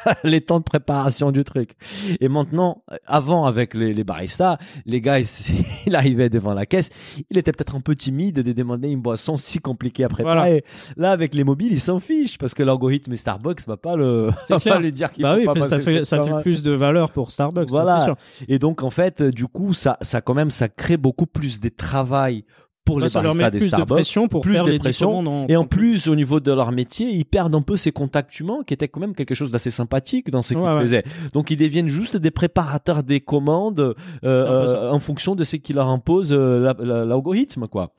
les 0.23 0.41
temps 0.41 0.59
de 0.59 0.63
préparation 0.63 1.31
du 1.31 1.43
truc. 1.43 1.71
Et 2.19 2.27
maintenant, 2.27 2.83
avant 3.05 3.45
avec 3.45 3.73
les, 3.73 3.93
les 3.93 4.03
baristas, 4.03 4.57
les 4.85 5.01
gars, 5.01 5.19
il, 5.19 5.27
il, 5.87 5.95
arrivait 5.95 6.29
devant 6.29 6.53
la 6.53 6.65
caisse, 6.65 6.89
il 7.29 7.37
était 7.37 7.51
peut-être 7.51 7.75
un 7.75 7.79
peu 7.79 7.95
timide 7.95 8.41
de 8.41 8.53
demander 8.53 8.89
une 8.89 9.01
boisson 9.01 9.37
si 9.37 9.59
compliquée 9.59 10.03
à 10.03 10.09
préparer. 10.09 10.63
Là, 10.97 11.11
avec 11.11 11.33
les 11.33 11.43
mobiles, 11.43 11.73
il 11.73 11.79
s'en 11.79 11.99
fiche 11.99 12.37
parce 12.37 12.53
que 12.53 12.63
l'algorithme 12.63 13.15
Starbucks 13.15 13.67
va 13.67 13.77
pas 13.77 13.95
le, 13.95 14.31
va 14.49 14.59
pas 14.59 14.79
lui 14.79 14.91
dire 14.91 15.11
qu'il 15.11 15.23
bah 15.23 15.35
oui, 15.37 15.45
pas 15.45 15.67
ça 15.67 15.79
fait, 15.79 16.05
ça 16.05 16.23
fait 16.23 16.41
plus 16.41 16.63
de 16.63 16.71
valeur 16.71 17.11
pour 17.11 17.31
Starbucks. 17.31 17.69
Voilà. 17.69 17.99
Ça, 17.99 18.05
sûr. 18.05 18.15
Et 18.47 18.59
donc, 18.59 18.83
en 18.83 18.89
fait, 18.89 19.21
du 19.21 19.47
coup, 19.47 19.73
ça, 19.73 19.97
ça 20.01 20.21
quand 20.21 20.33
même, 20.33 20.51
ça 20.51 20.69
crée 20.69 20.97
beaucoup 20.97 21.27
plus 21.27 21.59
de 21.59 21.69
travail 21.69 22.45
pour 22.85 22.99
Bah, 22.99 23.05
les 23.07 23.13
baristas 23.13 23.49
des 23.49 23.57
plus 23.59 23.71
de 23.71 23.83
pression 23.83 24.27
pour 24.27 24.41
plus 24.41 24.53
faire 24.55 24.65
de 24.65 24.71
les 24.71 24.79
pression. 24.79 25.07
commandes 25.07 25.27
en- 25.27 25.47
Et 25.47 25.55
en 25.55 25.65
plus, 25.65 26.07
au 26.09 26.15
niveau 26.15 26.39
de 26.39 26.51
leur 26.51 26.71
métier, 26.71 27.09
ils 27.09 27.23
perdent 27.25 27.55
un 27.55 27.61
peu 27.61 27.77
ces 27.77 27.91
contacts 27.91 28.37
humains 28.39 28.59
qui 28.67 28.73
étaient 28.73 28.87
quand 28.89 28.99
même 28.99 29.15
quelque 29.15 29.35
chose 29.35 29.51
d'assez 29.51 29.71
sympathique 29.71 30.29
dans 30.29 30.41
ce 30.41 30.49
qu'ils 30.53 30.57
Ouais, 30.63 30.73
ouais. 30.73 30.81
faisaient. 30.81 31.03
Donc, 31.33 31.49
ils 31.51 31.57
deviennent 31.57 31.87
juste 31.87 32.17
des 32.17 32.31
préparateurs 32.31 33.03
des 33.03 33.21
commandes 33.21 33.79
euh, 33.79 33.93
euh, 34.25 34.91
en 34.91 34.99
fonction 34.99 35.35
de 35.35 35.43
ce 35.43 35.55
qui 35.55 35.73
leur 35.73 35.87
impose 35.87 36.33
euh, 36.33 36.59
la- 36.59 36.75
la- 36.79 37.05
l'algorithme, 37.05 37.67
quoi. 37.67 37.93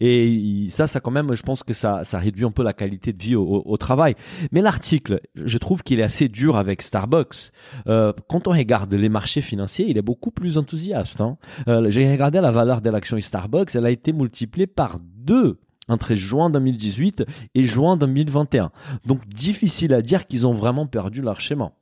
Et 0.00 0.66
ça, 0.70 0.86
ça 0.86 1.00
quand 1.00 1.10
même, 1.10 1.34
je 1.34 1.42
pense 1.42 1.62
que 1.62 1.72
ça, 1.72 2.02
réduit 2.14 2.44
un 2.44 2.50
peu 2.50 2.62
la 2.62 2.72
qualité 2.72 3.12
de 3.12 3.22
vie 3.22 3.36
au 3.36 3.76
travail. 3.76 4.14
Mais 4.52 4.60
l'article, 4.60 5.20
je 5.34 5.58
trouve 5.58 5.82
qu'il 5.82 6.00
est 6.00 6.04
assez 6.04 6.28
dur 6.28 6.56
avec 6.56 6.82
Starbucks. 6.82 7.52
Euh, 7.86 8.12
quand 8.28 8.48
on 8.48 8.52
regarde 8.52 8.92
les 8.94 9.08
marchés 9.08 9.40
financiers, 9.40 9.86
il 9.88 9.98
est 9.98 10.02
beaucoup 10.02 10.30
plus 10.30 10.58
enthousiaste. 10.58 11.20
Hein. 11.20 11.36
Euh, 11.68 11.90
J'ai 11.90 12.10
regardé 12.10 12.40
la 12.40 12.50
valeur 12.50 12.80
de 12.80 12.90
l'action 12.90 13.18
Starbucks, 13.20 13.74
elle 13.74 13.86
a 13.86 13.90
été 13.90 14.12
multipliée 14.12 14.66
par 14.66 14.98
deux 15.00 15.58
entre 15.88 16.14
juin 16.14 16.50
2018 16.50 17.24
et 17.54 17.64
juin 17.64 17.96
2021. 17.96 18.70
Donc 19.06 19.26
difficile 19.26 19.94
à 19.94 20.02
dire 20.02 20.26
qu'ils 20.26 20.46
ont 20.46 20.52
vraiment 20.52 20.86
perdu 20.86 21.22
leur 21.22 21.40
schéma. 21.40 21.72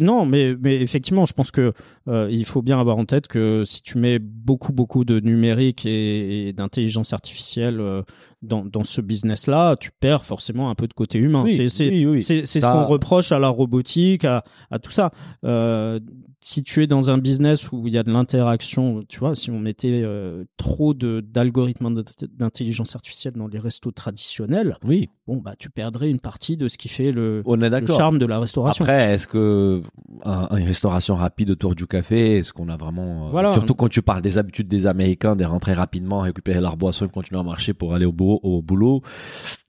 Non, 0.00 0.26
mais, 0.26 0.54
mais 0.60 0.76
effectivement, 0.76 1.24
je 1.24 1.32
pense 1.32 1.50
que 1.50 1.72
euh, 2.08 2.28
il 2.30 2.44
faut 2.44 2.62
bien 2.62 2.78
avoir 2.78 2.98
en 2.98 3.06
tête 3.06 3.26
que 3.26 3.64
si 3.64 3.82
tu 3.82 3.96
mets 3.96 4.18
beaucoup, 4.18 4.72
beaucoup 4.72 5.04
de 5.04 5.18
numérique 5.18 5.86
et, 5.86 6.48
et 6.48 6.52
d'intelligence 6.52 7.12
artificielle 7.14 7.80
euh, 7.80 8.02
dans, 8.46 8.64
dans 8.64 8.84
ce 8.84 9.00
business-là, 9.00 9.76
tu 9.76 9.90
perds 9.98 10.24
forcément 10.24 10.70
un 10.70 10.74
peu 10.74 10.86
de 10.86 10.94
côté 10.94 11.18
humain. 11.18 11.42
Oui, 11.44 11.68
c'est 11.70 11.88
oui, 11.88 12.06
oui. 12.06 12.22
ce 12.22 12.58
qu'on 12.60 12.84
reproche 12.86 13.32
à 13.32 13.38
la 13.38 13.48
robotique, 13.48 14.24
à, 14.24 14.44
à 14.70 14.78
tout 14.78 14.90
ça. 14.90 15.10
Euh, 15.44 16.00
si 16.40 16.62
tu 16.62 16.80
es 16.82 16.86
dans 16.86 17.10
un 17.10 17.18
business 17.18 17.72
où 17.72 17.88
il 17.88 17.94
y 17.94 17.98
a 17.98 18.04
de 18.04 18.12
l'interaction, 18.12 19.02
tu 19.08 19.18
vois, 19.18 19.34
si 19.34 19.50
on 19.50 19.58
mettait 19.58 20.02
euh, 20.04 20.44
trop 20.58 20.94
de 20.94 21.20
d'algorithmes 21.20 21.92
d'int- 21.92 22.28
d'intelligence 22.38 22.94
artificielle 22.94 23.32
dans 23.34 23.48
les 23.48 23.58
restos 23.58 23.90
traditionnels, 23.90 24.76
Oui, 24.84 25.08
bon 25.26 25.38
bah 25.38 25.54
tu 25.58 25.70
perdrais 25.70 26.08
une 26.08 26.20
partie 26.20 26.56
de 26.56 26.68
ce 26.68 26.78
qui 26.78 26.88
fait 26.88 27.10
le, 27.10 27.42
on 27.46 27.56
est 27.60 27.64
le 27.64 27.70
d'accord. 27.70 27.96
charme 27.96 28.18
de 28.18 28.26
la 28.26 28.38
restauration. 28.38 28.84
Après, 28.84 29.14
est-ce 29.14 29.26
que 29.26 29.80
un- 30.24 30.48
une 30.56 30.66
restauration 30.66 31.14
rapide 31.16 31.50
autour 31.50 31.74
du 31.74 31.86
café, 31.86 32.36
est-ce 32.38 32.52
qu'on 32.52 32.68
a 32.68 32.76
vraiment, 32.76 33.26
euh, 33.26 33.30
Voilà. 33.30 33.52
surtout 33.52 33.74
quand 33.74 33.88
tu 33.88 34.02
parles 34.02 34.22
des 34.22 34.38
habitudes 34.38 34.68
des 34.68 34.86
Américains, 34.86 35.34
de 35.34 35.44
rentrer 35.44 35.72
rapidement, 35.72 36.20
récupérer 36.20 36.60
leur 36.60 36.76
boisson 36.76 37.06
et 37.06 37.08
continuer 37.08 37.40
à 37.40 37.44
marcher 37.44 37.74
pour 37.74 37.94
aller 37.94 38.06
au 38.06 38.12
au 38.42 38.62
boulot, 38.62 39.02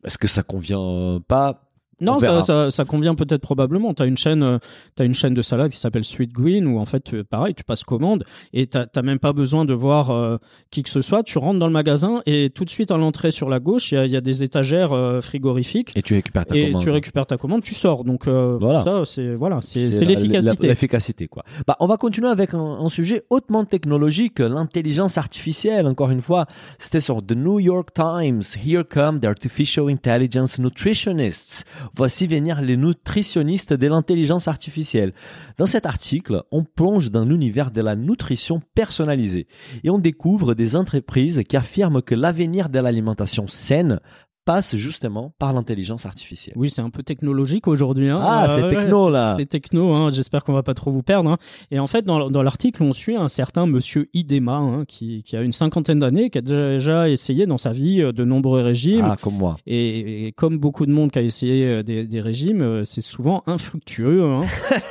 est-ce 0.04 0.18
que 0.18 0.28
ça 0.28 0.44
convient 0.44 1.20
pas 1.28 1.67
Non, 2.00 2.18
On 2.18 2.20
ça, 2.20 2.42
ça, 2.42 2.72
ça 2.72 2.86
convient 2.86 3.16
peut-être 3.16 3.42
probablement. 3.42 3.94
T'as 3.94 4.06
une 4.06 4.18
chaîne, 4.18 4.44
euh, 4.44 4.58
une 5.00 5.16
chaîne 5.16 5.34
de 5.34 5.42
salade 5.42 5.72
qui 5.72 5.80
s'appelle 5.80 6.04
Sweet 6.04 6.32
Green 6.32 6.68
où 6.68 6.78
en 6.80 6.86
fait, 6.86 7.14
euh, 7.14 7.24
pareil, 7.24 7.56
tu 7.56 7.64
passes 7.64 7.84
commande 7.84 8.24
et 8.54 8.68
t'as 8.68 8.86
t'as 8.86 9.02
même 9.02 9.20
pas 9.20 9.34
besoin 9.34 9.66
de 9.66 9.74
voir 9.74 10.12
euh, 10.12 10.38
qui 10.70 10.84
que 10.84 10.90
ce 10.90 11.02
soit. 11.02 11.24
Tu 11.24 11.38
rentres 11.40 11.60
dans 11.60 11.68
le 11.68 11.74
magasin 11.74 12.22
et 12.26 12.50
tout 12.54 12.66
de 12.66 12.70
suite 12.70 12.92
à 12.92 12.98
l'entrée 12.98 13.32
sur 13.32 13.50
la 13.50 13.60
gauche, 13.60 13.92
il 13.92 13.96
y 13.96 13.98
a, 13.98 14.06
il 14.06 14.12
y 14.12 14.16
a 14.16 14.22
des 14.22 14.44
étagères 14.44 14.94
euh, 14.94 15.22
frigorifiques 15.22 15.92
Et 15.96 16.02
tu 16.02 16.14
récupères 16.14 16.46
ta 16.46 16.56
et 16.56 16.68
commande. 16.68 16.82
tu 16.82 16.90
récupères 16.92 17.26
ta 17.26 17.38
commande, 17.38 17.64
tu 17.64 17.74
sors. 17.74 18.04
Donc 18.04 18.28
euh, 18.28 18.58
Voilà. 18.60 18.82
ça, 18.84 19.04
c'est 19.06 19.34
voilà, 19.34 19.60
l'efficacité. 19.76 20.68
L'efficacité, 20.68 21.28
quoi. 21.28 21.44
Bah, 21.66 21.76
on 21.80 21.88
va 21.88 21.98
continuer 21.98 22.30
avec 22.30 22.54
un, 22.54 22.60
un 22.60 22.90
sujet 22.90 23.24
hautement 23.30 23.66
technologique, 23.66 24.40
l'intelligence 24.40 25.18
artificielle. 25.18 25.88
Encore 25.88 26.12
une 26.12 26.22
fois, 26.22 26.46
c'était 26.78 27.02
sur 27.02 27.26
The 27.26 27.32
New 27.34 27.60
York 27.60 27.90
Times. 27.94 28.42
Here 28.64 28.84
come 28.84 29.20
the 29.20 29.26
artificial 29.26 29.90
intelligence 29.90 30.60
nutritionists. 30.60 31.66
Voici 31.96 32.28
venir 32.28 32.62
les 32.62 32.78
nutritionnistes 32.78 33.74
de 33.74 33.88
l'intelligence 33.88 34.48
artificielle. 34.48 35.14
Dans 35.58 35.66
cet 35.66 35.86
article, 35.86 36.44
on 36.52 36.64
plonge 36.64 37.12
dans 37.12 37.26
l'univers 37.26 37.72
de 37.72 37.82
la 37.82 37.96
nutrition 37.96 38.62
personnalisée 38.76 39.48
et 39.84 39.90
on 39.90 40.00
découvre 40.00 40.54
des 40.54 40.76
entreprises 40.76 41.44
qui 41.48 41.58
affirment 41.58 42.02
que 42.02 42.16
l'avenir 42.16 42.70
de 42.70 42.80
l'alimentation 42.80 43.48
saine 43.48 44.00
passe 44.48 44.76
justement 44.78 45.34
par 45.40 45.52
l'intelligence 45.54 46.06
artificielle. 46.06 46.56
Oui, 46.58 46.70
c'est 46.70 46.82
un 46.82 46.90
peu 46.90 47.04
technologique 47.04 47.68
aujourd'hui. 47.68 48.10
hein. 48.10 48.20
Ah, 48.24 48.46
Euh, 48.46 48.48
c'est 48.56 48.64
ouais, 48.64 48.76
techno 48.76 49.10
là. 49.10 49.36
C'est 49.38 49.46
techno, 49.46 49.94
hein, 49.94 50.10
j'espère 50.10 50.44
qu'on 50.46 50.54
va 50.54 50.64
pas 50.64 50.74
trop 50.74 50.90
vous 50.90 51.04
perdre. 51.04 51.30
hein. 51.32 51.38
Et 51.70 51.80
en 51.80 51.86
fait, 51.88 52.04
dans, 52.06 52.30
dans 52.30 52.42
l'article, 52.44 52.82
on 52.82 52.94
suit 52.94 53.16
un 53.18 53.28
certain 53.28 53.66
monsieur 53.68 54.08
Idema, 54.14 54.84
qui, 54.88 55.22
qui 55.24 55.36
a 55.36 55.42
une 55.42 55.52
cinquantaine 55.54 56.00
d'années, 56.00 56.30
qui 56.30 56.38
a 56.38 56.42
déjà 56.42 57.10
essayé 57.10 57.46
dans 57.46 57.58
sa 57.58 57.72
vie 57.72 58.02
euh, 58.02 58.12
de 58.14 58.24
nombreux 58.24 58.62
régimes. 58.62 59.06
Ah, 59.12 59.18
comme 59.22 59.36
moi. 59.36 59.58
Et, 59.68 60.28
et 60.28 60.32
comme 60.32 60.58
beaucoup 60.58 60.86
de 60.86 60.92
monde 60.92 61.12
qui 61.12 61.20
a 61.20 61.22
essayé 61.22 61.66
euh, 61.66 61.84
des, 61.84 62.06
des 62.06 62.22
régimes, 62.22 62.62
euh, 62.62 62.86
c'est 62.86 63.02
souvent 63.02 63.44
infructueux. 63.48 64.24
hein. 64.24 64.42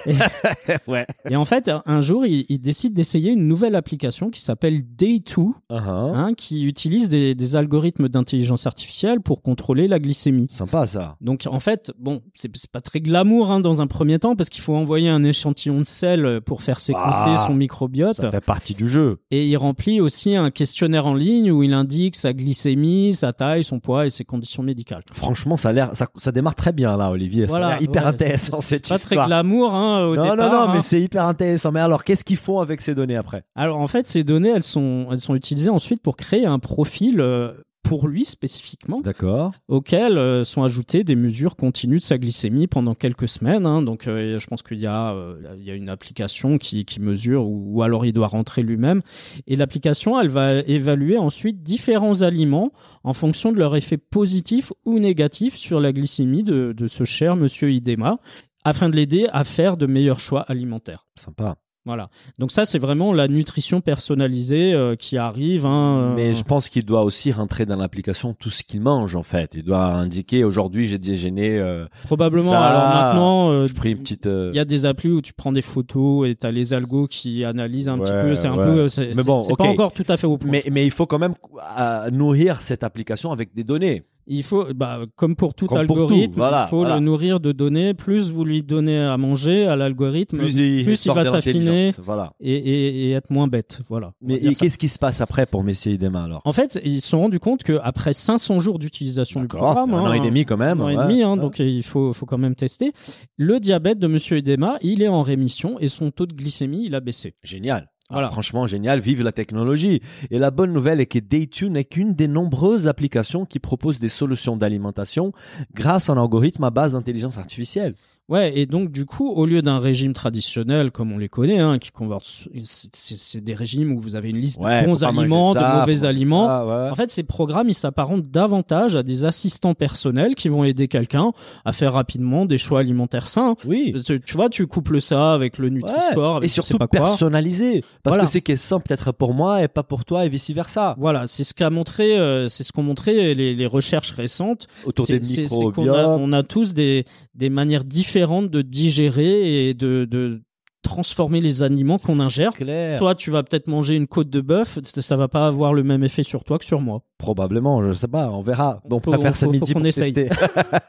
ouais. 0.87 1.07
Et 1.31 1.37
en 1.37 1.45
fait, 1.45 1.71
un- 1.87 2.01
jour, 2.01 2.27
il, 2.27 2.45
il 2.49 2.59
décide 2.61 2.93
d'essayer 2.93 3.31
une 3.33 3.49
nouvelle 3.49 3.75
application 3.75 4.31
qui 4.31 4.41
s'appelle 4.43 4.83
Day2, 4.99 5.47
Uh-huh. 5.71 6.35
qui 6.35 6.65
utilise 6.65 7.09
des, 7.09 7.35
des 7.35 7.57
algorithmes 7.57 8.09
d'intelligence 8.09 8.67
artificielle 8.67 9.21
pour 9.21 9.43
contrôler 9.47 9.87
la 9.87 10.01
glycémie. 10.01 10.49
Sympa 10.51 10.87
ça. 10.87 11.17
Donc 11.21 11.45
en 11.49 11.61
fait, 11.61 11.93
bon, 12.01 12.21
c'est 12.35 12.51
c'est 12.57 12.71
pas 12.71 12.81
très 12.81 13.01
glamour 13.01 13.53
hein, 13.53 13.61
dans 13.61 13.81
un 13.81 13.87
premier 13.87 14.19
temps 14.19 14.35
parce 14.35 14.49
qu'il 14.49 14.61
faut 14.63 14.75
envoyer 14.75 15.09
un 15.09 15.23
échantillon 15.23 15.79
de 15.79 15.85
sel 15.87 16.41
pour 16.41 16.63
faire 16.63 16.81
séquencer 16.81 17.31
Ah, 17.37 17.45
son 17.47 17.55
microbiote. 17.55 18.17
Ça 18.17 18.31
fait 18.33 18.41
partie 18.41 18.75
du 18.75 18.89
jeu. 18.89 19.19
Et 19.31 19.47
il 19.47 19.57
remplit 19.57 20.01
aussi 20.01 20.35
un 20.35 20.51
questionnaire 20.51 21.07
en 21.07 21.15
ligne 21.15 21.53
où 21.53 21.63
il 21.63 21.73
indique 21.75 22.17
sa 22.17 22.33
glycémie, 22.33 23.15
sa 23.15 23.33
taille, 23.33 23.63
son 23.63 23.79
poids 23.79 24.07
et 24.07 24.11
ses 24.11 24.25
conditions 24.25 24.65
médicales. 24.65 25.03
Franchement, 25.13 25.57
ça 25.57 25.69
a 25.69 25.73
l'air, 25.73 25.91
ça, 25.95 26.09
ça 26.17 26.33
démarre 26.33 26.57
très 26.57 26.73
bien 26.73 26.97
là, 26.97 27.11
Olivier. 27.13 27.47
ça 27.47 27.57
a 27.57 27.59
l'air 27.61 27.83
hyper 27.83 28.03
ouais. 28.03 28.09
intéressant 28.09 28.61
C'est 28.61 28.77
cette 28.77 28.89
pas 28.89 28.97
histoire. 28.97 29.27
très 29.27 29.29
glamour 29.29 29.73
hein, 29.75 30.07
au 30.07 30.17
non, 30.17 30.23
départ. 30.23 30.37
non, 30.37 30.51
non, 30.51 30.63
hein. 30.65 30.71
mais 30.75 30.81
c'est 30.81 31.01
hyper 31.01 31.25
intéressant. 31.27 31.71
Mais 31.71 31.81
alors, 31.81 32.03
qu'est-ce 32.03 32.25
qu'ils 32.25 32.37
font 32.37 32.59
avec 32.59 32.81
ces 32.81 32.95
données 32.97 33.17
après? 33.17 33.45
Alors 33.55 33.79
en 33.79 33.87
fait, 33.87 34.07
ces 34.09 34.25
données, 34.25 34.51
elles 34.51 34.63
sont, 34.65 35.07
elles 35.13 35.21
sont 35.21 35.35
utilisées 35.37 35.71
ensuite 35.71 36.03
pour 36.03 36.17
créer 36.17 36.47
un 36.47 36.59
profil 36.59 37.21
euh, 37.21 37.53
pour 37.89 38.09
lui 38.09 38.25
spécifiquement, 38.25 39.01
D'accord. 39.01 39.53
auquel 39.69 40.19
euh, 40.19 40.45
sont 40.45 40.63
ajoutées 40.63 41.05
des 41.05 41.17
mesures 41.17 41.57
continues 41.57 41.99
de 41.99 42.03
sa 42.03 42.19
glycémie 42.19 42.67
pendant 42.67 42.95
quelques 42.95 43.29
semaines. 43.29 43.65
hein. 43.65 43.83
Donc 43.83 44.07
euh, 44.07 44.39
je 44.39 44.47
pense 44.47 44.63
qu'il 44.63 44.79
y 44.79 44.87
a, 44.87 45.13
euh, 45.15 45.57
il 45.59 45.65
y 45.65 45.71
a 45.71 45.75
une 45.75 45.89
application 45.89 46.59
qui, 46.59 46.85
qui 46.85 47.01
mesure, 47.01 47.47
ou, 47.47 47.77
ou 47.77 47.83
alors 47.83 48.05
il 48.05 48.13
doit 48.13 48.27
rentrer 48.27 48.63
lui-même. 48.63 49.03
Et 49.47 49.57
l'application, 49.57 50.21
elle 50.21 50.29
va 50.29 50.61
évaluer 50.61 51.17
ensuite 51.17 51.63
différents 51.63 52.23
aliments 52.23 52.73
en 53.05 53.13
fonction 53.15 53.53
de 53.53 53.59
leur 53.59 53.77
effet 53.77 53.99
positif 53.99 54.73
ou 54.85 54.99
négatif 54.99 55.57
sur 55.57 55.81
la 55.81 55.93
glycémie 55.93 56.43
de, 56.43 56.73
de 56.73 56.87
ce 56.89 57.05
cher 57.05 57.37
monsieur 57.37 57.71
Idema, 57.71 58.19
afin 58.65 58.89
de 58.89 58.97
l'aider 58.97 59.29
à 59.33 59.45
faire 59.45 59.77
de 59.77 59.87
meilleurs 59.87 60.19
choix 60.19 60.41
alimentaires. 60.43 61.07
Sympa. 61.15 61.57
Voilà. 61.87 62.11
Donc 62.39 62.53
ça, 62.53 62.65
c'est 62.67 62.79
vraiment 62.81 63.13
la 63.13 63.29
nutrition 63.29 63.81
personnalisée 63.81 64.75
euh, 64.75 64.97
qui 64.97 65.17
arrive. 65.17 65.65
Hein, 65.67 65.99
euh, 65.99 66.15
Mais 66.17 66.35
je 66.35 66.43
pense 66.45 66.69
qu'il 66.69 66.85
doit 66.85 67.03
aussi 67.05 67.33
rentrer 67.33 67.65
dans 67.65 67.77
l'application 67.77 68.35
tout 68.35 68.51
ce 68.51 68.63
qu'il 68.65 68.81
mange 68.81 69.17
en 69.17 69.23
fait. 69.23 69.53
Il 69.55 69.63
doit 69.63 69.85
indiquer 69.87 70.45
aujourd'hui 70.45 70.87
j'ai 70.89 70.99
déjeuné. 70.99 71.59
euh, 71.59 71.87
probablement. 72.05 72.51
ça, 72.51 72.61
alors 72.61 72.89
maintenant, 72.95 73.51
euh, 73.51 73.67
je 73.67 73.75
pris 73.75 73.93
une 73.93 73.99
petite. 73.99 74.27
euh, 74.27 74.51
il 74.53 74.57
y 74.57 74.61
a 74.61 74.65
des 74.65 74.85
applis 74.85 75.11
où 75.11 75.23
tu 75.23 75.33
prends 75.33 75.53
des 75.53 75.63
photos 75.63 76.29
et 76.29 76.35
tu 76.35 76.47
as 76.47 76.51
les 76.51 76.75
algos 76.75 77.07
qui 77.07 77.45
analysent 77.45 77.89
un 77.89 77.99
petit 77.99 78.11
peu. 78.13 78.35
C'est 78.35 78.49
un 78.49 78.57
ouais. 78.57 78.65
peu. 78.67 78.89
C'est 78.89 79.15
Mais 79.15 79.23
bon, 79.23 79.41
c'est 79.41 79.53
ok. 79.53 79.59
pas 79.59 79.65
encore 79.65 79.93
tout 79.93 80.05
à 80.09 80.17
fait 80.17 80.27
au 80.27 80.37
point. 80.39 80.51
Mais, 80.51 80.63
mais 80.71 80.85
il 80.85 80.91
faut 80.91 81.07
quand 81.07 81.19
même 81.21 81.35
euh, 81.79 82.11
nourrir 82.11 82.63
cette 82.63 82.83
application 82.85 83.31
avec 83.33 83.55
des 83.55 83.65
données. 83.65 84.03
Il 84.29 84.43
faut, 84.43 84.65
bah, 84.75 85.01
comme 85.15 85.37
pour 85.37 85.55
tout 85.55 85.67
Comme 85.67 85.87
pour 85.87 85.97
algorithme, 85.99 86.33
tout, 86.33 86.39
voilà, 86.39 86.65
il 86.67 86.71
faut 86.71 86.79
voilà. 86.79 86.97
le 86.97 87.01
nourrir 87.01 87.39
de 87.39 87.53
données. 87.53 87.95
Plus 87.95 88.31
vous 88.31 88.45
lui 88.45 88.63
donnez 88.63 88.99
à 88.99 89.17
manger 89.17 89.67
à 89.67 89.77
l'algorithme, 89.77 90.39
plus, 90.39 90.57
il 90.59 91.13
va 91.13 91.25
s'affiner 91.25 91.93
Voilà. 92.05 92.33
et, 92.41 92.53
et- 92.57 93.07
et 93.07 93.11
être 93.13 93.31
moins 93.31 93.47
bête. 93.47 93.81
Voilà. 93.89 94.13
Mais 94.21 94.39
qu'est-ce 94.55 94.79
qui 94.79 94.89
se 94.89 94.99
passe 94.99 95.21
après 95.21 95.47
pour 95.47 95.63
Messi 95.63 95.91
et 95.91 95.99
Dema 95.99 96.25
alors? 96.25 96.43
En 96.45 96.53
fait, 96.53 96.81
ils 96.85 97.01
se 97.01 97.09
sont 97.11 97.21
rendus 97.21 97.39
compte 97.39 97.63
qu'après 97.63 98.13
500 98.13 98.59
jours 98.59 98.79
d'utilisation 98.81 99.41
du 99.41 99.47
programme, 99.47 99.95
un 99.95 100.01
an 100.01 100.07
hein, 100.07 100.13
et 100.15 100.21
demi 100.21 100.45
quand 100.45 100.57
même. 100.57 100.81
un 100.81 100.85
an 100.85 100.89
et 100.89 100.97
ouais. 100.97 101.03
demi, 101.05 101.23
hein, 101.23 101.35
Ouais. 101.35 101.41
donc 101.41 101.59
il 101.61 101.83
faut, 101.85 102.13
faut 102.13 102.27
quand 102.27 102.39
même 102.39 102.57
tester. 102.57 102.93
Le 103.37 103.61
diabète 103.61 103.99
de 104.01 104.09
Monsieur 104.09 104.39
Edema, 104.39 104.79
il 104.83 105.03
est 105.03 105.09
en 105.09 105.23
rémission 105.23 105.79
et 105.79 105.87
son 105.89 106.11
taux 106.11 106.27
de 106.27 106.35
glycémie, 106.35 106.83
il 106.85 106.95
a 106.97 107.01
baissé. 107.01 107.35
Génial. 107.45 107.89
Ah, 108.09 108.15
Voilà. 108.15 108.29
franchement, 108.29 108.67
génial. 108.67 109.01
Vive 109.01 109.23
la 109.23 109.33
technologie. 109.33 110.01
Et 110.31 110.39
la 110.39 110.51
bonne 110.51 110.73
nouvelle 110.73 111.01
est 111.01 111.07
que 111.07 111.19
Daytune 111.19 111.73
n'est 111.73 111.85
qu'une 111.85 112.15
des 112.15 112.29
nombreuses 112.29 112.87
applications 112.89 113.45
qui 113.45 113.59
proposent 113.59 113.99
des 113.99 114.09
solutions 114.09 114.57
d'alimentation 114.57 115.33
grâce 115.75 116.09
à 116.09 116.13
un 116.13 116.21
algorithme 116.23 116.65
à 116.65 116.71
base 116.71 116.93
d'intelligence 116.93 117.37
artificielle. 117.39 117.95
Ouais, 118.29 118.59
et 118.59 118.67
donc 118.67 118.91
du 118.91 119.05
coup, 119.05 119.31
au 119.31 119.47
lieu 119.47 119.63
d'un 119.63 119.79
régime 119.79 120.13
traditionnel 120.13 120.91
comme 120.91 121.13
on 121.13 121.19
les 121.19 121.29
connaît, 121.29 121.61
hein, 121.61 121.79
qui 121.79 121.93
convertent, 121.93 122.27
c'est 122.65 123.41
des 123.41 123.55
régimes 123.55 123.93
où 123.93 124.01
vous 124.01 124.17
avez 124.17 124.31
une 124.31 124.39
liste 124.39 124.59
de 124.59 124.85
bons 124.85 125.05
aliments, 125.05 125.55
de 125.55 125.81
mauvais 125.81 126.05
aliments. 126.05 126.91
En 126.91 126.95
fait, 126.97 127.09
ces 127.09 127.23
programmes, 127.23 127.69
ils 127.69 127.75
s'apparentent 127.75 128.29
davantage 128.29 128.97
à 128.97 129.05
des 129.05 129.25
assistants 129.25 129.75
personnels 129.75 130.35
qui 130.35 130.49
vont 130.49 130.65
aider 130.65 130.89
quelqu'un 130.89 131.33
à 131.65 131.71
faire 131.71 131.93
rapidement 131.93 132.47
des 132.47 132.59
choix 132.59 132.81
alimentaires 132.81 133.29
sains. 133.29 133.55
Oui. 133.65 133.95
Tu, 134.05 134.37
vois, 134.37 134.49
tu 134.49 134.67
couples 134.67 135.01
ça 135.01 135.33
avec 135.33 135.59
le 135.59 135.69
Nutri-Score, 135.69 136.43
et 136.43 136.49
surtout 136.49 136.79
pas 136.79 136.89
personnalisé, 136.89 137.85
parce 138.03 138.19
que 138.19 138.27
c'est 138.27 138.41
qui 138.41 138.53
est 138.53 138.57
sain 138.57 138.81
peut-être 138.81 139.13
pour 139.13 139.35
moi 139.35 139.63
et 139.63 139.69
pas 139.69 139.85
pour 139.85 140.05
toi 140.05 140.25
et 140.25 140.29
vice 140.29 140.51
versa. 140.51 140.97
Voilà, 140.99 141.29
c'est 141.29 141.45
ce 141.45 141.55
qu'a 141.55 141.71
montré, 141.71 142.19
euh, 142.19 142.49
c'est 142.49 142.65
ce 142.65 142.73
qu'ont 142.73 142.83
montré 142.83 143.35
les, 143.35 143.55
les, 143.55 143.67
recherches 143.67 144.13
récentes 144.13 144.67
autour 144.85 145.07
des 145.07 145.21
microbiomes. 145.21 146.21
On, 146.21 146.31
on 146.31 146.33
a 146.33 146.43
tous 146.43 146.75
des 146.75 147.05
des 147.37 147.51
manières 147.51 147.85
différentes 147.85 148.16
de 148.51 148.63
digérer 148.63 149.69
et 149.69 149.75
de, 149.75 150.07
de 150.09 150.43
transformer 150.83 151.41
les 151.41 151.63
aliments 151.63 151.99
qu'on 151.99 152.21
ingère. 152.21 152.53
Toi, 152.99 153.15
tu 153.15 153.31
vas 153.31 153.43
peut-être 153.43 153.67
manger 153.67 153.97
une 153.97 154.07
côte 154.07 154.31
de 154.31 154.41
bœuf, 154.41 154.79
ça 154.85 155.17
va 155.17 155.29
pas 155.29 155.47
avoir 155.47 155.75
le 155.75 155.83
même 155.83 156.05
effet 156.05 156.23
sur 156.23 156.45
toi 156.45 156.59
que 156.59 156.65
sur 156.65 156.81
moi. 156.81 157.03
Probablement, 157.19 157.83
je 157.83 157.93
sais 157.93 158.09
pas, 158.09 158.31
on 158.31 158.43
verra. 158.43 158.83
On, 158.91 159.01
peut, 159.01 159.17
faire 159.17 159.37
ça 159.37 159.47
midi 159.47 159.73
pour 159.73 159.83
tester. 159.83 160.29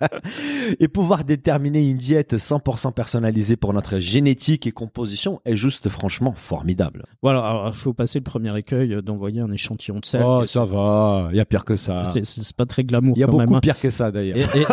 et 0.79 0.89
pouvoir 0.89 1.23
déterminer 1.23 1.85
une 1.85 1.95
diète 1.95 2.33
100% 2.33 2.91
personnalisée 2.91 3.55
pour 3.55 3.73
notre 3.73 3.99
génétique 3.99 4.67
et 4.67 4.71
composition 4.71 5.39
est 5.45 5.55
juste 5.55 5.87
franchement 5.87 6.33
formidable. 6.33 7.05
Voilà, 7.21 7.67
il 7.67 7.73
faut 7.73 7.93
passer 7.93 8.19
le 8.19 8.23
premier 8.23 8.55
écueil 8.57 9.01
d'envoyer 9.01 9.39
un 9.39 9.51
échantillon 9.51 9.99
de 9.99 10.05
sel. 10.05 10.21
Oh, 10.25 10.45
ça 10.45 10.65
va, 10.65 11.29
il 11.31 11.37
y 11.37 11.39
a 11.39 11.45
pire 11.45 11.63
que 11.63 11.77
ça. 11.77 12.11
C'est 12.21 12.55
pas 12.55 12.65
très 12.65 12.83
glamour. 12.83 13.15
Il 13.15 13.21
y 13.21 13.23
a 13.23 13.27
beaucoup 13.27 13.55
hein. 13.55 13.61
pire 13.61 13.79
que 13.79 13.89
ça 13.89 14.11
d'ailleurs. 14.11 14.37
Et, 14.53 14.65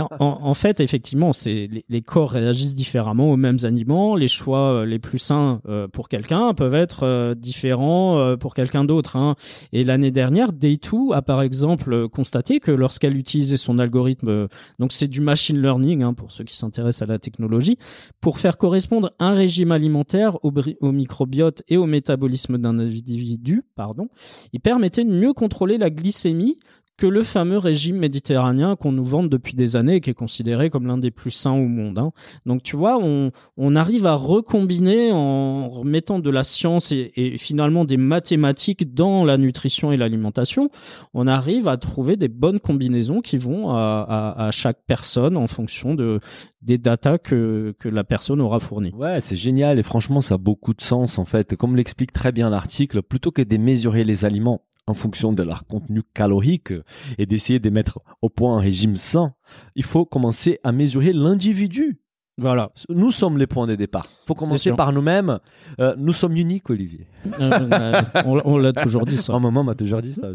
en, 0.18 0.54
fait, 0.54 0.80
effectivement, 0.80 1.34
c'est 1.34 1.68
les, 1.88 2.02
corps 2.02 2.30
réagissent 2.30 2.74
différemment 2.74 3.30
aux 3.30 3.36
mêmes 3.36 3.58
aliments. 3.64 4.16
Les 4.16 4.28
choix 4.28 4.72
euh, 4.72 4.86
les 4.86 4.98
plus 4.98 5.18
sains 5.18 5.60
euh, 5.68 5.88
pour 5.88 6.08
quelqu'un 6.08 6.54
peuvent 6.54 6.74
être 6.74 7.04
euh, 7.04 7.34
différents 7.34 8.36
pour 8.38 8.54
quelqu'un 8.54 8.84
d'autre. 8.84 9.16
Hein. 9.16 9.36
Et 9.72 9.84
l'année 9.84 10.10
dernière, 10.10 10.52
des 10.52 10.69
Day2 10.76 11.14
a 11.14 11.22
par 11.22 11.42
exemple 11.42 12.08
constaté 12.08 12.60
que 12.60 12.70
lorsqu'elle 12.70 13.16
utilisait 13.16 13.56
son 13.56 13.78
algorithme, 13.78 14.48
donc 14.78 14.92
c'est 14.92 15.08
du 15.08 15.20
machine 15.20 15.60
learning 15.60 16.02
hein, 16.02 16.14
pour 16.14 16.32
ceux 16.32 16.44
qui 16.44 16.56
s'intéressent 16.56 17.08
à 17.08 17.12
la 17.12 17.18
technologie, 17.18 17.78
pour 18.20 18.38
faire 18.38 18.58
correspondre 18.58 19.12
un 19.18 19.32
régime 19.32 19.72
alimentaire 19.72 20.44
au, 20.44 20.52
au 20.80 20.92
microbiote 20.92 21.62
et 21.68 21.76
au 21.76 21.86
métabolisme 21.86 22.58
d'un 22.58 22.78
individu, 22.78 23.62
pardon, 23.74 24.08
il 24.52 24.60
permettait 24.60 25.04
de 25.04 25.10
mieux 25.10 25.32
contrôler 25.32 25.78
la 25.78 25.90
glycémie 25.90 26.58
que 27.00 27.06
le 27.06 27.24
fameux 27.24 27.56
régime 27.56 27.96
méditerranéen 27.96 28.76
qu'on 28.76 28.92
nous 28.92 29.04
vante 29.04 29.30
depuis 29.30 29.54
des 29.54 29.74
années 29.74 29.96
et 29.96 30.00
qui 30.02 30.10
est 30.10 30.14
considéré 30.14 30.68
comme 30.68 30.86
l'un 30.86 30.98
des 30.98 31.10
plus 31.10 31.30
sains 31.30 31.54
au 31.54 31.66
monde. 31.66 31.98
Hein. 31.98 32.12
Donc 32.44 32.62
tu 32.62 32.76
vois, 32.76 32.98
on, 33.02 33.30
arrive 33.74 34.04
à 34.04 34.14
recombiner 34.14 35.10
en 35.10 35.82
mettant 35.82 36.18
de 36.18 36.28
la 36.28 36.44
science 36.44 36.92
et, 36.92 37.38
finalement 37.38 37.86
des 37.86 37.96
mathématiques 37.96 38.92
dans 38.92 39.24
la 39.24 39.38
nutrition 39.38 39.92
et 39.92 39.96
l'alimentation, 39.96 40.68
on 41.14 41.26
arrive 41.26 41.68
à 41.68 41.78
trouver 41.78 42.16
des 42.16 42.28
bonnes 42.28 42.60
combinaisons 42.60 43.22
qui 43.22 43.38
vont 43.38 43.70
à, 43.70 44.50
chaque 44.52 44.80
personne 44.86 45.38
en 45.38 45.46
fonction 45.46 45.94
de 45.94 46.20
des 46.60 46.76
datas 46.76 47.16
que, 47.16 47.74
que 47.78 47.88
la 47.88 48.04
personne 48.04 48.42
aura 48.42 48.60
fournies. 48.60 48.92
Ouais, 48.94 49.22
c'est 49.22 49.36
génial 49.36 49.78
et 49.78 49.82
franchement 49.82 50.20
ça 50.20 50.34
a 50.34 50.38
beaucoup 50.38 50.74
de 50.74 50.82
sens 50.82 51.18
en 51.18 51.24
fait. 51.24 51.56
Comme 51.56 51.76
l'explique 51.76 52.12
très 52.12 52.32
bien 52.32 52.50
l'article, 52.50 53.00
plutôt 53.00 53.30
que 53.30 53.40
de 53.40 53.56
mesurer 53.56 54.04
les 54.04 54.26
aliments 54.26 54.60
en 54.86 54.94
fonction 54.94 55.32
de 55.32 55.42
leur 55.42 55.66
contenu 55.66 56.02
calorique 56.14 56.72
et 57.18 57.26
d'essayer 57.26 57.58
de 57.58 57.70
mettre 57.70 57.98
au 58.22 58.28
point 58.28 58.56
un 58.56 58.60
régime 58.60 58.96
sain, 58.96 59.34
il 59.74 59.84
faut 59.84 60.04
commencer 60.04 60.58
à 60.64 60.72
mesurer 60.72 61.12
l'individu 61.12 62.00
voilà. 62.40 62.72
Nous 62.88 63.10
sommes 63.10 63.36
les 63.36 63.46
points 63.46 63.66
de 63.66 63.74
départ. 63.74 64.06
Il 64.24 64.28
faut 64.28 64.34
commencer 64.34 64.72
par 64.72 64.92
nous-mêmes. 64.92 65.40
Euh, 65.78 65.94
nous 65.98 66.14
sommes 66.14 66.36
uniques, 66.38 66.70
Olivier. 66.70 67.06
Euh, 67.40 67.50
euh, 67.72 68.02
on, 68.44 68.58
l'a 68.58 68.72
toujours 68.72 69.06
dit 69.06 69.20
ça. 69.20 69.34
Un 69.34 69.40
moment 69.40 69.64
m'a 69.64 69.74
toujours 69.74 70.02
dit 70.02 70.12
ça. 70.12 70.28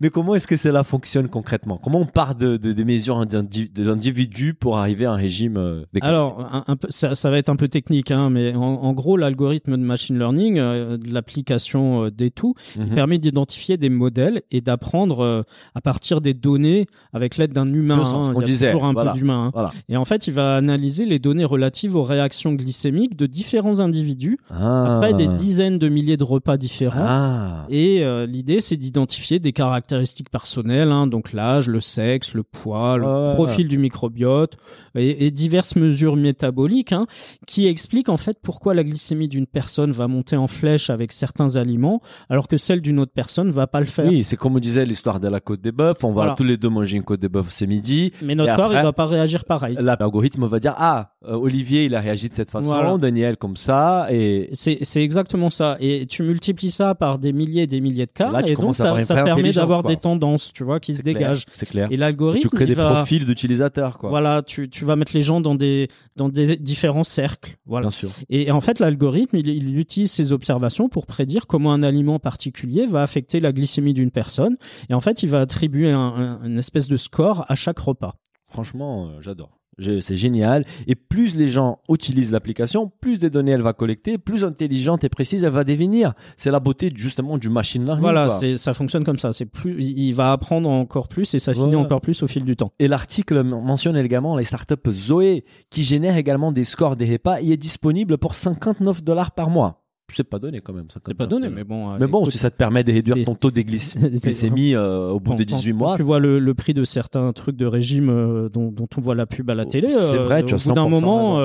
Mais 0.00 0.10
comment 0.10 0.34
est-ce 0.34 0.46
que 0.46 0.56
cela 0.56 0.84
fonctionne 0.84 1.28
concrètement? 1.28 1.78
Comment 1.82 2.00
on 2.00 2.06
part 2.06 2.34
de, 2.34 2.56
de, 2.56 2.72
des 2.72 2.84
mesures 2.84 3.24
de 3.26 3.82
l'individu 3.82 4.54
pour 4.54 4.78
arriver 4.78 5.06
à 5.06 5.12
un 5.12 5.16
régime 5.16 5.84
Alors, 6.00 6.64
un, 6.66 6.76
peu, 6.76 6.88
ça, 6.90 7.14
ça, 7.14 7.30
va 7.30 7.38
être 7.38 7.48
un 7.48 7.56
peu 7.56 7.68
technique, 7.68 8.10
hein, 8.10 8.30
mais 8.30 8.54
en, 8.54 8.92
gros, 8.92 9.16
l'algorithme 9.16 9.72
de 9.72 9.82
machine 9.82 10.18
learning, 10.18 10.56
de 10.56 11.12
l'application 11.12 12.08
des 12.08 12.30
tout, 12.30 12.54
mhm. 12.76 12.94
permet 12.94 13.18
d'identifier 13.18 13.76
des 13.76 13.90
modèles 13.90 14.42
et 14.50 14.60
d'apprendre 14.60 15.44
à 15.74 15.80
partir 15.80 16.20
des 16.20 16.34
données 16.34 16.86
avec 17.12 17.36
l'aide 17.36 17.52
d'un 17.52 17.72
humain. 17.72 17.98
Hein, 17.98 18.32
il 18.36 18.48
y 18.48 18.64
a 18.64 18.72
toujours 18.72 18.84
un 18.84 18.94
peu 18.94 19.12
d'humain. 19.12 19.50
Hein. 19.54 19.70
Et 19.88 19.96
en 19.96 20.04
fait, 20.04 20.26
il 20.26 20.32
va 20.32 20.56
analyser 20.56 21.04
les 21.04 21.18
données 21.18 21.44
relatives 21.44 21.96
aux 21.96 22.02
réactions 22.02 22.52
glycémiques 22.52 23.16
de 23.16 23.26
différents 23.26 23.80
individus 23.80 24.38
ah. 24.50 24.96
après 24.96 25.14
des 25.14 25.28
dizaines 25.28 25.77
de 25.78 25.88
milliers 25.88 26.16
de 26.16 26.24
repas 26.24 26.56
différents. 26.56 27.06
Ah. 27.06 27.66
Et 27.68 28.04
euh, 28.04 28.26
l'idée, 28.26 28.60
c'est 28.60 28.76
d'identifier 28.76 29.38
des 29.38 29.52
caractéristiques 29.52 30.30
personnelles, 30.30 30.92
hein, 30.92 31.06
donc 31.06 31.32
l'âge, 31.32 31.68
le 31.68 31.80
sexe, 31.80 32.34
le 32.34 32.42
poids, 32.42 32.98
le 32.98 33.06
ah. 33.06 33.32
profil 33.34 33.68
du 33.68 33.78
microbiote 33.78 34.56
et, 34.94 35.30
diverses 35.30 35.76
mesures 35.76 36.16
métaboliques 36.16 36.92
hein, 36.92 37.06
qui 37.46 37.66
expliquent 37.66 38.08
en 38.08 38.16
fait 38.16 38.38
pourquoi 38.42 38.74
la 38.74 38.84
glycémie 38.84 39.28
d'une 39.28 39.46
personne 39.46 39.92
va 39.92 40.08
monter 40.08 40.36
en 40.36 40.48
flèche 40.48 40.90
avec 40.90 41.12
certains 41.12 41.56
aliments 41.56 42.00
alors 42.28 42.48
que 42.48 42.56
celle 42.56 42.80
d'une 42.80 42.98
autre 42.98 43.12
personne 43.14 43.50
va 43.50 43.66
pas 43.66 43.80
le 43.80 43.86
faire. 43.86 44.06
Oui, 44.06 44.24
c'est 44.24 44.36
comme 44.36 44.56
on 44.56 44.60
disait 44.60 44.84
l'histoire 44.84 45.20
de 45.20 45.28
la 45.28 45.40
côte 45.40 45.60
des 45.60 45.72
bœufs. 45.72 45.94
On 46.02 46.12
va 46.12 46.34
tous 46.36 46.44
les 46.44 46.56
deux 46.56 46.68
manger 46.68 46.96
une 46.96 47.04
côte 47.04 47.20
des 47.20 47.28
bœufs 47.28 47.44
c'est 47.48 47.66
midi. 47.66 48.12
Mais 48.22 48.34
notre 48.34 48.56
corps, 48.56 48.72
il 48.72 48.82
va 48.82 48.92
pas 48.92 49.06
réagir 49.06 49.44
pareil. 49.44 49.76
L'algorithme 49.80 50.46
va 50.46 50.58
dire 50.58 50.74
ah 50.76 51.14
euh, 51.26 51.34
Olivier 51.34 51.84
il 51.84 51.94
a 51.94 52.00
réagi 52.00 52.28
de 52.28 52.34
cette 52.34 52.50
façon, 52.50 52.98
Daniel 52.98 53.36
comme 53.36 53.56
ça 53.56 54.08
et 54.10 54.48
c'est 54.52 55.02
exactement 55.02 55.50
ça 55.50 55.67
et 55.80 56.06
tu 56.06 56.22
multiplies 56.22 56.70
ça 56.70 56.94
par 56.94 57.18
des 57.18 57.32
milliers 57.32 57.62
et 57.62 57.66
des 57.66 57.80
milliers 57.80 58.06
de 58.06 58.12
cas 58.12 58.32
et 58.46 58.54
donc 58.54 58.74
ça, 58.74 59.02
ça 59.02 59.22
permet 59.22 59.52
d'avoir 59.52 59.82
des 59.82 59.96
tendances 59.96 60.52
tu 60.52 60.64
vois 60.64 60.80
qui 60.80 60.94
se 60.94 61.02
dégagent. 61.02 61.44
C'est 61.54 61.66
clair. 61.66 61.88
Et 61.90 61.96
l'algorithme 61.96 62.48
tu 62.48 62.54
crées 62.54 62.66
des 62.66 62.74
profils 62.74 63.24
d'utilisateurs 63.24 63.98
quoi. 63.98 64.10
Voilà 64.10 64.42
tu 64.42 64.68
tu 64.68 64.84
vas 64.84 64.96
mettre 64.96 65.12
les 65.14 65.22
gens 65.22 65.40
dans 65.40 65.54
des 65.54 65.88
dans 66.16 66.28
des 66.28 66.56
différents 66.56 67.04
cercles 67.04 67.56
voilà. 67.66 67.88
Bien 67.88 67.90
sûr. 67.90 68.10
Et, 68.30 68.50
en 68.50 68.60
fait 68.60 68.80
l'algorithme 68.80 69.36
il, 69.36 69.48
il 69.48 69.78
utilise 69.78 70.10
ces 70.10 70.32
observations 70.32 70.88
pour 70.88 71.06
prédire 71.06 71.46
comment 71.46 71.72
un 71.72 71.82
aliment 71.82 72.18
particulier 72.18 72.86
va 72.86 73.02
affecter 73.02 73.40
la 73.40 73.52
glycémie 73.52 73.94
d'une 73.94 74.10
personne 74.10 74.56
et 74.88 74.94
en 74.94 75.00
fait 75.00 75.22
il 75.22 75.28
va 75.28 75.40
attribuer 75.40 75.90
un, 75.90 76.40
une 76.44 76.58
espèce 76.58 76.88
de 76.88 76.96
score 76.96 77.44
à 77.48 77.54
chaque 77.54 77.78
repas. 77.78 78.16
Franchement, 78.46 79.08
euh, 79.08 79.20
j'adore 79.20 79.57
c'est 79.78 80.16
génial. 80.16 80.64
Et 80.86 80.94
plus 80.94 81.34
les 81.34 81.48
gens 81.48 81.78
utilisent 81.88 82.32
l'application, 82.32 82.90
plus 83.00 83.18
des 83.18 83.30
données 83.30 83.52
elle 83.52 83.62
va 83.62 83.72
collecter, 83.72 84.18
plus 84.18 84.44
intelligente 84.44 85.04
et 85.04 85.08
précise 85.08 85.44
elle 85.44 85.52
va 85.52 85.64
devenir. 85.64 86.14
C'est 86.36 86.50
la 86.50 86.60
beauté 86.60 86.92
justement 86.94 87.38
du 87.38 87.48
machine 87.48 87.84
learning. 87.84 88.02
Voilà, 88.02 88.30
ça 88.56 88.74
fonctionne 88.74 89.04
comme 89.04 89.18
ça. 89.18 89.32
C'est 89.32 89.46
plus, 89.46 89.82
il 89.82 90.12
va 90.12 90.32
apprendre 90.32 90.68
encore 90.68 91.08
plus 91.08 91.34
et 91.34 91.38
ça 91.38 91.52
finit 91.54 91.76
encore 91.76 92.00
plus 92.00 92.22
au 92.22 92.26
fil 92.26 92.44
du 92.44 92.56
temps. 92.56 92.72
Et 92.78 92.88
l'article 92.88 93.42
mentionne 93.42 93.96
également 93.96 94.36
les 94.36 94.44
startups 94.44 94.90
Zoé 94.90 95.44
qui 95.70 95.82
génèrent 95.82 96.16
également 96.16 96.52
des 96.52 96.64
scores 96.64 96.96
des 96.96 97.10
repas. 97.10 97.40
Il 97.40 97.52
est 97.52 97.56
disponible 97.56 98.18
pour 98.18 98.34
59 98.34 99.02
dollars 99.02 99.32
par 99.32 99.50
mois 99.50 99.84
c'est 100.16 100.24
pas 100.24 100.38
donné 100.38 100.60
quand 100.60 100.72
même. 100.72 100.86
C'est 100.90 101.14
pas 101.14 101.26
donné, 101.26 101.48
mais 101.48 101.64
bon. 101.64 101.98
Mais 101.98 102.06
bon, 102.06 102.28
si 102.30 102.38
ça 102.38 102.50
te 102.50 102.56
permet 102.56 102.84
de 102.84 102.92
réduire 102.92 103.24
ton 103.24 103.34
taux 103.34 103.50
de 103.50 103.60
glycémie 103.60 104.74
euh, 104.74 105.10
au 105.10 105.20
bout 105.20 105.34
de 105.34 105.44
18 105.44 105.72
mois. 105.72 105.96
Tu 105.96 106.02
vois 106.02 106.18
le, 106.18 106.38
le, 106.38 106.54
prix 106.54 106.74
de 106.74 106.84
certains 106.84 107.32
trucs 107.32 107.56
de 107.56 107.66
régime 107.66 108.08
euh, 108.10 108.48
dont, 108.48 108.70
dont, 108.70 108.88
on 108.96 109.00
voit 109.00 109.14
la 109.14 109.26
pub 109.26 109.48
à 109.50 109.54
la 109.54 109.64
oh, 109.64 109.68
télé. 109.68 109.90
C'est 109.90 110.16
vrai, 110.16 110.42
euh, 110.42 110.46
tu 110.46 110.54
as 110.54 110.56
Au 110.56 110.68
bout 110.68 110.74
d'un 110.74 110.88
moment, 110.88 111.38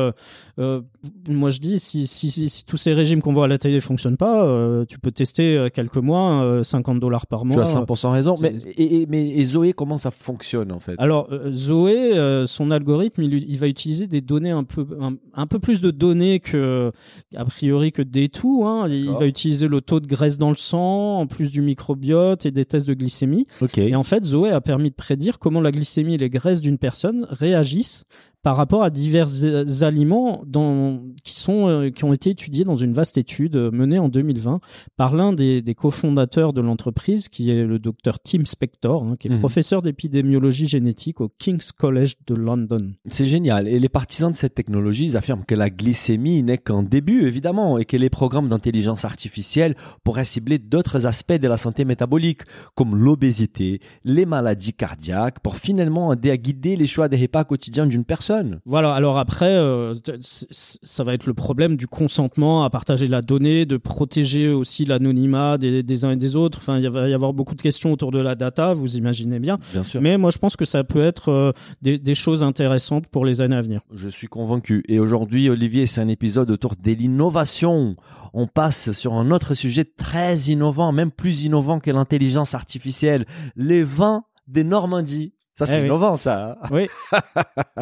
euh, 0.59 0.81
moi 1.27 1.49
je 1.49 1.59
dis, 1.59 1.79
si, 1.79 2.07
si, 2.07 2.29
si, 2.29 2.63
tous 2.65 2.77
ces 2.77 2.93
régimes 2.93 3.21
qu'on 3.21 3.33
voit 3.33 3.45
à 3.45 3.47
la 3.47 3.57
télé 3.57 3.79
fonctionnent 3.79 4.17
pas, 4.17 4.85
tu 4.87 4.99
peux 4.99 5.11
tester 5.11 5.67
quelques 5.73 5.97
mois, 5.97 6.61
50 6.63 6.99
dollars 6.99 7.27
par 7.27 7.45
mois. 7.45 7.55
Tu 7.55 7.61
as 7.61 7.75
100% 7.75 8.11
raison. 8.11 8.33
Mais, 8.41 8.53
et, 8.77 9.05
mais 9.07 9.29
et 9.29 9.43
Zoé, 9.43 9.73
comment 9.73 9.97
ça 9.97 10.11
fonctionne 10.11 10.71
en 10.71 10.79
fait? 10.79 10.95
Alors, 10.97 11.29
Zoé, 11.51 12.13
son 12.47 12.71
algorithme, 12.71 13.23
il, 13.23 13.33
il, 13.33 13.57
va 13.57 13.67
utiliser 13.67 14.07
des 14.07 14.21
données 14.21 14.51
un 14.51 14.63
peu, 14.63 14.85
un, 14.99 15.15
un 15.33 15.47
peu 15.47 15.59
plus 15.59 15.81
de 15.81 15.91
données 15.91 16.39
que, 16.39 16.91
a 17.35 17.45
priori, 17.45 17.91
que 17.91 18.01
des 18.01 18.29
tout 18.29 18.52
Hein. 18.63 18.87
Il 18.87 19.11
va 19.11 19.25
utiliser 19.25 19.67
le 19.67 19.81
taux 19.81 19.99
de 19.99 20.07
graisse 20.07 20.37
dans 20.37 20.49
le 20.49 20.55
sang, 20.55 21.19
en 21.19 21.27
plus 21.27 21.51
du 21.51 21.61
microbiote 21.61 22.45
et 22.45 22.51
des 22.51 22.65
tests 22.65 22.87
de 22.87 22.93
glycémie. 22.93 23.47
Et 23.77 23.95
en 23.95 24.03
fait, 24.03 24.23
Zoé 24.23 24.51
a 24.51 24.61
permis 24.61 24.89
de 24.91 24.95
prédire 24.95 25.39
comment 25.39 25.61
la 25.61 25.71
glycémie 25.71 26.15
et 26.15 26.17
les 26.17 26.29
graisses 26.29 26.61
d'une 26.61 26.77
personne 26.77 27.25
réagissent 27.29 28.05
par 28.43 28.57
rapport 28.57 28.83
à 28.83 28.89
divers 28.89 29.29
aliments 29.81 30.43
qui, 31.23 31.33
sont, 31.33 31.67
euh, 31.69 31.89
qui 31.89 32.03
ont 32.03 32.11
été 32.11 32.29
étudiés 32.29 32.65
dans 32.65 32.75
une 32.75 32.91
vaste 32.91 33.17
étude 33.17 33.55
euh, 33.55 33.71
menée 33.71 33.99
en 33.99 34.09
2020 34.09 34.59
par 34.97 35.15
l'un 35.15 35.31
des, 35.31 35.61
des 35.61 35.75
cofondateurs 35.75 36.51
de 36.51 36.59
l'entreprise, 36.59 37.29
qui 37.29 37.49
est 37.49 37.63
le 37.63 37.79
docteur 37.79 38.19
Tim 38.19 38.43
Spector, 38.43 39.03
hein, 39.03 39.15
qui 39.17 39.29
est 39.29 39.31
mhm. 39.31 39.39
professeur 39.39 39.81
d'épidémiologie 39.81 40.67
génétique 40.67 41.21
au 41.21 41.29
King's 41.39 41.71
College 41.71 42.15
de 42.27 42.35
London. 42.35 42.91
C'est 43.07 43.27
génial. 43.27 43.69
Et 43.69 43.79
les 43.79 43.89
partisans 43.89 44.31
de 44.31 44.35
cette 44.35 44.55
technologie 44.55 45.05
ils 45.05 45.17
affirment 45.17 45.45
que 45.45 45.55
la 45.55 45.69
glycémie 45.69 46.43
n'est 46.43 46.57
qu'un 46.57 46.83
début, 46.83 47.25
évidemment, 47.25 47.77
et 47.77 47.85
que 47.85 47.95
les 47.95 48.09
programmes 48.09 48.49
d'intelligence 48.49 49.05
artificielle 49.05 49.75
pourraient 50.03 50.25
cibler 50.25 50.57
d'autres 50.59 51.05
aspects 51.05 51.31
de 51.31 51.47
la 51.47 51.57
santé 51.57 51.85
métabolique, 51.85 52.41
comme 52.75 52.95
l'obésité, 52.95 53.79
les 54.03 54.25
maladies 54.25 54.73
cardiaques, 54.73 55.39
pour 55.39 55.55
finalement 55.55 56.11
aider 56.11 56.29
à 56.29 56.37
guider 56.37 56.75
les 56.75 56.87
choix 56.87 57.07
des 57.07 57.17
repas 57.17 57.45
quotidiens 57.45 57.87
d'une 57.87 58.03
personne 58.03 58.32
personne. 58.33 58.59
Voilà. 58.65 58.93
Alors 58.93 59.17
après, 59.17 59.55
euh, 59.55 59.95
ça 60.19 61.03
va 61.03 61.13
être 61.13 61.25
le 61.25 61.33
problème 61.33 61.77
du 61.77 61.87
consentement 61.87 62.63
à 62.63 62.69
partager 62.69 63.07
la 63.07 63.21
donnée, 63.21 63.65
de 63.65 63.77
protéger 63.77 64.49
aussi 64.49 64.85
l'anonymat 64.85 65.57
des, 65.57 65.83
des, 65.83 66.05
uns 66.05 66.11
et 66.11 66.15
des 66.15 66.35
autres. 66.35 66.59
Enfin, 66.59 66.79
il 66.79 66.89
va 66.89 67.09
y 67.09 67.13
avoir 67.13 67.33
beaucoup 67.33 67.55
de 67.55 67.61
questions 67.61 67.91
autour 67.91 68.11
de 68.11 68.19
la 68.19 68.35
data, 68.35 68.73
vous 68.73 68.97
imaginez 68.97 69.39
bien. 69.39 69.59
Bien 69.71 69.83
sûr. 69.83 70.01
Mais 70.01 70.17
moi, 70.17 70.31
je 70.31 70.37
pense 70.37 70.55
que 70.55 70.65
ça 70.65 70.83
peut 70.83 71.01
être 71.01 71.29
euh, 71.29 71.51
des, 71.81 71.97
des, 71.97 72.15
choses 72.15 72.43
intéressantes 72.43 73.07
pour 73.07 73.25
les 73.25 73.41
années 73.41 73.55
à 73.55 73.61
venir. 73.61 73.81
Je 73.93 74.09
suis 74.09 74.27
convaincu. 74.27 74.83
Et 74.87 74.99
aujourd'hui, 74.99 75.49
Olivier, 75.49 75.87
c'est 75.87 76.01
un 76.01 76.07
épisode 76.07 76.51
autour 76.51 76.75
de 76.75 76.91
l'innovation. 76.91 77.95
On 78.33 78.47
passe 78.47 78.91
sur 78.91 79.13
un 79.13 79.31
autre 79.31 79.53
sujet 79.53 79.85
très 79.85 80.35
innovant, 80.37 80.91
même 80.91 81.11
plus 81.11 81.43
innovant 81.43 81.79
que 81.79 81.91
l'intelligence 81.91 82.53
artificielle, 82.53 83.25
les 83.55 83.83
vins 83.83 84.23
des 84.47 84.63
Normandies. 84.63 85.32
Ça, 85.55 85.67
c'est 85.67 85.77
Eh 85.77 85.79
oui. 85.81 85.85
innovant, 85.85 86.17
ça. 86.17 86.57
hein. 86.63 86.67
Oui. 86.71 86.87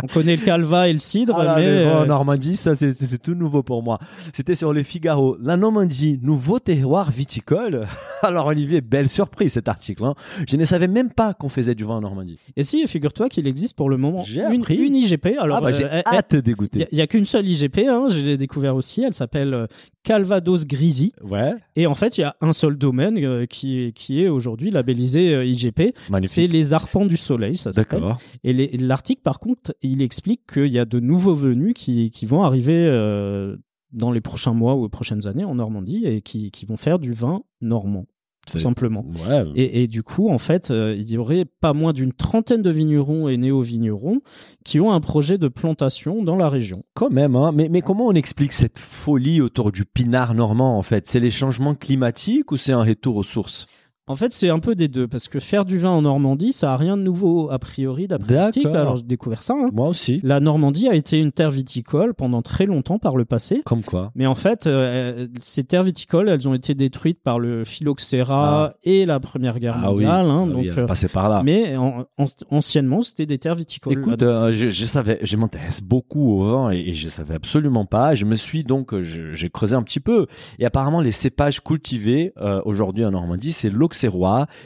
On 0.03 0.07
connaît 0.07 0.35
le 0.35 0.43
calva 0.43 0.89
et 0.89 0.93
le 0.93 0.99
cidre, 0.99 1.37
Ah 1.39 1.43
là, 1.43 1.55
mais 1.55 1.65
euh, 1.67 2.05
Normandie, 2.05 2.57
ça, 2.57 2.75
c'est 2.75 3.17
tout 3.21 3.33
nouveau 3.33 3.63
pour 3.63 3.81
moi. 3.81 3.97
C'était 4.33 4.55
sur 4.55 4.73
le 4.73 4.83
Figaro. 4.83 5.37
La 5.41 5.55
Normandie, 5.55 6.19
nouveau 6.21 6.59
terroir 6.59 7.11
viticole. 7.11 7.87
Alors, 8.23 8.47
Olivier, 8.47 8.81
belle 8.81 9.07
surprise 9.07 9.53
cet 9.53 9.69
article. 9.69 10.03
hein. 10.03 10.15
Je 10.49 10.57
ne 10.57 10.65
savais 10.65 10.89
même 10.89 11.11
pas 11.11 11.33
qu'on 11.33 11.47
faisait 11.47 11.73
du 11.73 11.85
vin 11.85 11.95
en 11.95 12.01
Normandie. 12.01 12.37
et 12.57 12.63
si, 12.63 12.85
figure-toi 12.87 13.29
qu'il 13.29 13.47
existe 13.47 13.77
pour 13.77 13.89
le 13.89 13.95
moment 13.95 14.23
J'ai 14.25 14.41
une, 14.43 14.65
une 14.69 14.95
IGP. 14.95 15.37
Alors, 15.39 15.57
ah, 15.57 15.61
bah, 15.61 15.71
j'ai 15.71 15.85
euh, 15.85 16.01
elle- 16.05 16.17
hâte 16.17 16.31
Il 16.33 16.41
d'écouter. 16.41 16.87
n'y 16.91 16.99
a, 17.01 17.07
qu'une 17.07 17.25
seule 17.25 17.47
IGP, 17.47 17.87
hein, 17.87 18.07
je 18.09 18.19
l'ai 18.19 18.37
découvert 18.37 18.75
aussi, 18.75 19.01
elle 19.03 19.13
s'appelle 19.13 19.53
euh, 19.53 19.67
Calvados 20.03 20.65
Grisi. 20.65 21.13
Ouais, 21.23 21.53
Et 21.75 21.87
en 21.87 21.95
fait, 21.95 22.17
il 22.17 22.21
y 22.21 22.23
a 22.23 22.35
un 22.41 22.53
seul 22.53 22.77
domaine 22.77 23.17
euh, 23.23 23.45
qui 23.45 23.79
est, 23.79 23.91
qui 23.91 24.21
est 24.21 24.29
aujourd'hui 24.29 24.71
labellisé 24.71 25.33
euh, 25.33 25.45
IGP, 25.45 25.93
c'est 26.23 26.47
les 26.47 26.73
arpents 26.73 27.05
du 27.05 27.17
soleil, 27.17 27.57
ça 27.57 27.71
s'appelle. 27.73 28.03
Et 28.43 28.77
l'article, 28.77 29.21
par 29.21 29.39
contre, 29.39 29.75
il 29.81 30.01
explique 30.01 30.41
qu'il 30.51 30.71
y 30.71 30.79
a 30.79 30.85
de 30.85 30.99
nouveaux 30.99 31.35
venus 31.35 31.73
qui, 31.75 32.11
qui 32.11 32.25
vont 32.25 32.43
arriver 32.43 32.73
euh, 32.87 33.57
dans 33.91 34.11
les 34.11 34.21
prochains 34.21 34.53
mois 34.53 34.75
ou 34.75 34.83
les 34.83 34.89
prochaines 34.89 35.27
années 35.27 35.43
en 35.43 35.55
Normandie 35.55 36.05
et 36.05 36.21
qui, 36.21 36.51
qui 36.51 36.65
vont 36.65 36.77
faire 36.77 36.97
du 36.99 37.13
vin 37.13 37.43
normand, 37.61 38.05
tout 38.49 38.59
simplement. 38.59 39.05
Ouais. 39.27 39.45
Et, 39.55 39.83
et 39.83 39.87
du 39.87 40.03
coup, 40.03 40.29
en 40.29 40.37
fait, 40.37 40.71
euh, 40.71 40.95
il 40.97 41.09
y 41.09 41.17
aurait 41.17 41.45
pas 41.45 41.73
moins 41.73 41.93
d'une 41.93 42.11
trentaine 42.11 42.61
de 42.61 42.71
vignerons 42.71 43.29
et 43.29 43.37
néo-vignerons 43.37 44.21
qui 44.65 44.79
ont 44.79 44.91
un 44.91 44.99
projet 44.99 45.37
de 45.37 45.47
plantation 45.47 46.23
dans 46.23 46.35
la 46.35 46.49
région. 46.49 46.83
Quand 46.93 47.11
même, 47.11 47.35
hein. 47.35 47.51
mais, 47.53 47.69
mais 47.69 47.81
comment 47.81 48.07
on 48.07 48.13
explique 48.13 48.53
cette 48.53 48.79
folie 48.79 49.41
autour 49.41 49.71
du 49.71 49.85
pinard 49.85 50.33
normand 50.33 50.77
en 50.77 50.81
fait? 50.81 51.07
C'est 51.07 51.19
les 51.19 51.31
changements 51.31 51.75
climatiques 51.75 52.51
ou 52.51 52.57
c'est 52.57 52.73
un 52.73 52.83
retour 52.83 53.17
aux 53.17 53.23
sources? 53.23 53.67
En 54.11 54.15
fait, 54.15 54.33
c'est 54.33 54.49
un 54.49 54.59
peu 54.59 54.75
des 54.75 54.87
deux, 54.87 55.07
parce 55.07 55.27
que 55.27 55.39
faire 55.39 55.65
du 55.65 55.77
vin 55.77 55.89
en 55.89 56.01
Normandie, 56.01 56.53
ça 56.53 56.73
a 56.73 56.77
rien 56.77 56.97
de 56.97 57.01
nouveau 57.01 57.49
a 57.49 57.59
priori 57.59 58.07
d'après 58.07 58.27
l'article. 58.35 58.67
Alors 58.75 58.95
j'ai 58.97 59.03
découvert 59.03 59.43
ça. 59.43 59.53
hein. 59.53 59.69
Moi 59.73 59.87
aussi. 59.87 60.19
La 60.23 60.39
Normandie 60.39 60.87
a 60.87 60.95
été 60.95 61.19
une 61.19 61.31
terre 61.31 61.51
viticole 61.51 62.13
pendant 62.13 62.41
très 62.41 62.65
longtemps 62.65 62.99
par 62.99 63.15
le 63.17 63.25
passé. 63.25 63.61
Comme 63.65 63.83
quoi 63.83 64.11
Mais 64.15 64.25
en 64.27 64.35
fait, 64.35 64.67
euh, 64.67 65.27
ces 65.41 65.63
terres 65.63 65.83
viticoles, 65.83 66.29
elles 66.29 66.47
ont 66.47 66.53
été 66.53 66.75
détruites 66.75 67.21
par 67.23 67.39
le 67.39 67.63
phylloxéra 67.63 68.73
et 68.83 69.05
la 69.05 69.19
Première 69.19 69.59
Guerre 69.59 69.75
Ah 69.77 69.93
oui, 69.93 70.05
mondiale. 70.05 70.25
hein, 70.27 70.39
Ah 70.41 70.45
oui, 70.47 70.53
donc, 70.53 70.65
elle 70.77 70.83
euh, 70.83 70.85
passait 70.85 71.07
par 71.07 71.29
là. 71.29 71.41
mais 71.43 71.75
en- 71.77 72.05
en- 72.17 72.25
anciennement, 72.49 73.01
c'était 73.01 73.25
des 73.25 73.37
terres 73.37 73.55
viticoles. 73.55 73.93
Écoute, 73.93 74.23
euh, 74.23 74.51
je, 74.51 74.69
je 74.69 74.85
savais, 74.85 75.19
je 75.21 75.37
m'intéresse 75.37 75.81
beaucoup 75.81 76.31
au 76.41 76.43
vin 76.43 76.71
et, 76.71 76.79
et 76.89 76.93
je 76.93 77.07
savais 77.07 77.35
absolument 77.35 77.85
pas. 77.85 78.15
Je 78.15 78.25
me 78.25 78.35
suis 78.35 78.63
donc, 78.63 78.93
euh, 78.93 79.01
j'ai 79.03 79.49
creusé 79.49 79.75
un 79.75 79.83
petit 79.83 79.99
peu 79.99 80.27
et 80.59 80.65
apparemment 80.65 81.01
les 81.01 81.11
cépages 81.11 81.61
cultivés 81.63 82.33
aujourd'hui 82.65 83.05
en 83.05 83.11
Normandie, 83.11 83.51
c'est 83.51 83.69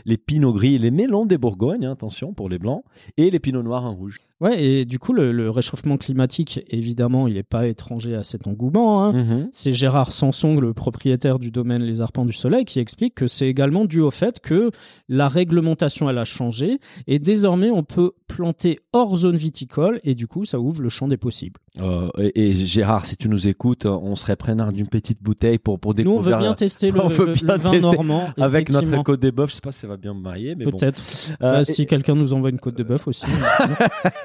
les 0.06 0.18
pinots 0.18 0.54
gris, 0.54 0.78
les 0.78 0.92
mélons 0.92 1.26
des 1.26 1.38
Bourgognes, 1.38 1.86
hein, 1.86 1.92
attention 1.92 2.34
pour 2.34 2.50
les 2.50 2.60
blancs, 2.60 2.84
et 3.18 3.30
les 3.30 3.40
pinots 3.40 3.64
noirs 3.64 3.86
en 3.86 3.94
rouge. 3.94 4.20
Ouais, 4.42 4.62
et 4.62 4.86
du 4.86 5.00
coup, 5.00 5.14
le, 5.14 5.32
le 5.32 5.50
réchauffement 5.50 5.96
climatique, 5.98 6.60
évidemment, 6.70 7.28
il 7.28 7.36
n'est 7.36 7.44
pas 7.44 7.68
étranger 7.68 8.16
à 8.16 8.24
cet 8.24 8.48
engouement. 8.48 9.04
hein. 9.06 9.14
Mhm. 9.14 9.50
C'est 9.54 9.72
Gérard 9.72 10.12
Sanson, 10.12 10.60
le 10.60 10.74
propriétaire 10.74 11.40
du 11.40 11.52
domaine 11.52 11.84
Les 11.84 12.02
Arpents 12.02 12.26
du 12.26 12.34
Soleil, 12.34 12.66
qui 12.66 12.80
explique 12.80 13.16
que 13.16 13.28
c'est 13.28 13.48
également 13.48 13.86
dû 13.86 14.02
au 14.02 14.12
fait 14.12 14.42
que 14.42 14.72
la 15.08 15.30
réglementation 15.30 16.10
elle 16.10 16.18
a 16.18 16.26
changé 16.26 16.80
et 17.08 17.18
désormais 17.20 17.70
on 17.72 17.84
peut 17.84 18.12
planter 18.28 18.80
hors 18.92 19.16
zone 19.16 19.38
viticole 19.38 20.00
et 20.04 20.16
du 20.16 20.28
coup 20.28 20.44
ça 20.46 20.60
ouvre 20.60 20.82
le 20.82 20.90
champ 20.90 21.08
des 21.08 21.18
possibles. 21.18 21.60
Euh, 21.80 22.10
et, 22.18 22.50
et 22.50 22.56
Gérard, 22.56 23.06
si 23.06 23.16
tu 23.18 23.30
nous 23.30 23.48
écoutes, 23.48 23.86
on 23.86 24.16
serait 24.16 24.36
preneur 24.36 24.74
d'une 24.74 24.88
petite 24.88 25.22
bouteille 25.22 25.60
pour 25.60 25.80
pour 25.80 25.94
Nous 25.94 26.02
on 26.02 26.04
découvrir 26.16 26.38
veut 26.38 26.44
bien 26.44 26.54
tester 26.56 26.92
le, 26.92 27.02
on 27.04 27.08
veut 27.08 27.26
le- 27.28 27.34
bien 27.34 27.56
le 27.58 27.62
vin 27.62 27.72
tester 27.72 27.80
normand 27.96 28.28
avec 28.38 28.70
notre 28.70 29.04
côte 29.04 29.20
des 29.22 29.32
bœufs. 29.32 29.48
Je 29.48 29.54
sais 29.56 29.62
pas 29.62 29.72
si 29.72 29.80
ça 29.80 29.88
va 29.88 29.96
bien 29.98 30.14
me 30.14 30.20
marier, 30.22 30.56
mais 30.56 30.66
bon. 30.66 30.72
Peut-être. 30.78 31.02
Euh, 31.32 31.36
Bah, 31.40 31.62
et- 31.62 31.66
si 31.66 31.86
quelqu'un 31.86 32.16
nous 32.16 32.34
envoie 32.34 32.50
une 32.50 32.60
côte 32.60 32.76
de 32.78 32.84
bœuf 32.84 33.08
aussi. 33.08 33.26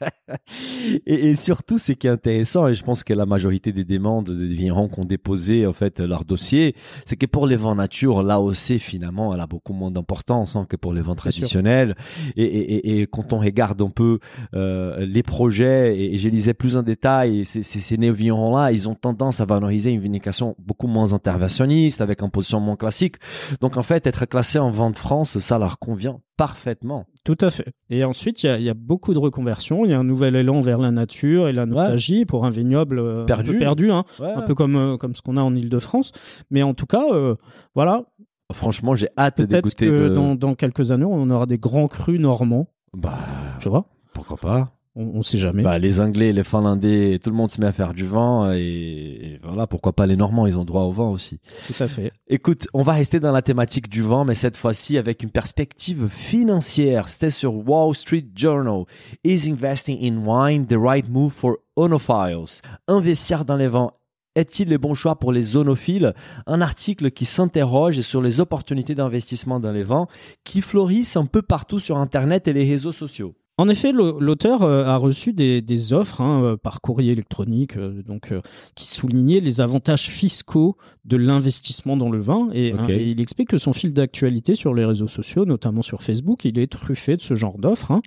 Et, 1.06 1.30
et 1.30 1.34
surtout, 1.34 1.78
ce 1.78 1.92
qui 1.92 2.06
est 2.06 2.10
intéressant, 2.10 2.68
et 2.68 2.74
je 2.74 2.82
pense 2.82 3.04
que 3.04 3.12
la 3.14 3.26
majorité 3.26 3.72
des 3.72 3.84
demandes 3.84 4.30
des 4.30 4.46
vignerons 4.46 4.88
qui 4.88 5.00
ont 5.00 5.04
déposé 5.04 5.66
en 5.66 5.72
fait 5.72 6.00
leur 6.00 6.24
dossier, 6.24 6.74
c'est 7.06 7.16
que 7.16 7.26
pour 7.26 7.46
les 7.46 7.56
vins 7.56 7.74
nature, 7.74 8.22
l'AOC 8.22 8.78
finalement, 8.78 9.34
elle 9.34 9.40
a 9.40 9.46
beaucoup 9.46 9.72
moins 9.72 9.90
d'importance 9.90 10.56
hein, 10.56 10.66
que 10.68 10.76
pour 10.76 10.92
les 10.92 11.02
sûr. 11.02 11.14
traditionnels. 11.16 11.96
Et, 12.36 12.44
et, 12.44 12.74
et- 12.74 13.00
et 13.00 13.06
quand 13.06 13.32
on 13.32 13.38
regarde 13.38 13.80
un 13.82 13.90
peu 13.90 14.18
euh, 14.54 15.04
les 15.06 15.22
projets, 15.22 15.98
et, 15.98 16.18
je 16.18 16.28
lisais 16.28 16.54
plus 16.54 16.76
en 16.76 16.82
détail, 16.82 17.44
ces, 17.44 17.62
ces, 17.62 17.96
néo-vignerons-là, 17.96 18.72
ils 18.72 18.88
ont 18.88 18.94
tendance 18.94 19.40
à 19.40 19.44
valoriser 19.44 19.90
une 19.90 20.00
vinification 20.00 20.54
beaucoup 20.58 20.86
moins 20.86 21.12
interventionniste, 21.12 22.00
avec 22.00 22.22
un 22.22 22.28
positionnement 22.28 22.76
classique. 22.76 23.16
Donc 23.60 23.76
en 23.76 23.82
fait, 23.82 24.06
être 24.06 24.26
classé 24.26 24.58
en 24.58 24.70
vin 24.70 24.90
de 24.90 24.96
France, 24.96 25.38
ça 25.38 25.58
leur 25.58 25.78
convient 25.78 26.20
parfaitement. 26.36 27.04
Tout 27.24 27.36
à 27.42 27.50
fait. 27.50 27.68
Et 27.90 28.02
ensuite, 28.02 28.42
il 28.44 28.60
y 28.60 28.64
y 28.64 28.70
a 28.70 28.74
beaucoup 28.74 29.12
de 29.12 29.18
reconversions. 29.18 29.84
Il 29.90 29.94
y 29.94 29.96
a 29.96 29.98
un 29.98 30.04
nouvel 30.04 30.36
élan 30.36 30.60
vers 30.60 30.78
la 30.78 30.92
nature 30.92 31.48
et 31.48 31.52
la 31.52 31.66
nostalgie 31.66 32.24
pour 32.24 32.46
un 32.46 32.50
vignoble 32.50 33.00
euh, 33.00 33.22
un 33.22 33.26
Perdu. 33.26 33.52
peu 33.54 33.58
perdu, 33.58 33.90
hein, 33.90 34.04
Ouais, 34.20 34.30
un 34.32 34.42
peu 34.42 34.54
comme, 34.54 34.76
euh, 34.76 34.96
comme 34.96 35.16
ce 35.16 35.20
qu'on 35.22 35.36
a 35.36 35.42
en 35.42 35.52
Ile-de-France. 35.56 36.12
Mais 36.52 36.62
en 36.62 36.74
tout 36.74 36.86
cas, 36.86 37.04
euh, 37.12 37.34
voilà, 37.74 38.04
Franchement, 38.52 38.94
j'ai 38.96 39.08
hâte 39.18 39.36
peut-être 39.36 39.50
d'écouter. 39.50 39.86
que 39.86 40.08
de- 40.08 40.14
dans, 40.14 40.34
dans 40.36 40.54
quelques 40.54 40.90
années, 40.92 41.04
on 41.04 41.28
aura 41.30 41.46
des 41.46 41.58
grands 41.58 41.86
crus 41.88 42.18
normands. 42.20 42.68
Bah, 42.96 43.18
Tu 43.60 43.68
vois? 43.68 43.86
pourquoi 44.12 44.36
pas? 44.36 44.72
On 44.96 45.18
ne 45.18 45.22
sait 45.22 45.38
jamais. 45.38 45.62
Bah, 45.62 45.78
les 45.78 46.00
Anglais, 46.00 46.32
les 46.32 46.42
Finlandais, 46.42 47.20
tout 47.22 47.30
le 47.30 47.36
monde 47.36 47.48
se 47.48 47.60
met 47.60 47.68
à 47.68 47.72
faire 47.72 47.94
du 47.94 48.04
vin 48.04 48.52
et, 48.52 48.58
et 48.58 49.40
voilà, 49.42 49.68
pourquoi 49.68 49.92
pas 49.92 50.04
les 50.04 50.16
Normands, 50.16 50.48
ils 50.48 50.58
ont 50.58 50.64
droit 50.64 50.82
au 50.82 50.90
vin 50.90 51.08
aussi. 51.08 51.38
Tout 51.68 51.80
à 51.82 51.86
fait. 51.86 52.12
Écoute, 52.26 52.66
on 52.74 52.82
va 52.82 52.94
rester 52.94 53.20
dans 53.20 53.30
la 53.30 53.40
thématique 53.40 53.88
du 53.88 54.02
vin, 54.02 54.24
mais 54.24 54.34
cette 54.34 54.56
fois-ci 54.56 54.98
avec 54.98 55.22
une 55.22 55.30
perspective 55.30 56.08
financière. 56.08 57.08
C'était 57.08 57.30
sur 57.30 57.68
Wall 57.68 57.94
Street 57.94 58.26
Journal. 58.34 58.84
Is 59.22 59.48
investing 59.48 59.96
in 60.02 60.24
wine 60.24 60.66
the 60.66 60.76
right 60.76 61.08
move 61.08 61.32
for 61.32 61.58
onophiles? 61.76 62.60
Investir 62.88 63.44
dans 63.44 63.56
les 63.56 63.68
vins 63.68 63.92
est-il 64.36 64.68
le 64.68 64.78
bon 64.78 64.94
choix 64.94 65.16
pour 65.16 65.32
les 65.32 65.42
zonophiles 65.42 66.14
Un 66.46 66.60
article 66.60 67.10
qui 67.10 67.24
s'interroge 67.24 68.00
sur 68.00 68.22
les 68.22 68.40
opportunités 68.40 68.94
d'investissement 68.94 69.60
dans 69.60 69.72
les 69.72 69.82
vins 69.82 70.06
qui 70.44 70.62
fleurissent 70.62 71.16
un 71.16 71.26
peu 71.26 71.42
partout 71.42 71.78
sur 71.78 71.98
Internet 71.98 72.46
et 72.46 72.52
les 72.52 72.64
réseaux 72.64 72.92
sociaux. 72.92 73.34
En 73.60 73.68
effet, 73.68 73.92
l'auteur 73.92 74.62
euh, 74.62 74.84
a 74.86 74.96
reçu 74.96 75.32
des, 75.34 75.60
des 75.60 75.92
offres 75.92 76.20
hein, 76.22 76.42
euh, 76.42 76.56
par 76.56 76.80
courrier 76.80 77.12
électronique, 77.12 77.76
euh, 77.76 78.02
donc 78.02 78.32
qui 78.74 78.86
soulignaient 78.88 79.40
les 79.40 79.60
avantages 79.60 80.08
fiscaux 80.08 80.76
de 81.04 81.16
l'investissement 81.16 81.96
dans 81.96 82.10
le 82.10 82.20
vin. 82.20 82.48
Et, 82.54 82.72
hein, 82.72 82.86
et 82.88 83.10
il 83.10 83.20
explique 83.20 83.48
que 83.50 83.58
son 83.58 83.72
fil 83.72 83.92
d'actualité 83.92 84.54
sur 84.54 84.72
les 84.72 84.84
réseaux 84.84 85.08
sociaux, 85.08 85.44
notamment 85.44 85.82
sur 85.82 86.02
Facebook, 86.02 86.44
il 86.46 86.58
est 86.58 86.68
truffé 86.70 87.16
de 87.16 87.20
ce 87.20 87.34
genre 87.34 87.58
d'offres. 87.58 87.90
hein. 87.90 88.00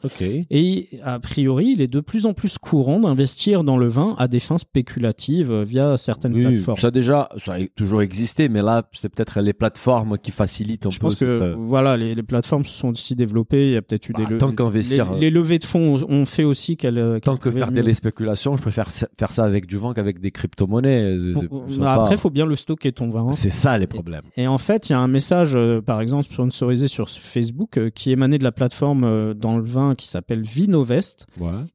Et 0.50 0.90
a 1.04 1.20
priori, 1.20 1.74
il 1.76 1.82
est 1.82 1.88
de 1.88 2.00
plus 2.00 2.26
en 2.26 2.34
plus 2.34 2.58
courant 2.58 3.00
d'investir 3.00 3.64
dans 3.64 3.78
le 3.78 3.88
vin 3.88 4.16
à 4.18 4.28
des 4.28 4.40
fins 4.40 4.58
spéculatives 4.58 5.54
via 5.64 5.98
certaines 5.98 6.34
Oui, 6.34 6.42
plateformes. 6.44 6.78
ça 6.80 6.92
déjà, 6.92 7.30
ça 7.38 7.54
a 7.54 7.66
toujours 7.76 8.02
existé, 8.02 8.50
mais 8.50 8.62
là, 8.62 8.90
c'est 8.94 9.10
peut-être 9.10 9.40
les 9.42 9.54
plateformes 9.54 10.18
qui 10.18 10.32
facilitent 10.32 10.86
un 10.88 10.90
Je 10.92 11.00
peu. 11.00 11.08
pense 11.08 11.16
que 11.20 11.40
cette, 11.40 11.56
voilà, 11.58 11.96
les, 11.98 12.16
les 12.16 12.24
plateformes 12.24 12.66
se 12.66 12.76
sont 12.78 12.90
aussi 12.90 13.16
développées. 13.16 13.68
Il 13.68 13.74
y 13.74 13.78
a 13.78 13.82
peut-être 13.84 14.10
eu 14.10 14.14
Bah, 14.14 14.26
des 14.26 14.38
tant 14.38 14.52
qu'investir, 14.52 15.14
les, 15.14 15.20
les 15.22 15.30
levées 15.44 15.60
de 15.60 15.64
fonds 15.66 16.02
ont- 16.10 16.26
fait 16.26 16.44
aussi 16.44 16.78
qu'elles. 16.78 16.96
qu'elles 16.96 17.22
Tant 17.22 17.38
que 17.38 17.52
faire 17.52 17.72
des 17.72 17.94
spéculations, 17.94 18.56
je 18.56 18.62
préfère 18.62 18.90
faire 18.92 19.30
ça 19.32 19.44
avec 19.44 19.68
du 19.68 19.78
vin 19.78 19.94
qu'avec 19.94 20.20
des 20.20 20.32
crypto-monnaies. 20.32 21.18
Bah, 21.34 21.42
pas- 21.80 21.94
après, 22.02 22.16
il 22.16 22.18
faut 22.20 22.30
bien 22.30 22.46
le 22.46 22.56
stocker 22.56 22.92
ton 22.92 23.10
vin. 23.10 23.28
hein. 23.28 23.32
C'est 23.34 23.50
ça 23.50 23.78
les 23.78 23.88
problèmes. 23.88 24.22
Et 24.38 24.48
en 24.48 24.58
fait, 24.58 24.90
il 24.90 24.94
y 24.94 24.96
a 24.96 25.00
un 25.00 25.08
message, 25.08 25.56
euh, 25.56 25.82
par 25.82 26.02
exemple, 26.02 26.24
sponsorisé 26.26 26.88
sur 26.88 27.10
Facebook, 27.10 27.78
euh, 27.78 27.90
qui 27.90 28.12
émanait 28.12 28.38
de 28.40 28.44
la 28.44 28.52
plateforme 28.52 29.04
euh, 29.04 29.34
dans 29.34 29.58
le 29.58 29.64
vin 29.64 29.96
qui 29.96 30.08
s'appelle 30.08 30.42
Vinovest, 30.42 31.28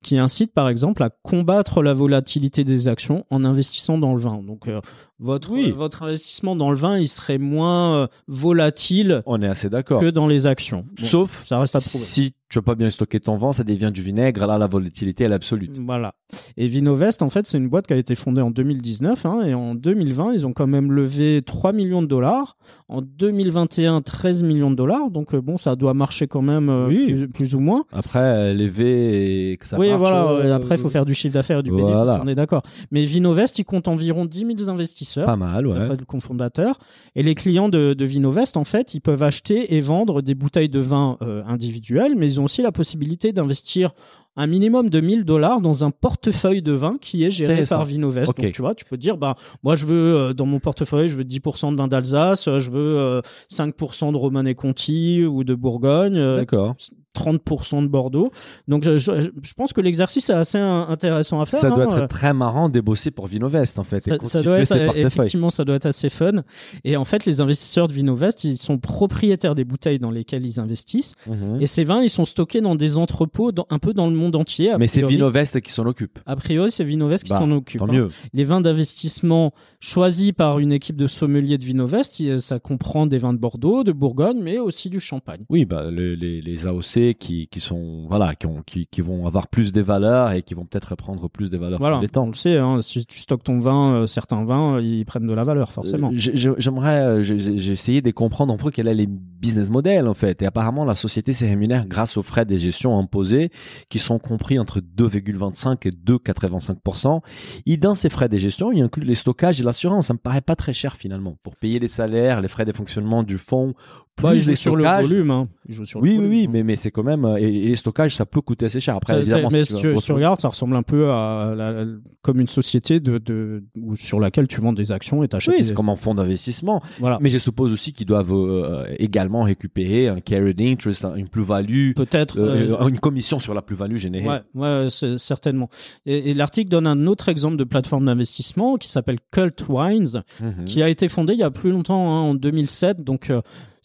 qui 0.03 0.19
incite, 0.19 0.53
par 0.53 0.69
exemple, 0.69 1.03
à 1.03 1.11
combattre 1.11 1.83
la 1.83 1.93
volatilité 1.93 2.64
des 2.64 2.89
actions 2.89 3.25
en 3.31 3.45
investissant 3.45 3.99
dans 3.99 4.14
le 4.14 4.21
vin. 4.21 4.43
Donc, 4.43 4.69
euh, 4.69 4.81
votre, 5.19 5.51
Oui. 5.53 5.71
euh, 5.71 5.75
votre 5.75 6.03
investissement 6.05 6.55
dans 6.57 6.71
le 6.71 6.77
vin, 6.77 6.99
il 6.99 7.09
serait 7.09 7.39
moins 7.39 7.95
euh, 7.97 8.07
volatile 8.29 9.23
On 9.27 9.43
est 9.43 9.49
assez 9.49 9.69
d'accord. 9.69 10.01
que 10.01 10.11
dans 10.11 10.27
les 10.27 10.47
actions. 10.47 10.85
Bon, 10.99 11.07
Sauf 11.07 11.45
ça 11.47 11.59
reste 11.59 11.77
à 11.77 11.81
prouver. 11.81 11.99
si 11.99 12.35
tu 12.49 12.59
vas 12.59 12.62
pas 12.62 12.75
bien 12.75 12.89
stocker 12.89 13.21
ton 13.21 13.37
vin, 13.37 13.53
ça 13.53 13.62
devient 13.62 13.91
du 13.93 14.01
vinaigre. 14.01 14.47
Là, 14.47 14.57
la 14.57 14.66
volatilité 14.66 15.25
elle 15.25 15.33
est 15.33 15.35
absolue. 15.35 15.69
Voilà. 15.85 16.14
Et 16.57 16.66
Vinovest, 16.66 17.21
en 17.21 17.29
fait, 17.29 17.47
c'est 17.47 17.59
une 17.59 17.69
boîte 17.69 17.87
qui 17.87 17.93
a 17.93 17.97
été 17.97 18.14
fondée 18.14 18.41
en 18.41 18.51
2019 18.51 19.27
hein, 19.27 19.43
et 19.45 19.53
en 19.53 19.75
2020, 19.75 20.33
ils 20.33 20.47
ont 20.47 20.53
quand 20.55 20.66
même 20.66 20.91
levé 20.93 21.43
3 21.45 21.73
millions 21.73 22.01
de 22.01 22.07
dollars. 22.07 22.57
En 22.89 23.03
2021, 23.03 24.01
13 24.01 24.43
millions 24.45 24.71
de 24.71 24.77
dollars. 24.77 25.11
Donc 25.11 25.35
euh, 25.35 25.43
bon, 25.43 25.59
ça 25.59 25.77
doit 25.77 25.93
marcher 25.93 26.27
quand 26.27 26.41
même 26.41 26.71
euh, 26.71 27.27
plus, 27.35 27.55
ou 27.55 27.61
moins. 27.61 27.85
Après, 27.93 28.55
lever 28.55 29.53
et 29.53 29.57
que 29.59 29.66
ça 29.66 29.79
oui, 29.79 29.91
marche. 29.91 30.01
Oui, 30.01 30.09
voilà. 30.09 30.55
Après, 30.55 30.77
il 30.77 30.81
faut 30.81 30.89
faire 30.89 31.05
du 31.05 31.14
chiffre 31.14 31.35
d'affaires 31.35 31.59
et 31.59 31.62
du 31.62 31.71
bénéfice. 31.71 31.93
On 32.23 32.29
est 32.29 32.35
d'accord. 32.35 32.62
Mais 32.91 33.05
Vinovest, 33.05 33.59
il 33.59 33.64
compte 33.64 33.89
environ 33.89 34.25
10 34.25 34.39
000 34.59 34.71
investisseurs. 34.71 35.07
Pas 35.16 35.36
mal, 35.36 35.66
ouais. 35.66 35.96
De 35.96 36.04
cofondateur. 36.04 36.78
Et 37.14 37.22
les 37.22 37.34
clients 37.34 37.68
de, 37.68 37.94
de, 37.94 38.04
Vinovest, 38.04 38.56
en 38.56 38.64
fait, 38.64 38.94
ils 38.94 39.00
peuvent 39.00 39.22
acheter 39.22 39.74
et 39.74 39.80
vendre 39.80 40.22
des 40.22 40.34
bouteilles 40.34 40.68
de 40.68 40.80
vin 40.80 41.18
individuelles, 41.46 42.14
mais 42.16 42.26
ils 42.26 42.40
ont 42.40 42.44
aussi 42.44 42.62
la 42.62 42.72
possibilité 42.72 43.32
d'investir 43.32 43.92
un 44.39 44.47
minimum 44.47 44.89
de 44.89 45.01
1000 45.01 45.24
dollars 45.24 45.61
dans 45.61 45.84
un 45.84 45.91
portefeuille 45.91 46.62
de 46.62 46.72
vin 46.72 46.97
qui 47.01 47.24
est 47.24 47.30
géré 47.30 47.64
par 47.68 47.84
Vinovest. 47.84 48.32
Donc 48.36 48.53
tu 48.53 48.62
vois, 48.62 48.74
tu 48.74 48.84
peux 48.84 48.97
dire, 48.97 49.18
bah 49.18 49.34
moi 49.64 49.74
je 49.74 49.84
veux 49.84 50.16
euh, 50.16 50.32
dans 50.32 50.47
mon 50.47 50.61
portefeuille, 50.61 51.09
je 51.09 51.16
veux 51.16 51.24
10% 51.24 51.72
de 51.72 51.76
vin 51.76 51.89
d'Alsace, 51.89 52.47
euh, 52.47 52.61
je 52.61 52.70
veux 52.70 53.20
5% 53.51 54.09
euh, 54.09 54.12
de 54.12 54.16
Romanée 54.16 54.55
Conti 54.55 55.24
ou 55.24 55.43
de 55.43 55.57
Bourgogne. 55.57 56.36
D'accord. 56.36 56.76
30% 57.18 57.82
de 57.82 57.89
Bordeaux. 57.89 58.30
Donc 58.68 58.84
je, 58.84 58.99
je, 58.99 59.55
pense 59.55 59.72
que 59.72 59.80
l'exercice 59.80 60.30
est 60.30 60.34
assez 60.34 60.59
intéressant 60.59 61.41
à 61.41 61.47
faire. 61.47 61.61
Ça 61.61 61.70
doit 61.70 61.84
être 61.84 62.07
très 62.07 62.32
marrant 62.32 62.68
de 62.68 62.80
bosser 62.80 63.11
pour 63.11 63.26
Vinovest 63.26 63.78
en 63.78 63.84
fait. 63.84 64.01
Ça, 64.01 64.16
ça 64.22 64.43
doit 64.43 64.61
être 64.61 64.97
effectivement 64.97 65.51
ça 65.51 65.64
doit 65.64 65.76
être 65.76 65.86
assez 65.86 66.11
fun. 66.11 66.43
Et 66.84 66.97
en 66.97 67.05
fait 67.05 67.24
les 67.24 67.41
investisseurs 67.41 67.89
de 67.89 67.93
Vinovest 67.93 68.45
ils 68.45 68.59
sont 68.59 68.78
propriétaires 68.78 69.55
des 69.55 69.64
bouteilles 69.64 69.99
dans 69.99 70.11
lesquelles 70.11 70.47
ils 70.47 70.61
investissent. 70.61 71.14
Mhm. 71.26 71.61
Et 71.61 71.66
ces 71.66 71.84
vins 71.84 72.03
ils 72.03 72.11
sont 72.11 72.24
stockés 72.24 72.61
dans 72.61 72.74
des 72.74 72.97
entrepôts 72.97 73.53
dans, 73.53 73.66
un 73.70 73.78
peu 73.78 73.93
dans 73.93 74.07
le 74.07 74.14
monde 74.14 74.28
entier. 74.35 74.74
Mais 74.79 74.87
c'est 74.87 75.07
Vinovest 75.07 75.61
qui 75.61 75.72
s'en 75.72 75.87
occupe. 75.87 76.18
A 76.26 76.37
priori 76.37 76.70
c'est 76.70 76.85
Vinovest 76.85 77.24
qui 77.24 77.31
bah, 77.31 77.39
s'en 77.39 77.51
occupe. 77.51 77.79
Tant 77.79 77.87
mieux. 77.87 78.07
Hein. 78.07 78.29
Les 78.33 78.45
vins 78.45 78.61
d'investissement 78.61 79.53
choisis 79.81 80.33
par 80.33 80.59
une 80.59 80.72
équipe 80.72 80.97
de 80.97 81.07
sommeliers 81.07 81.59
de 81.59 81.64
Vinovest, 81.64 82.39
ça 82.39 82.59
comprend 82.59 83.07
des 83.07 83.18
vins 83.18 83.33
de 83.33 83.39
Bordeaux, 83.39 83.85
de 83.85 83.93
Bourgogne, 83.93 84.41
mais 84.43 84.59
aussi 84.59 84.91
du 84.91 85.01
Champagne. 85.01 85.45
Oui, 85.49 85.64
bah 85.64 85.91
les, 85.91 86.16
les, 86.16 86.41
les 86.41 86.66
AOC 86.66 87.14
qui, 87.18 87.49
qui 87.49 87.61
sont 87.61 88.07
voilà, 88.09 88.35
qui, 88.35 88.47
ont, 88.47 88.62
qui, 88.66 88.87
qui, 88.87 89.01
vont 89.01 89.26
avoir 89.26 89.49
plus 89.49 89.72
des 89.72 89.83
valeurs 89.83 90.33
et 90.33 90.43
qui 90.43 90.55
vont 90.55 90.64
peut-être 90.64 90.95
prendre 90.97 91.29
plus 91.29 91.51
des 91.51 91.59
valeurs 91.59 91.79
voilà, 91.79 92.01
les 92.01 92.09
temps. 92.09 92.24
On 92.24 92.29
le 92.29 92.35
sait, 92.35 92.59
hein, 92.59 92.81
si 92.83 93.07
tu 93.07 93.18
stockes 93.18 93.45
ton 93.45 93.59
vin, 93.59 93.95
euh, 93.95 94.07
certains 94.07 94.45
vins, 94.45 94.76
euh, 94.76 94.83
ils 94.83 95.05
prennent 95.05 95.26
de 95.26 95.33
la 95.33 95.45
valeur, 95.45 95.72
forcément. 95.72 96.11
Euh, 96.12 96.55
j'aimerais, 96.59 97.22
j'ai 97.22 97.72
essayé 97.72 98.03
de 98.03 98.11
comprendre 98.11 98.53
un 98.53 98.57
peu 98.57 98.70
quel 98.70 98.89
est 98.89 98.95
les 98.95 99.09
business 99.41 99.70
models, 99.70 100.07
en 100.07 100.14
fait. 100.14 100.43
Et 100.43 100.47
apparemment, 100.47 100.84
la 100.84 100.95
société 100.95 101.32
s'est 101.32 101.49
rémunère 101.49 101.86
grâce 101.86 102.16
aux 102.16 102.22
frais 102.22 102.45
de 102.45 102.57
gestion 102.57 102.99
imposés, 102.99 103.51
qui 103.89 103.99
sont 103.99 104.18
compris 104.18 104.59
entre 104.59 104.80
2,25 104.80 105.86
et 105.86 105.91
2,85%. 105.91 107.20
Et 107.66 107.76
dans 107.76 107.95
ces 107.95 108.11
frais 108.11 108.28
de 108.28 108.39
gestion, 108.39 108.72
il 108.72 108.82
inclut 108.82 109.05
les 109.05 109.14
stockages 109.14 109.61
et 109.61 109.64
l'assurance. 109.64 110.07
Ça 110.07 110.14
me 110.14 110.18
paraît 110.18 110.41
pas 110.41 110.57
très 110.57 110.72
cher, 110.72 110.97
finalement, 110.97 111.36
pour 111.43 111.57
payer 111.57 111.78
les 111.78 111.89
salaires, 111.89 112.41
les 112.41 112.49
frais 112.49 112.64
de 112.64 112.72
fonctionnement 112.72 113.22
du 113.22 113.39
fonds, 113.39 113.74
plus 114.19 114.47
les 114.47 114.55
sur 114.55 114.77
le 114.77 114.85
volume. 114.85 115.31
Hein. 115.31 115.49
sur 115.85 116.01
oui, 116.01 116.11
le 116.11 116.16
volume, 116.16 116.31
oui, 116.31 116.45
hein. 116.47 116.51
mais, 116.53 116.62
mais 116.62 116.77
c'est 116.77 116.91
quand 116.91 117.03
même. 117.03 117.25
Et, 117.39 117.51
les 117.51 117.77
stockages, 117.77 118.16
ça 118.16 118.27
peut 118.27 118.41
coûter 118.41 118.66
assez 118.66 118.81
cher. 118.81 118.97
Après, 118.97 119.21
évidemment, 119.21 119.49
mais 119.51 119.64
si, 119.64 119.77
tu, 119.77 120.12
regardes, 120.12 120.41
ça 120.41 120.49
ressemble 120.49 120.77
un 120.77 120.83
peu 120.83 121.11
à 121.11 121.55
la, 121.57 121.85
comme 122.23 122.41
une 122.41 122.47
société 122.47 123.01
de, 123.01 123.19
de, 123.19 123.62
sur 123.97 124.21
laquelle 124.21 124.49
tu 124.49 124.61
vends 124.61 124.73
des 124.73 124.93
actions 124.93 125.23
et 125.23 125.29
t'achètes. 125.29 125.55
Oui, 125.57 125.64
c'est 125.64 125.75
comme 125.75 125.89
un 125.89 125.97
fonds 125.97 126.14
d'investissement. 126.14 126.83
Voilà. 126.99 127.19
Mais 127.21 127.31
je 127.31 127.39
suppose 127.39 127.73
aussi 127.73 127.93
qu'ils 127.93 128.07
doivent 128.07 128.33
euh, 128.33 128.85
également 128.99 129.43
récupérer 129.43 130.09
un 130.09 130.21
carried 130.21 130.61
interest, 130.61 131.07
une 131.16 131.29
plus-value. 131.29 131.93
Peut-être. 131.95 132.39
Euh, 132.39 132.77
euh, 132.81 132.89
une 132.89 132.99
commission 132.99 133.41
sur 133.41 133.55
la 133.55 133.62
plus-value 133.62 133.97
générée. 133.97 134.27
Ouais, 134.27 134.43
ouais 134.55 134.89
certainement. 135.16 135.71
Et, 136.07 136.35
l'article 136.35 136.69
donne 136.69 136.87
un 136.87 137.07
autre 137.07 137.29
exemple 137.29 137.57
de 137.57 137.64
plateforme 137.64 138.07
d'investissement 138.07 138.77
qui 138.77 138.89
s'appelle 138.89 139.19
Cult 139.31 139.64
Wines, 139.69 140.23
mhm. 140.41 140.64
qui 140.66 140.83
a 140.83 140.89
été 140.89 141.09
fondée 141.09 141.35
il 141.35 141.41
y 141.41 141.45
a 141.45 141.51
plus 141.51 141.71
longtemps, 141.71 142.12
hein, 142.12 142.21
en 142.31 142.35
2007. 142.35 143.03
Donc, 143.03 143.33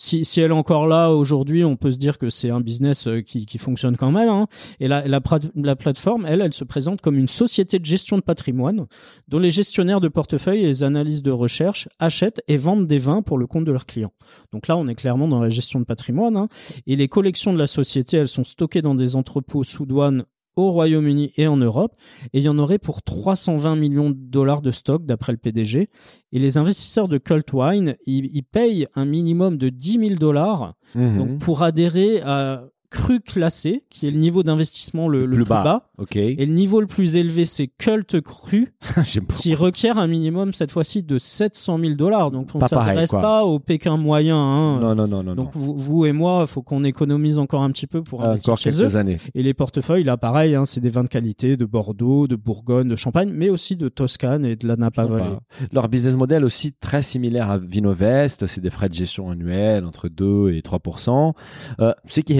si, 0.04 0.42
elle 0.42 0.52
est 0.52 0.54
encore 0.54 0.86
là 0.86 1.12
aujourd'hui, 1.12 1.64
on 1.64 1.78
peut 1.78 1.92
se 1.92 1.98
dire 1.98 2.18
que 2.18 2.30
c'est 2.30 2.50
un 2.50 2.60
business 2.60 3.08
euh, 3.08 3.22
qui, 3.22 3.58
fonctionne 3.58 3.96
quand 3.96 4.12
même. 4.12 4.30
Hein. 4.30 4.48
Et 4.80 4.88
la, 4.88 5.08
la, 5.08 5.22
la, 5.56 5.76
plateforme, 5.76 6.26
elle, 6.26 6.42
elle 6.42 6.54
se 6.54 6.64
présente 6.64 7.02
comme 7.02 7.18
une 7.18 7.28
société 7.28 7.80
de 7.80 7.86
gestion 7.86 8.18
de 8.18 8.22
patrimoine 8.22 8.86
dont 9.30 9.40
les 9.40 9.52
gestionnaires 9.52 10.02
de 10.02 10.10
portefeuille 10.10 10.60
et 10.60 10.66
les 10.66 10.84
analystes 10.84 11.24
de 11.24 11.32
recherche 11.32 11.88
achètent 12.00 12.42
et 12.48 12.58
vendent 12.58 12.88
des 12.88 12.98
vins 12.98 13.22
pour 13.22 13.38
le 13.38 13.48
compte 13.48 13.66
de 13.66 13.72
leurs 13.72 13.86
clients. 13.86 14.14
Donc 14.52 14.68
là, 14.68 14.78
on 14.78 14.88
est 14.88 14.96
clairement 14.96 15.28
dans 15.28 15.40
la 15.40 15.50
gestion 15.50 15.80
de 15.80 15.86
patrimoine. 15.86 16.36
Hein. 16.36 16.48
Et 16.86 16.96
les 16.96 17.08
collections 17.08 17.54
de 17.54 17.58
la 17.58 17.68
société, 17.68 18.18
elles 18.18 18.28
sont 18.28 18.44
stockées 18.44 18.82
dans 18.82 18.96
des 18.96 19.16
entrepôts 19.16 19.64
sous 19.64 19.86
douane 19.86 20.26
au 20.56 20.72
Royaume-Uni 20.72 21.32
et 21.38 21.48
en 21.48 21.58
Europe, 21.58 21.94
et 22.34 22.40
il 22.40 22.44
y 22.44 22.50
en 22.50 22.60
aurait 22.60 22.80
pour 22.80 23.02
320 23.02 23.76
millions 23.76 24.10
de 24.10 24.18
dollars 24.18 24.62
de 24.62 24.72
stock 24.72 25.06
d'après 25.06 25.32
le 25.32 25.38
PDG. 25.38 25.90
Et 26.32 26.40
les 26.40 26.58
investisseurs 26.58 27.08
de 27.08 27.18
Cult 27.18 27.52
Wine, 27.54 27.96
ils, 28.06 28.44
payent 28.44 28.88
un 28.96 29.06
minimum 29.06 29.58
de 29.58 29.70
10 29.70 30.00
000 30.00 30.16
dollars 30.16 30.76
mmh. 30.96 31.18
donc 31.18 31.40
pour 31.40 31.64
adhérer 31.64 32.22
à 32.22 32.64
cru 32.94 33.20
classé, 33.20 33.84
qui 33.90 34.08
est 34.08 34.12
le 34.12 34.20
niveau 34.20 34.44
d'investissement 34.44 35.10
le, 35.10 35.28
plus, 35.28 35.44
bas. 35.44 35.90
Et 36.16 36.46
le 36.46 36.54
niveau 36.54 36.80
le 36.80 36.86
plus 36.86 37.18
élevé, 37.18 37.44
c'est 37.44 37.68
culte 37.68 38.22
cru, 38.22 38.74
qui 39.38 39.56
requiert 39.56 39.98
un 39.98 40.06
minimum 40.06 40.54
cette 40.54 40.72
fois-ci 40.72 41.02
de 41.02 41.18
700 41.18 41.80
000 41.80 41.94
dollars. 41.96 42.30
Donc 42.30 42.50
on 42.54 42.60
ne 42.60 42.68
s'adresse 42.68 43.12
pas 43.12 43.44
au 43.44 43.60
Pékin 43.60 43.98
moyen. 43.98 44.38
Hein. 44.38 44.80
Non, 44.80 44.96
non, 44.96 45.08
non, 45.08 45.24
non. 45.24 45.34
Donc 45.36 45.50
Vous, 45.56 46.06
et 46.06 46.12
moi, 46.12 46.42
il 46.42 46.48
faut 46.48 46.62
qu'on 46.62 46.84
économise 46.84 47.40
encore 47.40 47.64
un 47.64 47.72
petit 47.72 47.88
peu 47.88 48.04
pour 48.04 48.24
investir 48.24 48.56
chez 48.58 48.70
eux. 48.82 48.96
Années. 48.96 49.18
Et 49.34 49.42
les 49.42 49.56
portefeuilles, 49.56 50.04
là, 50.04 50.18
pareil, 50.18 50.54
hein, 50.54 50.66
c'est 50.66 50.80
des 50.80 50.92
vins 50.92 51.04
de 51.04 51.10
qualité 51.10 51.58
de 51.58 51.66
Bordeaux, 51.66 52.28
de 52.28 52.36
Bourgogne, 52.36 52.88
de 52.88 52.96
Champagne, 52.96 53.32
mais 53.34 53.50
aussi 53.50 53.76
de 53.76 53.90
Toscane 53.90 54.46
et 54.46 54.56
de 54.56 54.68
la 54.68 54.76
Napa 54.76 55.06
Valley. 55.06 55.36
Leur 55.72 55.90
business 55.90 56.16
model 56.16 56.46
aussi 56.46 56.74
très 56.74 57.02
similaire 57.02 57.50
à 57.50 57.58
Vinovest, 57.58 58.46
c'est 58.46 58.62
des 58.62 58.70
frais 58.70 58.88
de 58.88 58.94
gestion 58.94 59.32
annuels 59.32 59.84
entre 59.84 60.10
2 60.10 60.52
et 60.52 60.62
3% 60.62 61.34
euh, 61.80 61.94
Ce 62.06 62.22
qui 62.22 62.34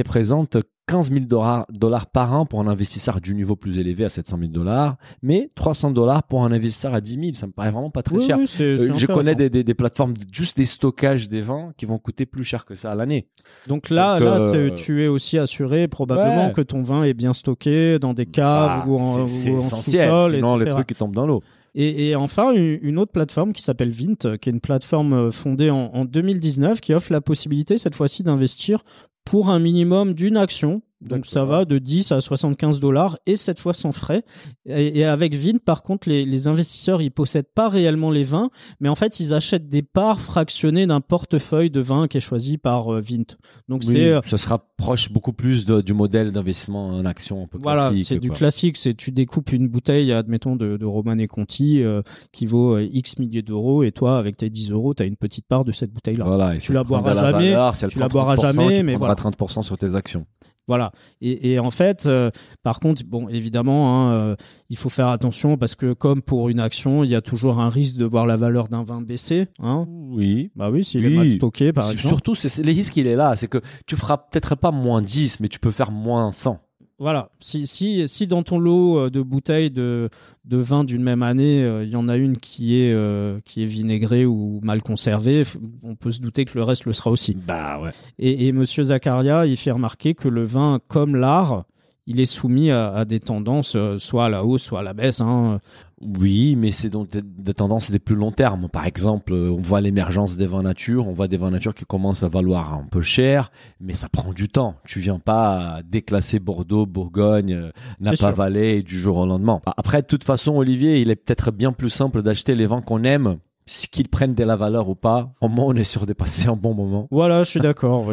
représente 0.44 0.66
15 0.86 1.12
000 1.12 1.26
dollars 1.70 2.08
par 2.08 2.34
an 2.34 2.46
pour 2.46 2.60
un 2.60 2.68
investisseur 2.68 3.22
du 3.22 3.36
niveau 3.36 3.56
plus 3.56 3.80
élevé 3.80 4.04
à 4.04 4.10
700 4.10 4.38
000 4.38 4.52
dollars, 4.52 4.98
mais 5.22 5.50
300 5.56 5.92
dollars 5.92 6.24
pour 6.24 6.44
un 6.44 6.52
investisseur 6.52 6.94
à 6.94 7.00
10 7.00 7.14
000. 7.14 7.34
Ça 7.34 7.48
me 7.48 7.54
paraît 7.54 7.72
vraiment 7.72 7.90
pas 7.90 8.04
très 8.04 8.20
cher. 8.20 8.38
Euh, 8.60 8.92
je 8.96 9.08
connais 9.08 9.36
des, 9.36 9.50
des, 9.50 9.74
plateformes, 9.74 10.14
juste 10.32 10.58
des 10.58 10.66
stockages 10.66 11.30
des 11.30 11.42
vins 11.42 11.72
qui 11.78 11.86
vont 11.86 12.00
coûter 12.00 12.26
plus 12.26 12.44
cher 12.44 12.66
que 12.66 12.76
ça 12.76 12.92
à 12.92 12.96
l'année. 12.96 13.28
Donc 13.68 13.90
là, 13.90 14.20
là 14.20 14.40
euh, 14.40 14.72
tu 14.76 15.02
es 15.02 15.08
aussi 15.08 15.38
assuré 15.38 15.88
probablement 15.88 16.52
que 16.52 16.62
ton 16.62 16.84
vin 16.84 17.04
est 17.04 17.14
bien 17.14 17.34
stocké 17.34 17.98
dans 17.98 18.14
des 18.14 18.26
caves 18.26 18.82
bah, 18.82 18.86
ou 18.88 18.98
en, 18.98 19.28
C'est 19.28 19.54
essentiel, 19.54 20.36
sinon 20.36 20.58
les 20.58 20.70
trucs 20.70 20.98
tombent 20.98 21.16
dans 21.16 21.28
l'eau. 21.28 21.42
Et, 21.76 22.16
enfin, 22.16 22.52
une 22.54 23.00
autre 23.00 23.12
plateforme 23.12 23.52
qui 23.52 23.64
s'appelle 23.64 23.90
Vint, 23.90 24.38
qui 24.38 24.50
est 24.50 24.54
une 24.54 24.62
plateforme 24.62 25.14
euh, 25.14 25.32
fondée 25.32 25.72
en, 25.72 25.90
en 25.94 26.06
2019, 26.06 26.82
qui 26.82 26.94
offre 26.94 27.12
la 27.12 27.20
possibilité 27.20 27.80
cette 27.80 27.96
fois-ci 27.96 28.22
d'investir 28.22 28.84
pour 29.26 29.50
un 29.50 29.60
minimum 29.60 30.14
d'une 30.14 30.38
action 30.38 30.82
donc 31.04 31.26
ça 31.26 31.44
va 31.44 31.66
de 31.66 31.78
10 31.78 32.12
à 32.12 32.22
75 32.22 32.80
dollars 32.80 33.18
et 33.26 33.36
cette 33.36 33.60
fois 33.60 33.74
sans 33.74 33.92
frais. 33.92 34.24
Et, 34.66 35.04
avec 35.04 35.36
Vint, 35.36 35.58
par 35.64 35.84
contre, 35.84 36.10
les, 36.10 36.48
investisseurs, 36.48 37.02
ils 37.02 37.12
possèdent 37.12 37.52
pas 37.54 37.70
réellement 37.70 38.12
les 38.12 38.24
vins, 38.24 38.50
mais 38.80 38.90
en 38.90 38.96
fait, 38.96 39.20
ils 39.20 39.34
achètent 39.34 39.70
des 39.70 39.82
parts 39.82 40.20
fractionnées 40.20 40.88
d'un 40.88 41.02
portefeuille 41.02 41.70
de 41.70 41.80
vins 41.80 42.08
qui 42.08 42.18
est 42.18 42.22
choisi 42.22 42.58
par 42.58 42.94
euh, 42.94 43.02
Vint. 43.02 43.24
Donc 43.70 43.84
c'est 43.84 44.12
euh, 44.12 44.22
ça 44.26 44.38
se 44.38 44.48
rapproche 44.48 45.12
beaucoup 45.12 45.34
plus 45.34 45.66
du 45.66 45.94
modèle 45.94 46.32
d'investissement 46.32 46.88
en 46.88 47.06
action 47.06 47.44
un 47.44 47.48
peu 47.48 47.58
voilà, 47.62 47.92
c'est 48.04 48.20
du 48.20 48.32
classique. 48.32 48.78
C'est 48.78 48.94
tu 48.94 49.12
découpes 49.12 49.52
une 49.52 49.68
bouteille, 49.68 50.12
admettons 50.12 50.56
de, 50.56 50.78
de 50.78 50.86
Romanée 50.86 51.28
Conti 51.28 51.82
euh, 51.82 52.02
qui 52.32 52.46
vaut 52.46 52.78
X 52.80 53.20
milliers 53.20 53.42
d'euros 53.42 53.84
et 53.84 53.92
toi, 53.92 54.18
avec 54.18 54.38
tes 54.38 54.50
10 54.50 54.72
euros, 54.72 54.94
tu 54.94 55.04
as 55.04 55.06
une 55.06 55.16
petite 55.16 55.48
part 55.48 55.66
de 55.66 55.72
cette 55.72 55.92
bouteille-là. 55.92 56.26
Voilà, 56.26 56.58
tu 56.58 56.74
la 56.74 56.84
boiras 56.84 57.16
jamais. 57.16 57.56
tu 57.90 58.00
la 58.00 58.08
boiras 58.08 58.36
jamais, 58.36 58.84
mais 58.84 58.96
voilà. 58.96 59.16
30% 59.16 59.64
sur 59.64 59.78
tes 59.78 59.96
actions. 59.96 60.26
Voilà. 60.68 60.92
Et, 61.22 61.60
en 61.60 61.70
fait, 61.72 62.06
euh, 62.06 62.32
par 62.64 62.80
contre, 62.80 63.04
bon, 63.06 63.28
évidemment, 63.28 64.08
hein, 64.08 64.14
euh, 64.14 64.36
il 64.70 64.78
faut 64.78 64.90
faire 64.90 65.10
attention 65.10 65.58
parce 65.58 65.76
que 65.76 65.94
comme 65.94 66.22
pour 66.22 66.50
une 66.50 66.60
action, 66.60 67.04
il 67.04 67.10
y 67.10 67.16
a 67.16 67.22
toujours 67.22 67.60
un 67.60 67.70
risque 67.70 67.98
de 67.98 68.06
voir 68.06 68.26
la 68.26 68.38
valeur 68.38 68.70
d'un 68.70 68.84
vin 68.84 69.02
baisser. 69.02 69.48
Hein 69.60 69.86
oui. 69.90 70.52
Bah 70.56 70.70
oui, 70.72 70.84
s'il 70.84 71.06
est 71.06 71.10
mal 71.10 71.32
stocké, 71.32 71.74
par 71.74 71.92
exemple. 71.92 72.08
Surtout, 72.08 72.36
c'est, 72.36 72.64
le 72.64 72.72
risque, 72.72 72.96
il 72.96 73.08
est 73.08 73.16
là. 73.16 73.36
C'est 73.36 73.48
que 73.48 73.60
tu 73.86 73.96
feras 73.96 74.18
peut-être 74.18 74.56
pas 74.56 74.72
moins 74.72 75.02
10, 75.02 75.42
mais 75.42 75.50
tu 75.50 75.60
peux 75.60 75.72
faire 75.72 75.92
moins 75.92 76.32
100. 76.32 76.60
Voilà. 77.00 77.30
Si, 77.40 77.68
si, 77.68 78.08
si 78.08 78.28
dans 78.28 78.44
ton 78.44 78.60
lot 78.60 78.98
euh, 78.98 79.10
de 79.10 79.22
bouteilles 79.22 79.72
de, 79.72 80.10
de 80.46 80.58
vin 80.58 80.84
d'une 80.84 81.02
même 81.02 81.24
année, 81.24 81.64
euh, 81.64 81.84
il 81.84 81.90
y 81.90 81.96
en 81.96 82.08
a 82.08 82.18
une 82.18 82.38
qui 82.38 82.80
est, 82.80 82.94
euh, 82.94 83.40
qui 83.46 83.64
est 83.64 83.66
vinaigrée 83.66 84.26
ou 84.26 84.60
mal 84.64 84.82
conservée, 84.82 85.44
on 85.82 85.96
peut 85.96 86.12
se 86.12 86.20
douter 86.22 86.46
que 86.46 86.58
le 86.58 86.64
reste 86.64 86.86
le 86.86 86.94
sera 86.94 87.10
aussi. 87.10 87.36
Bah 87.36 87.80
ouais. 87.82 87.92
Et, 88.20 88.48
et 88.48 88.52
Monsieur 88.52 88.84
Zakaria, 88.84 89.46
il 89.46 89.58
fait 89.58 89.72
remarquer 89.72 90.14
que 90.14 90.28
le 90.28 90.44
vin, 90.44 90.80
comme 90.88 91.16
l'art, 91.16 91.66
il 92.06 92.20
est 92.20 92.26
soumis 92.26 92.72
à, 92.72 93.06
des 93.06 93.20
tendances, 93.20 93.76
euh, 93.76 93.98
soit 93.98 94.26
à 94.26 94.30
la 94.30 94.44
hausse, 94.44 94.64
soit 94.64 94.82
à 94.82 94.84
la 94.84 94.94
baisse. 94.94 95.22
Hein. 95.22 95.60
Oui, 96.02 96.56
mais 96.58 96.72
c'est 96.72 96.90
donc 96.90 97.10
des, 97.10 97.54
tendances 97.54 97.92
des 97.92 98.00
plus 98.00 98.16
long 98.16 98.32
terme. 98.32 98.68
Par 98.68 98.86
exemple, 98.86 99.34
euh, 99.34 99.50
on 99.50 99.62
voit 99.62 99.80
l'émergence 99.80 100.36
des 100.36 100.46
vins 100.46 100.64
nature, 100.64 101.08
on 101.08 101.14
voit 101.14 101.30
des 101.30 101.38
vins 101.38 101.52
nature 101.52 101.74
qui 101.74 101.86
commencent 101.86 102.24
à 102.24 102.28
valoir 102.28 102.74
un 102.74 102.86
peu 102.92 103.02
cher, 103.02 103.52
mais 103.80 103.94
ça 103.94 104.10
prend 104.10 104.34
du 104.34 104.50
temps. 104.50 104.76
Tu 104.86 105.00
viens 105.00 105.20
pas 105.20 105.80
déclasser 105.90 106.40
Bordeaux, 106.40 106.86
Bourgogne, 106.86 107.54
euh, 107.54 107.72
Napa 108.02 108.32
Valley 108.32 108.84
du 108.84 108.98
jour 108.98 109.18
au 109.20 109.26
lendemain. 109.26 109.62
Après, 109.78 110.02
de 110.02 110.08
toute 110.08 110.26
façon, 110.26 110.56
Olivier, 110.56 111.00
il 111.00 111.10
est 111.10 111.16
peut-être 111.16 111.52
bien 111.52 111.72
plus 111.72 111.90
simple 111.90 112.22
d'acheter 112.22 112.54
les 112.54 112.66
vins 112.66 112.82
qu'on 112.82 113.04
aime 113.04 113.38
qu'ils 113.66 114.10
prennent 114.10 114.36
de 114.36 114.44
la 114.44 114.56
valeur 114.56 114.90
ou 114.90 114.96
pas, 114.96 115.34
au 115.42 115.48
moins 115.48 115.66
on 115.66 115.76
est 115.76 115.84
sûr 115.84 116.06
de 116.06 116.14
passer 116.14 116.48
un 116.48 116.56
bon 116.56 116.74
moment. 116.74 117.08
Voilà, 117.12 117.44
je 117.44 117.50
suis 117.50 117.60
d'accord. 117.62 118.12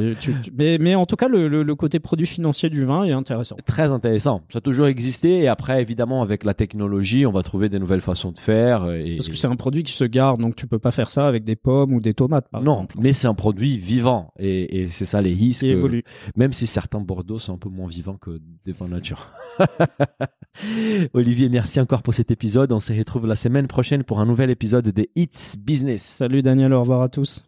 mais, 0.57 0.79
mais 0.81 0.95
en 0.95 1.07
tout 1.07 1.17
cas, 1.17 1.29
le, 1.29 1.75
côté 1.75 2.01
produit 2.01 2.27
financier 2.27 2.69
du 2.69 2.85
vin 2.85 3.05
est 3.05 3.13
intéressant. 3.13 3.57
Très 3.65 3.85
intéressant. 3.85 4.43
Ça 4.51 4.59
a 4.59 4.61
toujours 4.61 4.87
existé 4.87 5.41
et 5.41 5.49
après, 5.49 5.81
évidemment, 5.81 6.23
avec 6.23 6.45
la 6.45 6.55
technologie, 6.55 7.27
on 7.27 7.33
va 7.33 7.43
trouver 7.43 7.69
des 7.69 7.79
nouvelles 7.79 8.01
façons 8.01 8.33
de 8.33 8.39
faire. 8.39 8.91
Et... 8.91 9.17
Parce 9.17 9.29
que 9.29 9.37
c'est 9.37 9.47
un 9.47 9.57
produit 9.57 9.83
qui 9.83 9.93
se 9.93 10.05
garde, 10.05 10.41
donc 10.41 10.57
tu 10.57 10.67
peux 10.67 10.79
pas 10.79 10.91
faire 10.91 11.11
ça 11.11 11.27
avec 11.27 11.45
des 11.45 11.57
pommes 11.57 11.93
ou 11.93 12.01
des 12.01 12.15
tomates, 12.15 12.49
par 12.49 12.63
non, 12.63 12.75
exemple. 12.75 12.97
mais 13.01 13.13
c'est 13.13 13.29
un 13.29 13.35
produit 13.35 13.79
vivant 13.79 14.33
et, 14.39 14.87
c'est 14.89 15.07
ça 15.07 15.21
les 15.23 15.33
risques. 15.33 15.61
Qui 15.61 15.71
évolue. 15.71 16.05
Même 16.37 16.53
si 16.53 16.67
certains 16.67 17.01
Bordeaux 17.01 17.39
sont 17.39 17.55
un 17.55 17.59
peu 17.59 17.69
moins 17.69 17.89
vivants 17.89 18.17
que 18.17 18.41
des 18.65 18.73
vins 18.73 18.89
nature. 18.89 19.31
Olivier, 21.15 21.49
merci 21.49 21.81
encore 21.81 22.03
pour 22.03 22.15
cet 22.15 22.31
épisode. 22.31 22.73
On 22.73 22.81
se 22.81 22.93
retrouve 22.93 23.27
la 23.27 23.37
semaine 23.37 23.67
prochaine 23.67 24.05
pour 24.05 24.21
un 24.21 24.27
nouvel 24.27 24.51
épisode 24.51 24.89
des 24.89 25.11
Hits 25.17 25.29
Business. 25.59 26.03
Salut 26.03 26.43
Daniel, 26.43 26.73
au 26.73 26.81
revoir 26.81 27.03
à 27.03 27.09
tous. 27.09 27.45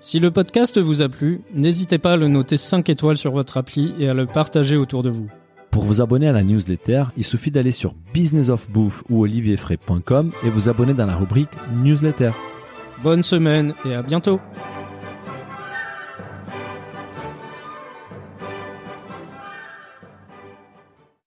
Si 0.00 0.18
le 0.18 0.30
podcast 0.30 0.78
vous 0.78 1.00
a 1.00 1.08
plu, 1.08 1.42
n'hésitez 1.54 1.98
pas 1.98 2.12
à 2.12 2.16
le 2.16 2.26
noter 2.26 2.56
5 2.56 2.88
étoiles 2.88 3.16
sur 3.16 3.30
votre 3.30 3.56
appli 3.56 3.94
et 3.98 4.08
à 4.08 4.14
le 4.14 4.26
partager 4.26 4.76
autour 4.76 5.02
de 5.02 5.10
vous. 5.10 5.28
Pour 5.70 5.84
vous 5.84 6.02
abonner 6.02 6.28
à 6.28 6.32
la 6.32 6.42
newsletter, 6.42 7.04
il 7.16 7.24
suffit 7.24 7.50
d'aller 7.50 7.70
sur 7.70 7.94
businessofbouffe 8.12 9.04
ou 9.08 9.22
olivierfray.com 9.22 10.32
et 10.44 10.50
vous 10.50 10.68
abonner 10.68 10.92
dans 10.92 11.06
la 11.06 11.16
rubrique 11.16 11.48
newsletter. 11.82 12.32
Bonne 13.02 13.22
semaine 13.22 13.74
et 13.84 13.94
à 13.94 14.02
bientôt 14.02 14.40